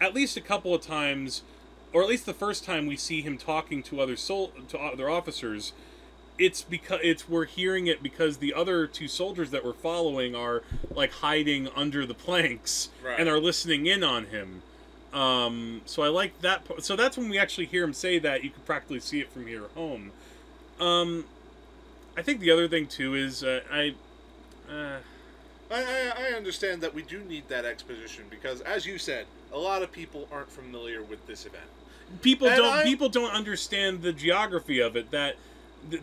at 0.00 0.14
least 0.14 0.36
a 0.36 0.40
couple 0.40 0.74
of 0.74 0.80
times 0.80 1.42
or 1.92 2.02
at 2.02 2.08
least 2.08 2.26
the 2.26 2.34
first 2.34 2.64
time 2.64 2.86
we 2.86 2.96
see 2.96 3.22
him 3.22 3.38
talking 3.38 3.80
to 3.84 4.00
other 4.00 4.16
sol- 4.16 4.52
to 4.68 4.78
other 4.78 5.08
officers, 5.08 5.72
it's 6.38 6.62
because 6.62 6.98
it's 7.04 7.28
we're 7.28 7.44
hearing 7.44 7.86
it 7.86 8.02
because 8.02 8.38
the 8.38 8.52
other 8.52 8.86
two 8.88 9.06
soldiers 9.06 9.50
that 9.50 9.64
we're 9.64 9.72
following 9.74 10.34
are 10.34 10.62
like 10.90 11.12
hiding 11.12 11.68
under 11.76 12.04
the 12.06 12.14
planks 12.14 12.88
Right. 13.04 13.20
and 13.20 13.28
are 13.28 13.38
listening 13.38 13.86
in 13.86 14.02
on 14.02 14.26
him. 14.26 14.62
Um, 15.14 15.80
so 15.86 16.02
I 16.02 16.08
like 16.08 16.40
that. 16.42 16.64
po- 16.64 16.78
So 16.80 16.96
that's 16.96 17.16
when 17.16 17.28
we 17.28 17.38
actually 17.38 17.66
hear 17.66 17.84
him 17.84 17.92
say 17.92 18.18
that. 18.18 18.42
You 18.44 18.50
can 18.50 18.62
practically 18.62 19.00
see 19.00 19.20
it 19.20 19.30
from 19.30 19.46
here 19.46 19.64
at 19.64 19.70
home. 19.70 20.10
Um, 20.80 21.24
I 22.16 22.22
think 22.22 22.40
the 22.40 22.50
other 22.50 22.68
thing 22.68 22.86
too 22.86 23.14
is 23.14 23.42
uh, 23.44 23.60
I. 23.72 23.94
Uh, 24.68 24.98
I, 25.70 25.82
I, 25.82 26.12
I 26.18 26.36
understand 26.36 26.82
that 26.82 26.94
we 26.94 27.02
do 27.02 27.20
need 27.20 27.48
that 27.48 27.64
exposition 27.64 28.24
because, 28.28 28.60
as 28.60 28.84
you 28.86 28.98
said, 28.98 29.26
a 29.52 29.58
lot 29.58 29.82
of 29.82 29.90
people 29.90 30.28
aren't 30.30 30.50
familiar 30.50 31.02
with 31.02 31.26
this 31.26 31.46
event. 31.46 31.64
people 32.20 32.48
And 32.48 32.58
don't 32.58 32.72
I- 32.78 32.84
people 32.84 33.08
don't 33.08 33.32
understand 33.32 34.02
the 34.02 34.12
geography 34.12 34.80
of 34.80 34.94
it 34.96 35.10
that, 35.12 35.36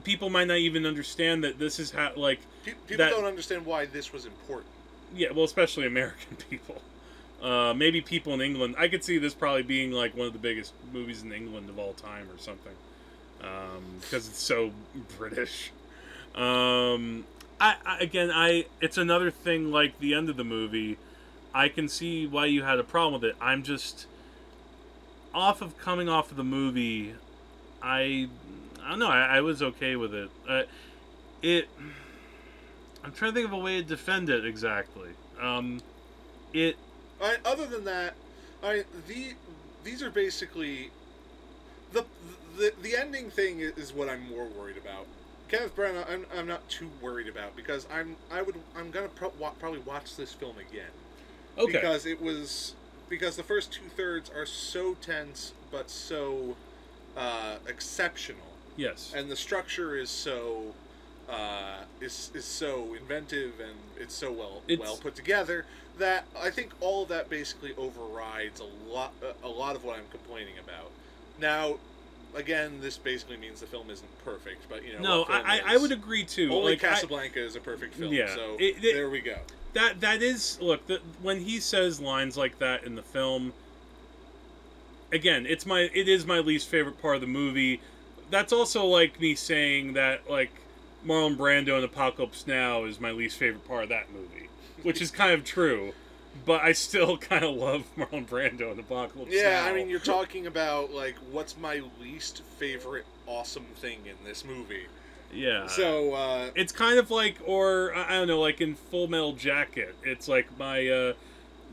people 0.04 0.30
might 0.30 0.48
not 0.48 0.58
even 0.58 0.86
understand 0.86 1.44
that 1.44 1.58
this 1.60 1.80
is 1.80 1.90
how 1.92 2.12
like 2.16 2.40
Pe- 2.64 2.74
People 2.88 2.98
That- 2.98 3.10
don't 3.12 3.26
understand 3.26 3.66
why 3.66 3.86
this 3.86 4.14
was 4.14 4.26
important. 4.26 4.70
yeah 5.16 5.32
well 5.32 5.44
especially 5.46 5.86
american 5.88 6.36
people 6.50 6.82
uh, 7.42 7.74
maybe 7.74 8.02
people 8.02 8.34
in 8.34 8.42
england. 8.42 8.76
I 8.78 8.88
could 8.88 9.04
see 9.04 9.18
this 9.18 9.34
probably 9.34 9.64
being 9.64 9.92
like 9.92 10.16
one 10.16 10.28
of 10.28 10.34
the 10.34 10.40
biggest 10.40 10.74
movies 10.94 11.24
in 11.24 11.32
england 11.32 11.70
of 11.70 11.80
all 11.80 11.94
time 11.94 12.28
or 12.34 12.38
something. 12.38 12.74
Because 14.00 14.28
it's 14.28 14.42
so 14.42 14.72
british. 15.18 15.72
Um, 16.36 17.26
I, 17.60 17.76
I 17.86 17.98
again 18.00 18.32
i 18.32 18.66
it's 18.80 18.98
another 18.98 19.32
thing 19.32 19.72
like 19.72 20.00
the 20.00 20.14
end 20.14 20.30
of 20.30 20.38
the 20.38 20.44
movie. 20.44 20.98
I 21.54 21.68
can 21.68 21.90
see 21.90 22.28
why 22.28 22.46
you 22.46 22.64
had 22.64 22.80
a 22.80 22.84
problem 22.84 23.22
with 23.22 23.30
it. 23.32 23.36
I'm 23.42 23.64
just 23.64 24.08
off 25.34 25.62
of 25.62 25.78
coming 25.78 26.10
off 26.10 26.30
of 26.32 26.38
the 26.38 26.44
movie 26.44 27.14
i 27.82 28.28
i 28.84 28.90
don't 28.90 29.00
know. 29.00 29.08
I, 29.08 29.38
I 29.38 29.42
was 29.42 29.62
okay 29.62 29.96
with 29.96 30.14
it. 30.14 30.30
Uh, 30.48 30.64
it 31.42 31.68
i'm 33.04 33.12
trying 33.12 33.32
to 33.32 33.36
think 33.36 33.48
of 33.48 33.54
a 33.54 33.58
way 33.58 33.82
to 33.82 33.88
defend 33.88 34.30
it 34.30 34.46
exactly. 34.46 35.10
Um, 35.42 35.82
it 36.54 36.78
I, 37.22 37.38
other 37.46 37.66
than 37.68 37.86
that, 37.86 38.14
I 38.64 38.84
the 39.08 39.34
these 39.84 40.02
are 40.04 40.10
basically 40.10 40.92
the 41.92 42.06
the 42.58 42.74
the 42.82 42.96
ending 42.96 43.30
thing 43.30 43.60
is 43.60 43.94
what 43.94 44.10
I'm 44.10 44.28
more 44.30 44.46
worried 44.46 44.78
about. 44.78 45.08
Kenneth 45.50 45.76
Branagh, 45.76 46.10
I'm, 46.10 46.26
I'm 46.36 46.48
not 46.48 46.68
too 46.70 46.90
worried 47.02 47.28
about 47.28 47.56
because 47.58 47.86
I'm 47.94 48.16
I 48.32 48.42
would 48.42 48.56
I'm 48.78 48.90
gonna 48.92 49.10
pro- 49.10 49.34
wa- 49.40 49.52
probably 49.60 49.80
watch 49.80 50.16
this 50.16 50.34
film 50.34 50.56
again. 50.58 50.92
Okay. 51.58 51.74
Because 51.74 52.06
it 52.06 52.22
was 52.22 52.76
because 53.10 53.36
the 53.36 53.44
first 53.44 53.74
two 53.74 53.90
thirds 53.98 54.30
are 54.34 54.46
so 54.46 54.94
tense 54.96 55.54
but 55.72 55.90
so 55.90 56.56
uh, 57.18 57.56
exceptional. 57.68 58.42
Yes. 58.78 59.14
And 59.16 59.30
the 59.30 59.36
structure 59.36 59.98
is 59.98 60.10
so 60.10 60.74
uh, 61.30 61.80
is 62.00 62.32
is 62.34 62.46
so 62.46 62.94
inventive 62.94 63.54
and 63.60 63.78
it's 64.00 64.16
so 64.16 64.32
well 64.32 64.62
It's- 64.68 64.80
well 64.88 64.96
put 64.98 65.16
together 65.16 65.66
that 66.02 66.26
I 66.40 66.50
think 66.50 66.72
all 66.82 67.04
of 67.04 67.10
that 67.10 67.30
basically 67.30 67.74
overrides 67.78 68.60
a 68.60 68.92
lot 68.94 69.14
a 69.44 69.48
lot 69.48 69.76
of 69.76 69.84
what 69.86 69.98
I'm 69.98 70.08
complaining 70.12 70.56
about. 70.64 70.90
Now, 71.40 71.76
again, 72.36 72.80
this 72.82 72.98
basically 72.98 73.38
means 73.38 73.62
the 73.62 73.68
film 73.68 73.90
isn't 73.90 74.26
perfect, 74.26 74.68
but 74.68 74.84
you 74.86 74.94
know 74.94 75.00
no 75.02 75.24
I, 75.30 75.62
I, 75.66 75.74
I 75.74 75.78
would 75.78 75.92
agree 75.92 76.24
too. 76.24 76.52
Only 76.52 76.72
like 76.74 76.84
I- 76.84 76.90
Casablanca 76.90 77.40
is 77.40 77.56
a 77.56 77.60
perfect 77.60 77.94
film, 77.94 78.12
Yeah, 78.14 78.34
so 78.36 78.56
it- 78.60 78.84
it- 78.84 78.94
there 78.96 79.10
we 79.10 79.22
go. 79.22 79.38
that 79.74 80.02
that 80.02 80.22
is 80.24 80.58
look 80.60 80.86
the, 80.88 81.00
when 81.22 81.40
he 81.42 81.60
says 81.60 82.02
lines 82.02 82.36
like 82.36 82.58
that 82.60 82.84
in 82.84 82.96
the 82.96 83.04
film 83.04 83.54
again 85.12 85.46
it's 85.46 85.66
my 85.66 85.82
it 85.94 86.08
is 86.08 86.26
my 86.26 86.40
least 86.40 86.68
favorite 86.68 87.02
part 87.02 87.16
of 87.16 87.22
the 87.22 87.28
movie. 87.28 87.80
That's 88.32 88.52
also 88.54 88.86
like 88.86 89.20
me 89.20 89.36
saying 89.36 89.94
that 89.94 90.30
like 90.30 90.52
marlon 91.06 91.38
brando 91.38 91.78
in 91.78 91.84
apocalypse 91.84 92.46
now 92.48 92.86
is 92.86 93.00
my 93.00 93.12
least 93.12 93.38
favorite 93.38 93.68
part 93.68 93.84
of 93.84 93.90
that 93.90 94.12
movie 94.12 94.48
which 94.84 95.02
is 95.02 95.12
kind 95.12 95.32
of 95.34 95.44
true 95.44 95.94
but 96.46 96.62
i 96.62 96.72
still 96.72 97.18
kind 97.30 97.44
of 97.44 97.56
love 97.56 97.84
marlon 97.98 98.26
brando 98.28 98.72
in 98.72 98.78
*The 98.78 98.82
apocalypse 98.84 99.32
Yeah, 99.34 99.62
now. 99.62 99.66
I 99.68 99.74
mean, 99.74 99.90
you're 99.90 100.00
talking 100.18 100.48
about 100.48 100.92
like 100.92 101.16
what's 101.32 101.58
my 101.58 101.82
least 102.00 102.42
favorite 102.58 103.06
awesome 103.28 103.66
thing 103.76 104.00
in 104.06 104.16
this 104.26 104.44
movie. 104.44 104.88
yeah 105.34 105.68
So 105.68 106.14
uh, 106.14 106.50
it's 106.56 106.72
kind 106.74 107.00
of 107.00 107.10
like 107.12 107.38
or 107.46 107.94
i 107.96 108.10
I 108.10 108.18
don't 108.18 108.28
know 108.28 108.40
like 108.40 108.60
in 108.62 108.76
full 108.76 109.08
metal 109.08 109.34
jacket 109.34 109.96
it's 110.04 110.28
like 110.28 110.58
my 110.58 110.88
uh 110.88 111.14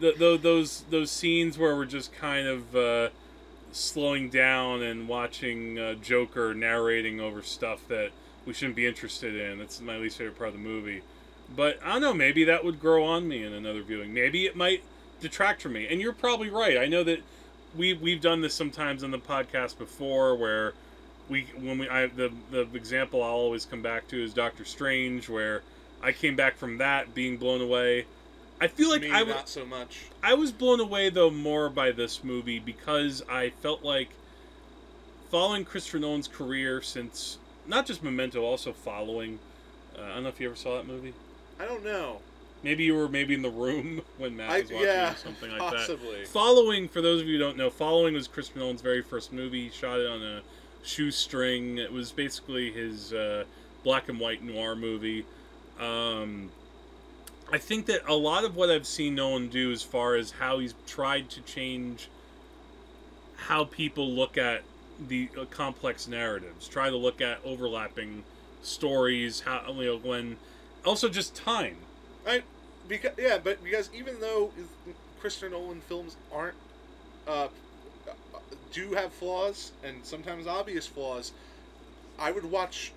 the, 0.01 0.13
the, 0.17 0.39
those 0.41 0.85
those 0.91 1.11
scenes 1.11 1.59
where 1.59 1.75
we're 1.75 1.85
just 1.85 2.13
kind 2.13 2.47
of 2.47 2.77
uh 2.77 3.09
slowing 3.73 4.31
down 4.31 4.83
and 4.83 5.09
watching 5.09 5.79
uh, 5.79 5.95
joker 5.95 6.55
narrating 6.55 7.21
over 7.21 7.43
stuff 7.43 7.87
that 7.89 8.11
we 8.47 8.55
shouldn't 8.55 8.77
be 8.77 8.87
interested 8.87 9.35
in 9.35 9.59
that's 9.59 9.81
my 9.81 9.97
least 9.97 10.19
favorite 10.19 10.39
part 10.39 10.49
of 10.49 10.55
the 10.55 10.61
movie 10.61 11.03
but 11.55 11.79
i 11.85 11.93
don't 11.93 12.03
know 12.03 12.15
maybe 12.15 12.45
that 12.45 12.65
would 12.65 12.81
grow 12.81 13.05
on 13.05 13.27
me 13.27 13.43
in 13.43 13.53
another 13.53 13.83
viewing 13.83 14.13
maybe 14.13 14.47
it 14.47 14.57
might 14.57 14.83
detract 15.21 15.63
from 15.63 15.73
me 15.73 15.87
and 15.89 16.01
you're 16.01 16.13
probably 16.13 16.51
right 16.51 16.79
i 16.79 16.87
know 16.87 17.03
that 17.03 17.21
we 17.77 17.95
we've 17.95 18.21
done 18.21 18.41
this 18.41 18.55
sometimes 18.55 19.03
on 19.03 19.11
the 19.11 19.19
podcast 19.19 19.79
before 19.79 20.35
where 20.37 20.75
we 21.29 21.47
when 21.61 21.79
we 21.79 21.89
I 21.89 22.07
the 22.07 22.33
the 22.51 22.69
example 22.75 23.23
I'll 23.23 23.31
always 23.31 23.65
come 23.67 23.83
back 23.83 24.09
to 24.09 24.23
is 24.23 24.33
Doctor 24.33 24.65
Strange 24.65 25.29
where 25.29 25.63
I 26.03 26.13
came 26.13 26.37
back 26.37 26.57
from 26.57 26.79
that 26.79 27.15
being 27.15 27.37
blown 27.37 27.61
away. 27.61 28.07
I 28.61 28.67
feel 28.67 28.91
like 28.91 29.03
me 29.03 29.11
I 29.11 29.23
was 29.23 29.35
not 29.35 29.49
so 29.49 29.65
much. 29.65 30.07
I 30.23 30.35
was 30.35 30.53
blown 30.53 30.81
away 30.81 31.11
though 31.11 31.31
more 31.31 31.69
by 31.69 31.91
this 31.93 32.25
movie 32.25 32.59
because 32.59 33.23
I 33.29 33.51
felt 33.51 33.83
like 33.83 34.11
following 35.31 35.65
Christopher 35.65 35.99
Nolan's 35.99 36.29
career 36.29 36.81
since 36.81 37.39
not 37.67 37.87
just 37.87 38.03
Memento, 38.03 38.43
also 38.43 38.73
following. 38.73 39.39
Uh, 39.97 40.03
I 40.03 40.15
don't 40.15 40.23
know 40.23 40.29
if 40.31 40.41
you 40.41 40.47
ever 40.47 40.57
saw 40.57 40.77
that 40.77 40.87
movie. 40.87 41.13
I 41.59 41.67
don't 41.67 41.85
know. 41.85 42.21
Maybe 42.63 42.85
you 42.85 42.97
were 42.97 43.09
maybe 43.09 43.35
in 43.35 43.43
the 43.43 43.51
room 43.51 44.03
when 44.19 44.37
Matt 44.37 44.51
I, 44.51 44.61
was 44.61 44.73
watching 44.73 44.87
yeah, 44.89 45.13
or 45.13 45.17
something 45.17 45.51
like 45.51 45.61
that. 45.61 45.73
possibly. 45.79 46.25
Following, 46.25 46.89
for 46.89 47.01
those 47.01 47.21
of 47.23 47.29
you 47.29 47.39
who 47.39 47.45
don't 47.45 47.57
know, 47.57 47.71
Following 47.71 48.15
was 48.15 48.27
Chris 48.27 48.55
Nolan's 48.55 48.83
very 48.83 49.03
first 49.03 49.33
movie. 49.33 49.65
He 49.65 49.71
shot 49.71 50.01
it 50.01 50.07
on 50.07 50.23
a 50.23 50.43
shoestring. 50.83 51.79
It 51.79 51.93
was 51.93 52.13
basically 52.13 52.73
his 52.73 53.13
uh, 53.13 53.45
black 53.85 54.09
and 54.09 54.19
white 54.19 54.43
noir 54.43 54.75
movie. 54.75 55.25
Um, 55.79 56.51
I 57.51 57.59
think 57.59 57.87
that 57.87 58.03
a 58.07 58.15
lot 58.15 58.45
of 58.45 58.57
what 58.57 58.71
I've 58.71 58.87
seen 58.87 59.15
Nolan 59.15 59.49
do, 59.49 59.73
as 59.73 59.83
far 59.83 60.17
as 60.17 60.33
how 60.33 60.59
he's 60.59 60.75
tried 60.87 61.31
to 61.31 61.41
change 61.41 62.09
how 63.37 63.65
people 63.65 64.11
look 64.11 64.37
at 64.37 64.63
the 65.09 65.29
uh, 65.39 65.45
complex 65.45 66.09
narratives, 66.09 66.69
try 66.69 66.91
to 66.91 66.97
look 66.97 67.21
at 67.21 67.39
overlapping 67.45 68.25
stories, 68.63 69.41
how 69.41 69.63
you 69.77 69.85
know 69.85 69.97
when, 69.99 70.37
also 70.85 71.09
just 71.09 71.35
time. 71.35 71.77
I 72.27 72.43
because 72.87 73.13
yeah, 73.19 73.39
but 73.43 73.63
because 73.63 73.91
even 73.95 74.21
though 74.21 74.51
Christopher 75.21 75.51
Nolan 75.51 75.81
films 75.81 76.17
aren't 76.33 76.57
uh, 77.27 77.49
do 78.73 78.93
have 78.93 79.13
flaws 79.13 79.73
and 79.85 80.05
sometimes 80.05 80.47
obvious 80.47 80.87
flaws, 80.87 81.33
I 82.19 82.31
would 82.31 82.51
watch 82.51 82.93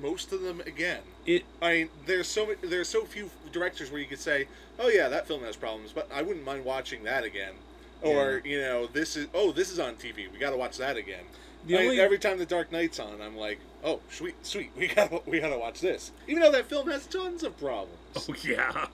most 0.00 0.32
of 0.32 0.42
them 0.42 0.60
again. 0.60 1.00
It 1.26 1.44
I 1.60 1.72
mean, 1.72 1.88
there's 2.06 2.28
so 2.28 2.46
ma- 2.46 2.54
there's 2.62 2.88
so 2.88 3.04
few 3.04 3.30
directors 3.52 3.90
where 3.90 4.00
you 4.00 4.06
could 4.06 4.20
say, 4.20 4.48
"Oh 4.78 4.88
yeah, 4.88 5.08
that 5.08 5.26
film 5.26 5.42
has 5.42 5.56
problems," 5.56 5.92
but 5.92 6.08
I 6.12 6.22
wouldn't 6.22 6.44
mind 6.44 6.64
watching 6.64 7.04
that 7.04 7.24
again. 7.24 7.54
Or 8.02 8.42
you 8.44 8.60
know, 8.60 8.86
this 8.86 9.16
is 9.16 9.28
oh, 9.32 9.52
this 9.52 9.70
is 9.70 9.78
on 9.78 9.94
TV. 9.94 10.30
We 10.32 10.38
got 10.38 10.50
to 10.50 10.56
watch 10.56 10.76
that 10.78 10.96
again. 10.96 11.24
The 11.66 11.76
I 11.78 11.82
only- 11.84 12.00
every 12.00 12.18
time 12.18 12.38
the 12.38 12.46
Dark 12.46 12.72
Knight's 12.72 12.98
on, 12.98 13.20
I'm 13.20 13.36
like, 13.36 13.58
oh, 13.84 14.00
sweet, 14.10 14.34
sweet, 14.44 14.70
we 14.76 14.86
gotta, 14.94 15.20
we 15.26 15.40
got 15.40 15.50
to 15.50 15.58
watch 15.58 15.80
this. 15.80 16.10
Even 16.26 16.42
though 16.42 16.52
that 16.52 16.66
film 16.66 16.88
has 16.90 17.06
tons 17.06 17.42
of 17.42 17.58
problems. 17.58 17.96
Oh 18.16 18.34
yeah. 18.42 18.86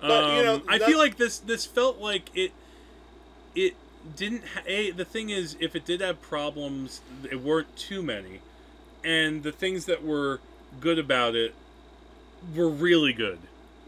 But, 0.00 0.36
you 0.36 0.42
know, 0.44 0.54
Um, 0.56 0.62
I 0.68 0.78
that- 0.78 0.88
feel 0.88 0.98
like 0.98 1.16
this 1.16 1.38
this 1.38 1.66
felt 1.66 1.98
like 1.98 2.30
it 2.34 2.52
it 3.54 3.74
didn't 4.16 4.44
ha- 4.46 4.62
a 4.66 4.90
the 4.92 5.04
thing 5.04 5.30
is 5.30 5.56
if 5.60 5.74
it 5.74 5.84
did 5.84 6.00
have 6.00 6.22
problems 6.22 7.00
it 7.30 7.40
weren't 7.42 7.74
too 7.76 8.00
many 8.02 8.40
and 9.04 9.42
the 9.42 9.50
things 9.52 9.86
that 9.86 10.04
were 10.04 10.40
good 10.80 10.98
about 11.00 11.34
it 11.34 11.52
were 12.54 12.68
really 12.68 13.12
good 13.12 13.38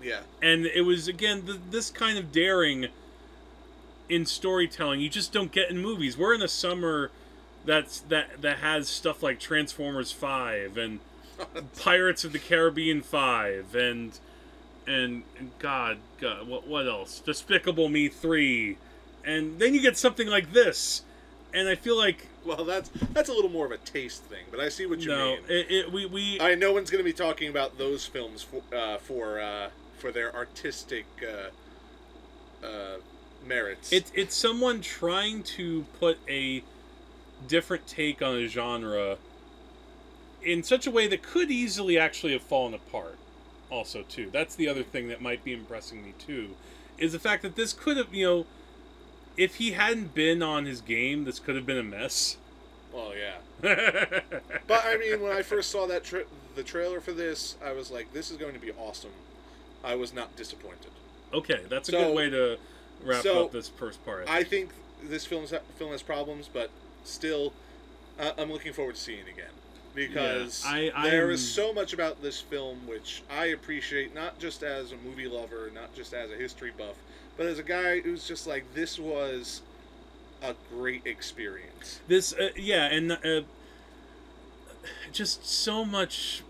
Yeah, 0.02 0.20
and 0.42 0.66
it 0.66 0.80
was 0.82 1.06
again 1.06 1.42
th 1.46 1.58
this 1.70 1.90
kind 1.90 2.18
of 2.18 2.32
daring 2.32 2.88
in 4.08 4.26
storytelling 4.26 5.00
you 5.00 5.08
just 5.08 5.32
don't 5.32 5.52
get 5.52 5.70
in 5.70 5.78
movies 5.78 6.18
we're 6.18 6.34
in 6.34 6.42
a 6.42 6.48
summer 6.48 7.10
that's 7.64 8.00
that 8.00 8.40
that 8.40 8.58
has 8.58 8.88
stuff 8.88 9.22
like 9.22 9.38
transformers 9.38 10.12
5 10.12 10.76
and 10.76 11.00
pirates 11.78 12.24
of 12.24 12.32
the 12.32 12.38
caribbean 12.38 13.02
5 13.02 13.74
and 13.74 14.18
and, 14.86 15.22
and 15.38 15.50
god 15.58 15.98
god 16.20 16.48
what 16.48 16.66
what 16.66 16.86
else 16.86 17.20
despicable 17.20 17.88
me 17.88 18.08
3 18.08 18.76
and 19.24 19.58
then 19.58 19.74
you 19.74 19.80
get 19.80 19.96
something 19.96 20.28
like 20.28 20.52
this 20.52 21.02
and 21.52 21.68
i 21.68 21.74
feel 21.74 21.96
like 21.96 22.26
well, 22.44 22.64
that's 22.64 22.90
that's 23.12 23.28
a 23.28 23.32
little 23.32 23.50
more 23.50 23.66
of 23.66 23.72
a 23.72 23.78
taste 23.78 24.22
thing, 24.24 24.44
but 24.50 24.60
I 24.60 24.68
see 24.68 24.86
what 24.86 25.00
you 25.00 25.08
no 25.08 25.32
mean. 25.32 25.40
it, 25.48 25.70
it 25.70 25.92
we 25.92 26.06
we 26.06 26.40
I 26.40 26.54
no 26.54 26.72
one's 26.72 26.90
going 26.90 27.04
to 27.04 27.08
be 27.08 27.12
talking 27.12 27.48
about 27.48 27.76
those 27.76 28.06
films 28.06 28.42
for 28.42 28.62
uh, 28.74 28.96
for 28.98 29.40
uh, 29.40 29.68
for 29.98 30.10
their 30.10 30.34
artistic 30.34 31.04
uh, 31.22 32.66
uh, 32.66 32.96
merits. 33.46 33.92
It's 33.92 34.10
it's 34.14 34.34
someone 34.34 34.80
trying 34.80 35.42
to 35.42 35.84
put 35.98 36.18
a 36.28 36.62
different 37.46 37.86
take 37.86 38.22
on 38.22 38.36
a 38.36 38.46
genre 38.46 39.18
in 40.42 40.62
such 40.62 40.86
a 40.86 40.90
way 40.90 41.06
that 41.06 41.22
could 41.22 41.50
easily 41.50 41.98
actually 41.98 42.32
have 42.32 42.42
fallen 42.42 42.74
apart. 42.74 43.16
Also, 43.70 44.02
too, 44.08 44.30
that's 44.32 44.54
the 44.56 44.68
other 44.68 44.82
thing 44.82 45.08
that 45.08 45.20
might 45.22 45.44
be 45.44 45.52
impressing 45.52 46.02
me 46.02 46.12
too, 46.18 46.50
is 46.98 47.12
the 47.12 47.18
fact 47.18 47.42
that 47.42 47.54
this 47.56 47.72
could 47.72 47.96
have, 47.96 48.12
you 48.12 48.26
know, 48.26 48.46
if 49.36 49.56
he 49.56 49.72
hadn't 49.72 50.12
been 50.14 50.42
on 50.42 50.64
his 50.66 50.80
game, 50.80 51.24
this 51.24 51.38
could 51.38 51.54
have 51.54 51.66
been 51.66 51.78
a 51.78 51.82
mess. 51.82 52.36
well, 52.92 53.12
yeah. 53.16 53.36
But 54.66 54.84
I 54.84 54.96
mean, 54.96 55.20
when 55.22 55.32
I 55.32 55.42
first 55.42 55.70
saw 55.70 55.86
that 55.86 56.04
tra- 56.04 56.24
the 56.56 56.62
trailer 56.62 57.00
for 57.00 57.12
this, 57.12 57.56
I 57.64 57.72
was 57.72 57.90
like, 57.90 58.12
"This 58.12 58.30
is 58.30 58.36
going 58.36 58.54
to 58.54 58.58
be 58.60 58.72
awesome." 58.72 59.10
I 59.84 59.94
was 59.94 60.12
not 60.12 60.34
disappointed. 60.36 60.90
okay, 61.32 61.60
that's 61.68 61.88
a 61.88 61.92
So- 61.92 62.04
good 62.06 62.16
way 62.16 62.30
to 62.30 62.58
wrap 63.04 63.22
so, 63.22 63.44
up 63.44 63.52
this 63.52 63.68
first 63.68 64.04
part. 64.04 64.28
I 64.28 64.42
think 64.42 64.70
this 65.02 65.24
film's, 65.26 65.52
film 65.78 65.92
has 65.92 66.02
problems, 66.02 66.48
but 66.52 66.70
still, 67.10 67.52
uh, 68.18 68.32
I'm 68.38 68.50
looking 68.52 68.72
forward 68.72 68.94
to 68.94 69.00
seeing 69.00 69.20
it 69.20 69.28
again 69.28 69.52
because 69.94 70.62
Yeah, 70.64 70.90
I- 70.94 71.10
there 71.10 71.36
so 71.36 71.72
much 71.72 71.92
about 71.92 72.22
this 72.22 72.40
film 72.40 72.86
which 72.86 73.22
I 73.30 73.46
appreciate, 73.46 74.14
not 74.14 74.38
just 74.38 74.62
as 74.62 74.92
a 74.92 74.96
movie 74.96 75.26
lover, 75.28 75.70
not 75.74 75.94
just 75.94 76.14
as 76.14 76.30
a 76.30 76.36
history 76.36 76.72
buff, 76.76 76.94
but 77.36 77.46
as 77.46 77.58
a 77.58 77.62
guy 77.64 78.00
who's 78.00 78.26
just 78.26 78.46
like, 78.46 78.64
this 78.74 78.98
was 78.98 79.62
a 80.42 80.54
great 80.70 81.06
experience. 81.06 82.00
this 82.08 82.32
uh, 82.32 82.48
yeah 82.56 82.86
and 82.86 83.12
uh, 83.12 83.42
just 85.12 85.44
so 85.46 85.84
much 85.84 86.42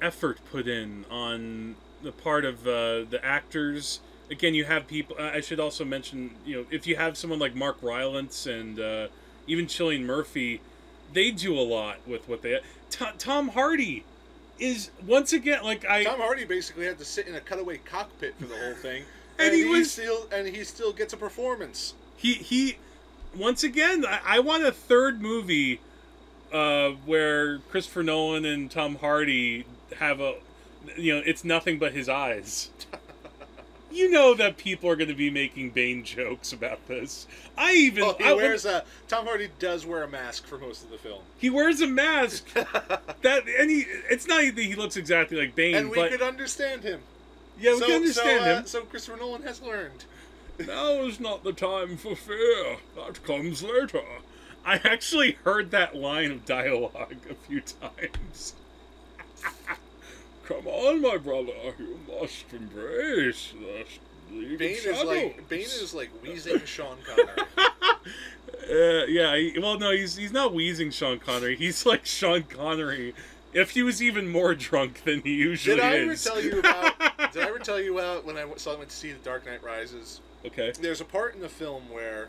effort 0.00 0.38
put 0.50 0.66
in 0.68 1.04
on 1.10 1.76
the 2.02 2.12
part 2.12 2.44
of 2.44 2.66
uh, 2.66 3.04
the 3.08 3.20
actors 3.22 4.00
again 4.30 4.54
you 4.54 4.64
have 4.64 4.86
people 4.86 5.16
i 5.18 5.40
should 5.40 5.60
also 5.60 5.84
mention 5.84 6.30
you 6.44 6.56
know 6.56 6.66
if 6.70 6.86
you 6.86 6.96
have 6.96 7.16
someone 7.16 7.38
like 7.38 7.54
mark 7.54 7.76
rylance 7.82 8.46
and 8.46 8.78
uh, 8.80 9.06
even 9.46 9.66
Cillian 9.66 10.02
murphy 10.04 10.60
they 11.12 11.30
do 11.30 11.58
a 11.58 11.62
lot 11.62 11.98
with 12.06 12.28
what 12.28 12.42
they 12.42 12.58
Tom, 12.90 13.12
Tom 13.18 13.48
hardy 13.48 14.04
is 14.58 14.90
once 15.06 15.32
again 15.32 15.62
like 15.64 15.84
i 15.84 16.04
Tom 16.04 16.20
Hardy 16.20 16.44
basically 16.44 16.86
had 16.86 16.98
to 16.98 17.04
sit 17.04 17.26
in 17.26 17.34
a 17.34 17.40
cutaway 17.40 17.78
cockpit 17.78 18.34
for 18.38 18.46
the 18.46 18.56
whole 18.56 18.74
thing, 18.74 19.02
And 19.38 19.48
and, 19.48 19.54
he 19.54 19.62
he, 19.64 19.68
was- 19.68 19.90
still 19.92 20.26
and 20.32 20.46
he 20.46 20.62
still 20.64 20.92
gets 20.92 21.12
a 21.12 21.16
performance. 21.16 21.94
he 22.16 22.34
he 22.34 22.78
once 23.36 23.64
again 23.64 24.04
I, 24.06 24.20
I 24.24 24.38
want 24.40 24.64
a 24.64 24.70
third 24.72 25.20
movie 25.20 25.80
uh, 26.52 26.90
where 27.04 27.58
Christopher 27.70 28.04
Nolan 28.04 28.44
and 28.44 28.70
Tom 28.70 28.96
Hardy 28.96 29.66
have 29.98 30.20
a 30.20 30.34
you 30.96 31.14
know 31.14 31.22
it's 31.26 31.42
nothing 31.44 31.78
but 31.80 31.92
his 31.92 32.08
eyes. 32.08 32.70
you 33.94 34.10
know 34.10 34.34
that 34.34 34.56
people 34.56 34.90
are 34.90 34.96
going 34.96 35.08
to 35.08 35.14
be 35.14 35.30
making 35.30 35.70
Bane 35.70 36.04
jokes 36.04 36.52
about 36.52 36.86
this. 36.88 37.26
I 37.56 37.72
even 37.74 38.04
Well, 38.04 38.16
he 38.18 38.24
I, 38.24 38.32
wears 38.32 38.64
a 38.64 38.84
Tom 39.08 39.26
Hardy 39.26 39.50
does 39.58 39.86
wear 39.86 40.02
a 40.02 40.08
mask 40.08 40.46
for 40.46 40.58
most 40.58 40.84
of 40.84 40.90
the 40.90 40.98
film, 40.98 41.22
he 41.38 41.50
wears 41.50 41.80
a 41.80 41.86
mask 41.86 42.52
that 42.54 43.44
and 43.58 43.70
he 43.70 43.86
it's 44.10 44.26
not 44.26 44.42
that 44.42 44.58
he 44.62 44.74
looks 44.74 44.96
exactly 44.96 45.36
like 45.36 45.54
Bane, 45.54 45.76
and 45.76 45.90
we 45.90 45.96
but 45.96 46.10
could 46.10 46.22
understand 46.22 46.82
him. 46.82 47.00
yeah 47.58 47.72
we 47.72 47.78
so, 47.78 47.86
can 47.86 47.94
understand 47.96 48.44
so, 48.44 48.50
uh, 48.50 48.58
him. 48.58 48.66
So 48.66 48.80
Christopher 48.82 49.16
Nolan 49.18 49.42
has 49.42 49.60
learned. 49.62 50.04
Now 50.66 51.02
is 51.02 51.18
not 51.18 51.42
the 51.42 51.52
time 51.52 51.96
for 51.96 52.14
fear. 52.14 52.76
That 52.94 53.24
comes 53.24 53.64
later. 53.64 54.02
I 54.64 54.76
actually 54.84 55.32
heard 55.44 55.72
that 55.72 55.96
line 55.96 56.30
of 56.30 56.44
dialogue 56.44 57.16
a 57.28 57.34
few 57.34 57.60
times. 57.60 58.54
Come 60.46 60.66
on, 60.66 61.00
my 61.00 61.16
brother. 61.16 61.52
You 61.78 61.98
must 62.20 62.44
embrace 62.52 63.52
League 64.30 64.58
Bane 64.58 64.76
is 64.84 65.02
like 65.04 65.48
Bane 65.48 65.60
is 65.60 65.94
like 65.94 66.10
wheezing 66.22 66.60
Sean 66.64 66.96
Connery. 67.06 67.48
Uh, 68.70 69.04
yeah, 69.06 69.36
he, 69.36 69.58
well, 69.58 69.78
no, 69.78 69.90
he's 69.90 70.16
he's 70.16 70.32
not 70.32 70.54
wheezing 70.54 70.90
Sean 70.90 71.18
Connery. 71.18 71.56
He's 71.56 71.84
like 71.86 72.04
Sean 72.06 72.42
Connery, 72.44 73.14
if 73.52 73.70
he 73.70 73.82
was 73.82 74.02
even 74.02 74.28
more 74.28 74.54
drunk 74.54 75.04
than 75.04 75.20
he 75.22 75.34
usually 75.34 75.76
Did 75.76 75.84
I 75.84 75.96
ever 75.98 76.12
is. 76.12 76.24
tell 76.24 76.42
you 76.42 76.58
about? 76.60 76.98
did 77.32 77.42
I 77.42 77.48
ever 77.48 77.58
tell 77.58 77.80
you 77.80 77.98
about 77.98 78.24
when 78.24 78.36
I 78.36 78.46
saw 78.56 78.76
went 78.76 78.90
to 78.90 78.96
see 78.96 79.12
The 79.12 79.18
Dark 79.18 79.46
Knight 79.46 79.62
Rises? 79.62 80.20
okay. 80.46 80.72
There's 80.80 81.00
a 81.00 81.04
part 81.04 81.34
in 81.34 81.40
the 81.40 81.48
film 81.48 81.90
where 81.90 82.28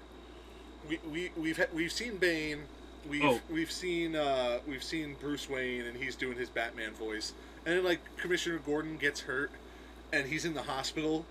we 0.89 0.99
we 1.11 1.31
we've 1.37 1.57
ha- 1.57 1.71
we've 1.73 1.91
seen 1.91 2.17
Bane, 2.17 2.59
we've 3.09 3.23
Oh. 3.23 3.39
we've 3.49 3.71
seen 3.71 4.15
uh, 4.15 4.59
we've 4.67 4.83
seen 4.83 5.15
Bruce 5.19 5.49
Wayne, 5.49 5.85
and 5.85 5.97
he's 5.97 6.15
doing 6.15 6.37
his 6.37 6.49
Batman 6.49 6.91
voice, 6.93 7.33
and 7.65 7.77
then 7.77 7.83
like 7.83 7.99
Commissioner 8.17 8.59
Gordon 8.59 8.97
gets 8.97 9.21
hurt, 9.21 9.51
and 10.13 10.27
he's 10.27 10.45
in 10.45 10.53
the 10.53 10.63
hospital. 10.63 11.25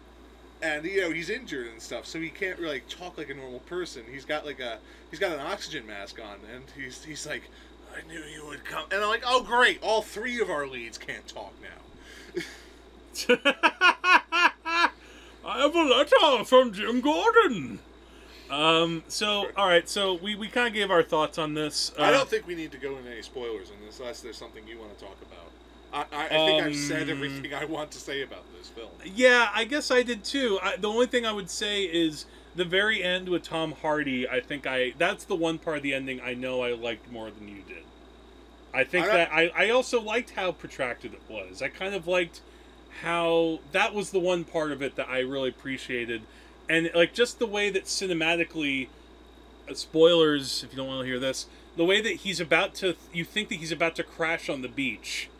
And 0.62 0.85
you 0.85 1.01
know 1.03 1.11
he's 1.11 1.30
injured 1.30 1.66
and 1.66 1.80
stuff, 1.82 2.07
so 2.07 2.18
he 2.20 2.30
can't 2.30 2.59
really 2.59 2.74
like, 2.74 2.89
talk 2.89 3.18
like 3.18 3.28
a 3.28 3.35
normal 3.35 3.61
person. 3.61 4.05
He's 4.11 4.24
got 4.24 4.47
like 4.47 4.61
a 4.61 4.78
he's 5.11 5.18
got 5.18 5.32
an 5.32 5.41
oxygen 5.41 5.87
mask 5.87 6.18
on, 6.20 6.39
and 6.55 6.64
he's 6.76 7.05
he's 7.05 7.26
like, 7.26 7.43
"I 7.95 8.07
knew 8.09 8.20
you 8.20 8.47
would 8.47 8.64
come," 8.64 8.85
and 8.91 9.03
I'm 9.03 9.09
like, 9.09 9.24
"Oh 9.26 9.43
great, 9.43 9.82
all 9.82 10.01
three 10.01 10.41
of 10.41 10.49
our 10.49 10.66
leads 10.66 10.97
can't 10.97 11.26
talk 11.26 11.53
now." 11.61 11.68
I 15.47 15.61
have 15.61 15.74
a 15.74 15.82
letter 15.82 16.45
from 16.45 16.72
Jim 16.72 17.01
Gordon. 17.01 17.80
Um. 18.51 19.03
So, 19.09 19.49
all 19.57 19.68
right. 19.68 19.89
So 19.89 20.14
we, 20.14 20.35
we 20.35 20.49
kind 20.49 20.66
of 20.66 20.74
gave 20.74 20.91
our 20.91 21.03
thoughts 21.03 21.39
on 21.39 21.55
this. 21.55 21.93
Uh, 21.99 22.03
I 22.03 22.11
don't 22.11 22.28
think 22.28 22.47
we 22.47 22.55
need 22.55 22.72
to 22.72 22.78
go 22.78 22.97
into 22.97 23.11
any 23.11 23.22
spoilers 23.22 23.70
in 23.70 23.85
this, 23.85 24.01
unless 24.01 24.20
there's 24.20 24.37
something 24.37 24.66
you 24.66 24.78
want 24.78 24.97
to 24.97 25.05
talk 25.05 25.16
about. 25.22 25.51
I, 25.95 26.05
I, 26.12 26.24
I 26.24 26.28
think 26.28 26.62
I've 26.62 26.76
said 26.76 27.05
Um, 27.05 27.11
everything 27.11 27.55
I 27.55 27.64
want 27.64 27.90
to 27.92 27.99
say 27.99 28.22
about 28.22 28.45
this 28.59 28.68
film. 28.68 28.90
Yeah, 29.05 29.49
I 29.55 29.64
guess 29.64 29.90
I 29.90 30.03
did 30.03 30.24
too. 30.24 30.59
I, 30.62 30.76
the 30.76 30.88
only 30.88 31.07
thing 31.07 31.24
I 31.24 31.32
would 31.32 31.49
say 31.49 31.84
is 31.84 32.26
the 32.55 32.64
very 32.64 33.03
end 33.03 33.28
with 33.28 33.45
Tom 33.45 33.72
Hardy. 33.72 34.28
I 34.28 34.40
think 34.40 34.66
I 34.66 34.95
that's 34.99 35.24
the 35.24 35.36
one 35.36 35.59
part 35.59 35.78
of 35.78 35.82
the 35.82 35.95
ending 35.95 36.20
I 36.20 36.34
know 36.34 36.62
I 36.62 36.72
liked 36.72 37.11
more 37.11 37.30
than 37.30 37.49
you 37.49 37.62
did. 37.66 37.84
I 38.72 38.84
think 38.84 39.07
I 39.07 39.16
that 39.16 39.32
I, 39.32 39.53
I 39.55 39.70
also 39.70 40.01
liked 40.01 40.30
how 40.30 40.53
protracted 40.53 41.14
it 41.14 41.22
was. 41.28 41.62
I 41.62 41.68
kind 41.68 41.95
of 41.95 42.09
liked 42.09 42.42
how 43.03 43.61
that 43.72 43.95
was 43.95 44.11
the 44.11 44.20
one 44.20 44.45
part 44.45 44.72
of 44.72 44.82
it 44.82 44.97
that 44.97 45.09
I 45.09 45.20
really 45.20 45.49
appreciated, 45.49 46.22
and 46.68 46.90
like 46.95 47.14
just 47.14 47.38
the 47.38 47.47
way 47.47 47.70
that 47.70 47.84
cinematically. 47.84 48.88
Uh, 49.66 49.72
spoilers 49.72 50.62
if 50.62 50.72
you 50.72 50.76
don't 50.76 50.86
want 50.86 51.01
to 51.01 51.07
hear 51.07 51.18
this. 51.18 51.47
The 51.74 51.86
way 51.86 52.03
that 52.03 52.16
he's 52.16 52.38
about 52.38 52.74
to, 52.76 52.97
you 53.14 53.24
think 53.24 53.49
that 53.49 53.55
he's 53.55 53.72
about 53.72 53.97
to 53.97 54.03
crash 54.03 54.51
on 54.51 54.61
the 54.61 54.68
beach, 54.68 55.30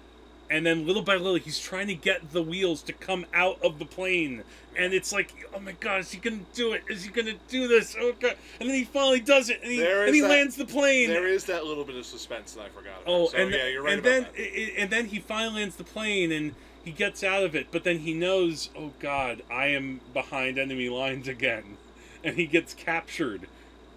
and 0.55 0.65
then 0.65 0.87
little 0.87 1.03
by 1.03 1.17
little 1.17 1.35
he's 1.35 1.59
trying 1.59 1.89
to 1.89 1.95
get 1.97 2.31
the 2.33 2.41
wheels 2.43 2.81
to 2.83 2.93
come 2.93 3.27
out 3.35 3.59
of 3.61 3.81
the 3.81 3.85
plane. 3.85 4.45
And 4.77 4.95
it's 4.95 5.13
like 5.13 5.33
oh 5.53 5.59
my 5.59 5.73
god 5.73 6.01
is 6.01 6.13
he 6.13 6.19
gonna 6.21 6.41
do 6.55 6.73
it? 6.75 6.85
Is 6.89 7.03
he 7.03 7.11
gonna 7.11 7.35
do 7.49 7.67
this? 7.67 7.97
Oh 7.99 8.13
god. 8.21 8.37
And 8.61 8.69
then 8.69 8.77
he 8.77 8.85
finally 8.85 9.19
does 9.21 9.51
it 9.51 9.61
and 9.63 9.73
he, 9.73 9.85
and 9.85 10.15
he 10.15 10.21
that- 10.21 10.31
lands 10.31 10.55
the 10.55 10.65
plane. 10.65 11.09
There 11.09 11.27
is 11.27 11.45
that 11.47 11.65
little 11.65 11.85
bit 11.85 11.97
of 11.97 12.07
suspense 12.07 12.53
that 12.53 12.63
I 12.63 12.69
forgot 12.69 13.03
about. 13.03 13.13
oh 13.13 13.29
so, 13.29 13.37
and, 13.37 13.51
yeah, 13.51 13.67
you're 13.67 13.83
right 13.83 13.95
and 13.95 14.07
about 14.07 14.11
then 14.11 14.23
that. 14.23 14.41
i- 14.41 14.61
i- 14.61 14.75
and 14.83 14.91
then 14.91 15.07
he 15.07 15.19
finally 15.19 15.55
lands 15.61 15.75
the 15.77 15.85
plane 15.85 16.31
and 16.31 16.55
he 16.85 16.93
gets 16.93 17.25
out 17.25 17.43
of 17.43 17.57
it 17.57 17.67
but 17.73 17.83
then 17.83 17.99
he 17.99 18.15
knows 18.15 18.71
oh 18.77 18.93
god 19.01 19.43
i 19.51 19.67
am 19.67 20.01
behind 20.13 20.57
enemy 20.59 20.89
lines 20.89 21.27
again. 21.29 21.77
And 22.27 22.37
he 22.37 22.47
gets 22.47 22.73
captured. 22.73 23.49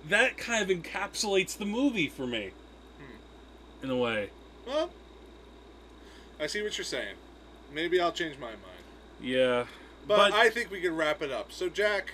That 0.09 0.37
kind 0.37 0.61
of 0.61 0.77
encapsulates 0.77 1.57
the 1.57 1.65
movie 1.65 2.09
for 2.09 2.27
me, 2.27 2.51
hmm. 2.97 3.85
in 3.85 3.89
a 3.89 3.95
way. 3.95 4.31
Well, 4.67 4.89
I 6.39 6.47
see 6.47 6.61
what 6.61 6.77
you're 6.77 6.85
saying. 6.85 7.15
Maybe 7.73 7.99
I'll 7.99 8.11
change 8.11 8.37
my 8.37 8.47
mind. 8.47 8.61
Yeah, 9.19 9.65
But, 10.07 10.33
I 10.33 10.49
think 10.49 10.71
we 10.71 10.79
can 10.79 10.95
wrap 10.95 11.21
it 11.21 11.31
up. 11.31 11.51
So, 11.51 11.69
Jack, 11.69 12.13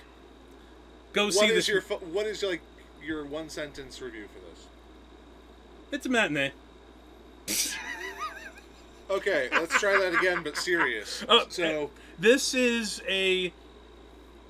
go 1.12 1.26
what 1.26 1.34
see 1.34 1.46
is 1.46 1.66
this. 1.66 1.68
your 1.68 1.82
what 1.82 2.26
is 2.26 2.42
like 2.42 2.62
your 3.02 3.24
one 3.24 3.50
sentence 3.50 4.00
review 4.00 4.26
for 4.26 4.40
this? 4.40 4.66
It's 5.92 6.06
a 6.06 6.08
matinee. 6.08 6.52
Okay, 9.10 9.48
let's 9.52 9.78
try 9.78 9.98
that 9.98 10.14
again, 10.14 10.42
but 10.42 10.56
serious. 10.56 11.24
Oh, 11.28 11.44
so, 11.48 11.90
This 12.18 12.54
is 12.54 13.02
a. 13.08 13.52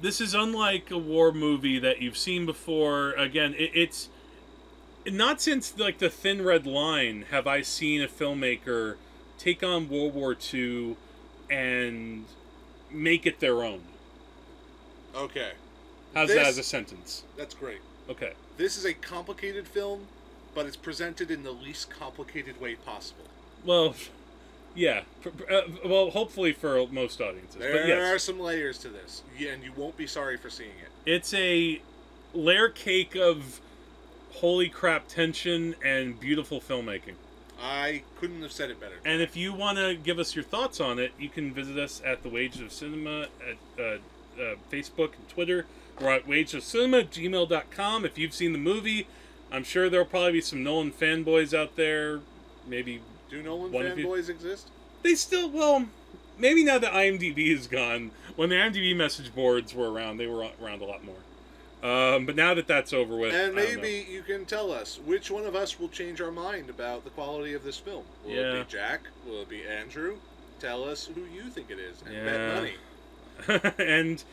This 0.00 0.20
is 0.20 0.34
unlike 0.34 0.90
a 0.90 0.98
war 0.98 1.32
movie 1.32 1.78
that 1.78 2.00
you've 2.00 2.16
seen 2.16 2.46
before. 2.46 3.12
Again, 3.12 3.54
it, 3.54 3.70
it's 3.74 4.08
not 5.06 5.40
since 5.40 5.76
like 5.78 5.98
the 5.98 6.10
Thin 6.10 6.44
Red 6.44 6.66
Line 6.66 7.26
have 7.30 7.46
I 7.46 7.62
seen 7.62 8.02
a 8.02 8.08
filmmaker 8.08 8.96
take 9.38 9.62
on 9.62 9.88
World 9.88 10.14
War 10.14 10.36
II 10.52 10.96
and 11.50 12.24
make 12.90 13.26
it 13.26 13.40
their 13.40 13.62
own. 13.62 13.82
okay, 15.14 15.52
How's 16.14 16.28
This- 16.28 16.36
that 16.36 16.46
as 16.46 16.58
a 16.58 16.62
sentence? 16.62 17.24
that's 17.36 17.54
great. 17.54 17.80
Okay. 18.08 18.34
This 18.56 18.76
is 18.76 18.84
a 18.84 18.94
complicated 18.94 19.66
film, 19.66 20.06
but 20.54 20.66
it's 20.66 20.76
presented 20.76 21.30
in 21.30 21.42
the 21.42 21.50
least 21.50 21.90
complicated 21.90 22.60
way 22.60 22.76
possible. 22.76 23.24
Well, 23.64 23.94
yeah. 24.74 25.02
Uh, 25.50 25.62
well, 25.84 26.10
hopefully 26.10 26.52
for 26.52 26.86
most 26.88 27.20
audiences. 27.20 27.56
There 27.56 27.72
but 27.72 27.88
yes. 27.88 28.14
are 28.14 28.18
some 28.18 28.38
layers 28.38 28.78
to 28.78 28.88
this, 28.88 29.22
yeah, 29.36 29.52
and 29.52 29.64
you 29.64 29.72
won't 29.72 29.96
be 29.96 30.06
sorry 30.06 30.36
for 30.36 30.50
seeing 30.50 30.70
it. 30.82 30.90
It's 31.10 31.32
a 31.34 31.80
layer 32.32 32.68
cake 32.68 33.16
of 33.16 33.60
holy 34.34 34.68
crap 34.68 35.08
tension 35.08 35.74
and 35.84 36.18
beautiful 36.20 36.60
filmmaking. 36.60 37.14
I 37.60 38.02
couldn't 38.20 38.42
have 38.42 38.52
said 38.52 38.70
it 38.70 38.80
better. 38.80 38.96
And 39.04 39.22
if 39.22 39.36
you 39.36 39.52
want 39.52 39.78
to 39.78 39.94
give 39.94 40.18
us 40.18 40.34
your 40.34 40.44
thoughts 40.44 40.80
on 40.80 40.98
it, 40.98 41.12
you 41.18 41.28
can 41.28 41.52
visit 41.52 41.78
us 41.78 42.02
at 42.04 42.22
the 42.22 42.28
Wages 42.28 42.60
of 42.60 42.72
Cinema 42.72 43.28
at 43.48 43.82
uh, 43.82 43.82
uh, 44.40 44.54
Facebook 44.70 45.14
and 45.16 45.28
Twitter. 45.28 45.66
We're 46.00 46.12
at 46.12 46.26
wagesofcinema 46.26 47.00
at 47.00 47.10
gmail.com. 47.12 48.04
If 48.04 48.18
you've 48.18 48.34
seen 48.34 48.52
the 48.52 48.58
movie, 48.58 49.06
I'm 49.52 49.62
sure 49.64 49.88
there'll 49.88 50.06
probably 50.06 50.32
be 50.32 50.40
some 50.40 50.62
Nolan 50.64 50.90
fanboys 50.92 51.56
out 51.56 51.76
there. 51.76 52.20
Maybe 52.66 53.00
Do 53.30 53.42
Nolan 53.42 53.72
you- 53.72 54.04
fanboys 54.06 54.28
exist? 54.28 54.68
they 55.02 55.14
still, 55.14 55.48
well, 55.50 55.86
maybe 56.38 56.64
now 56.64 56.78
that 56.78 56.92
IMDb 56.92 57.48
is 57.48 57.66
gone. 57.66 58.10
When 58.36 58.48
the 58.48 58.56
IMDb 58.56 58.96
message 58.96 59.34
boards 59.34 59.74
were 59.74 59.90
around, 59.92 60.16
they 60.16 60.26
were 60.26 60.48
around 60.60 60.82
a 60.82 60.86
lot 60.86 61.04
more. 61.04 61.14
Um, 61.84 62.24
but 62.24 62.34
now 62.34 62.54
that 62.54 62.66
that's 62.66 62.94
over 62.94 63.14
with, 63.14 63.34
And 63.34 63.58
I 63.58 63.62
don't 63.62 63.76
know. 63.76 63.82
maybe 63.82 64.10
you 64.10 64.22
can 64.22 64.46
tell 64.46 64.72
us 64.72 64.98
which 65.04 65.30
one 65.30 65.44
of 65.44 65.54
us 65.54 65.78
will 65.78 65.90
change 65.90 66.22
our 66.22 66.30
mind 66.30 66.70
about 66.70 67.04
the 67.04 67.10
quality 67.10 67.52
of 67.52 67.62
this 67.62 67.76
film. 67.76 68.04
Will 68.24 68.32
it 68.38 68.64
be 68.64 68.70
Jack? 68.72 69.02
Will 69.26 69.42
it 69.42 69.50
be 69.50 69.66
Andrew? 69.66 70.16
Tell 70.58 70.82
us 70.82 71.04
who 71.14 71.20
you 71.26 71.50
think 71.50 71.70
it 71.70 71.78
is 71.78 72.00
and 72.06 72.14
Yeah. 72.14 72.24
bet 72.24 72.54
money. 72.54 73.74
and 73.78 74.24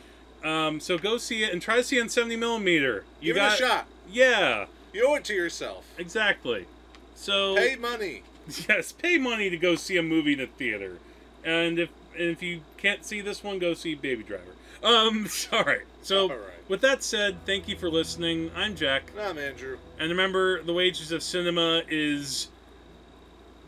um, 0.42 0.80
so 0.80 0.96
go 0.96 1.18
see 1.18 1.44
it 1.44 1.52
and 1.52 1.60
try 1.60 1.76
to 1.76 1.84
see 1.84 1.98
it 1.98 2.00
on 2.00 2.08
70 2.08 2.36
millimeter. 2.36 3.04
You 3.20 3.34
Give 3.34 3.36
got 3.36 3.52
it 3.52 3.60
a 3.60 3.62
shot. 3.66 3.86
Yeah, 4.08 4.66
You 4.94 5.06
owe 5.08 5.14
it 5.16 5.24
to 5.24 5.34
yourself. 5.34 5.86
exactly. 5.98 6.66
So 7.14 7.54
Pay 7.56 7.76
money. 7.76 8.22
yes, 8.68 8.92
pay 8.92 9.18
money 9.18 9.50
to 9.50 9.58
go 9.58 9.74
see 9.76 9.98
a 9.98 10.02
movie 10.02 10.32
in 10.32 10.40
a 10.40 10.46
theater, 10.46 10.98
and 11.44 11.78
if 11.78 11.90
and 12.18 12.28
if 12.30 12.42
you 12.42 12.62
can't 12.76 13.04
see 13.04 13.20
this 13.20 13.44
one, 13.44 13.58
go 13.58 13.74
see 13.74 13.94
Baby 13.94 14.22
Driver. 14.24 14.56
Um, 14.82 15.28
right. 15.52 15.82
So 16.02 16.28
right. 16.28 16.38
with 16.68 16.80
that 16.80 17.02
said, 17.02 17.36
thank 17.46 17.68
you 17.68 17.76
for 17.76 17.90
listening. 17.90 18.50
I'm 18.56 18.74
Jack, 18.74 19.12
I'm 19.18 19.38
Andrew. 19.38 19.78
and 19.98 20.10
remember, 20.10 20.62
the 20.62 20.72
wages 20.72 21.12
of 21.12 21.22
cinema 21.22 21.82
is 21.88 22.48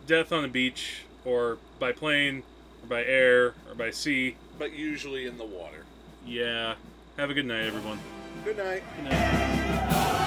death 0.07 0.33
on 0.33 0.43
the 0.43 0.49
beach, 0.49 1.05
or 1.25 1.59
by 1.79 1.93
plane, 1.93 2.43
or 2.83 2.89
by 2.89 3.05
air, 3.05 3.55
or 3.69 3.75
by 3.77 3.91
sea. 3.91 4.37
But 4.59 4.73
usually 4.73 5.27
in 5.27 5.39
the 5.39 5.45
water. 5.45 5.85
Yeah. 6.27 6.75
Have 7.17 7.31
a 7.31 7.35
good 7.35 7.47
night, 7.47 7.67
everyone. 7.67 7.99
Good 8.45 8.59
night. 8.59 8.83
Good 8.97 9.05
night. 9.05 10.21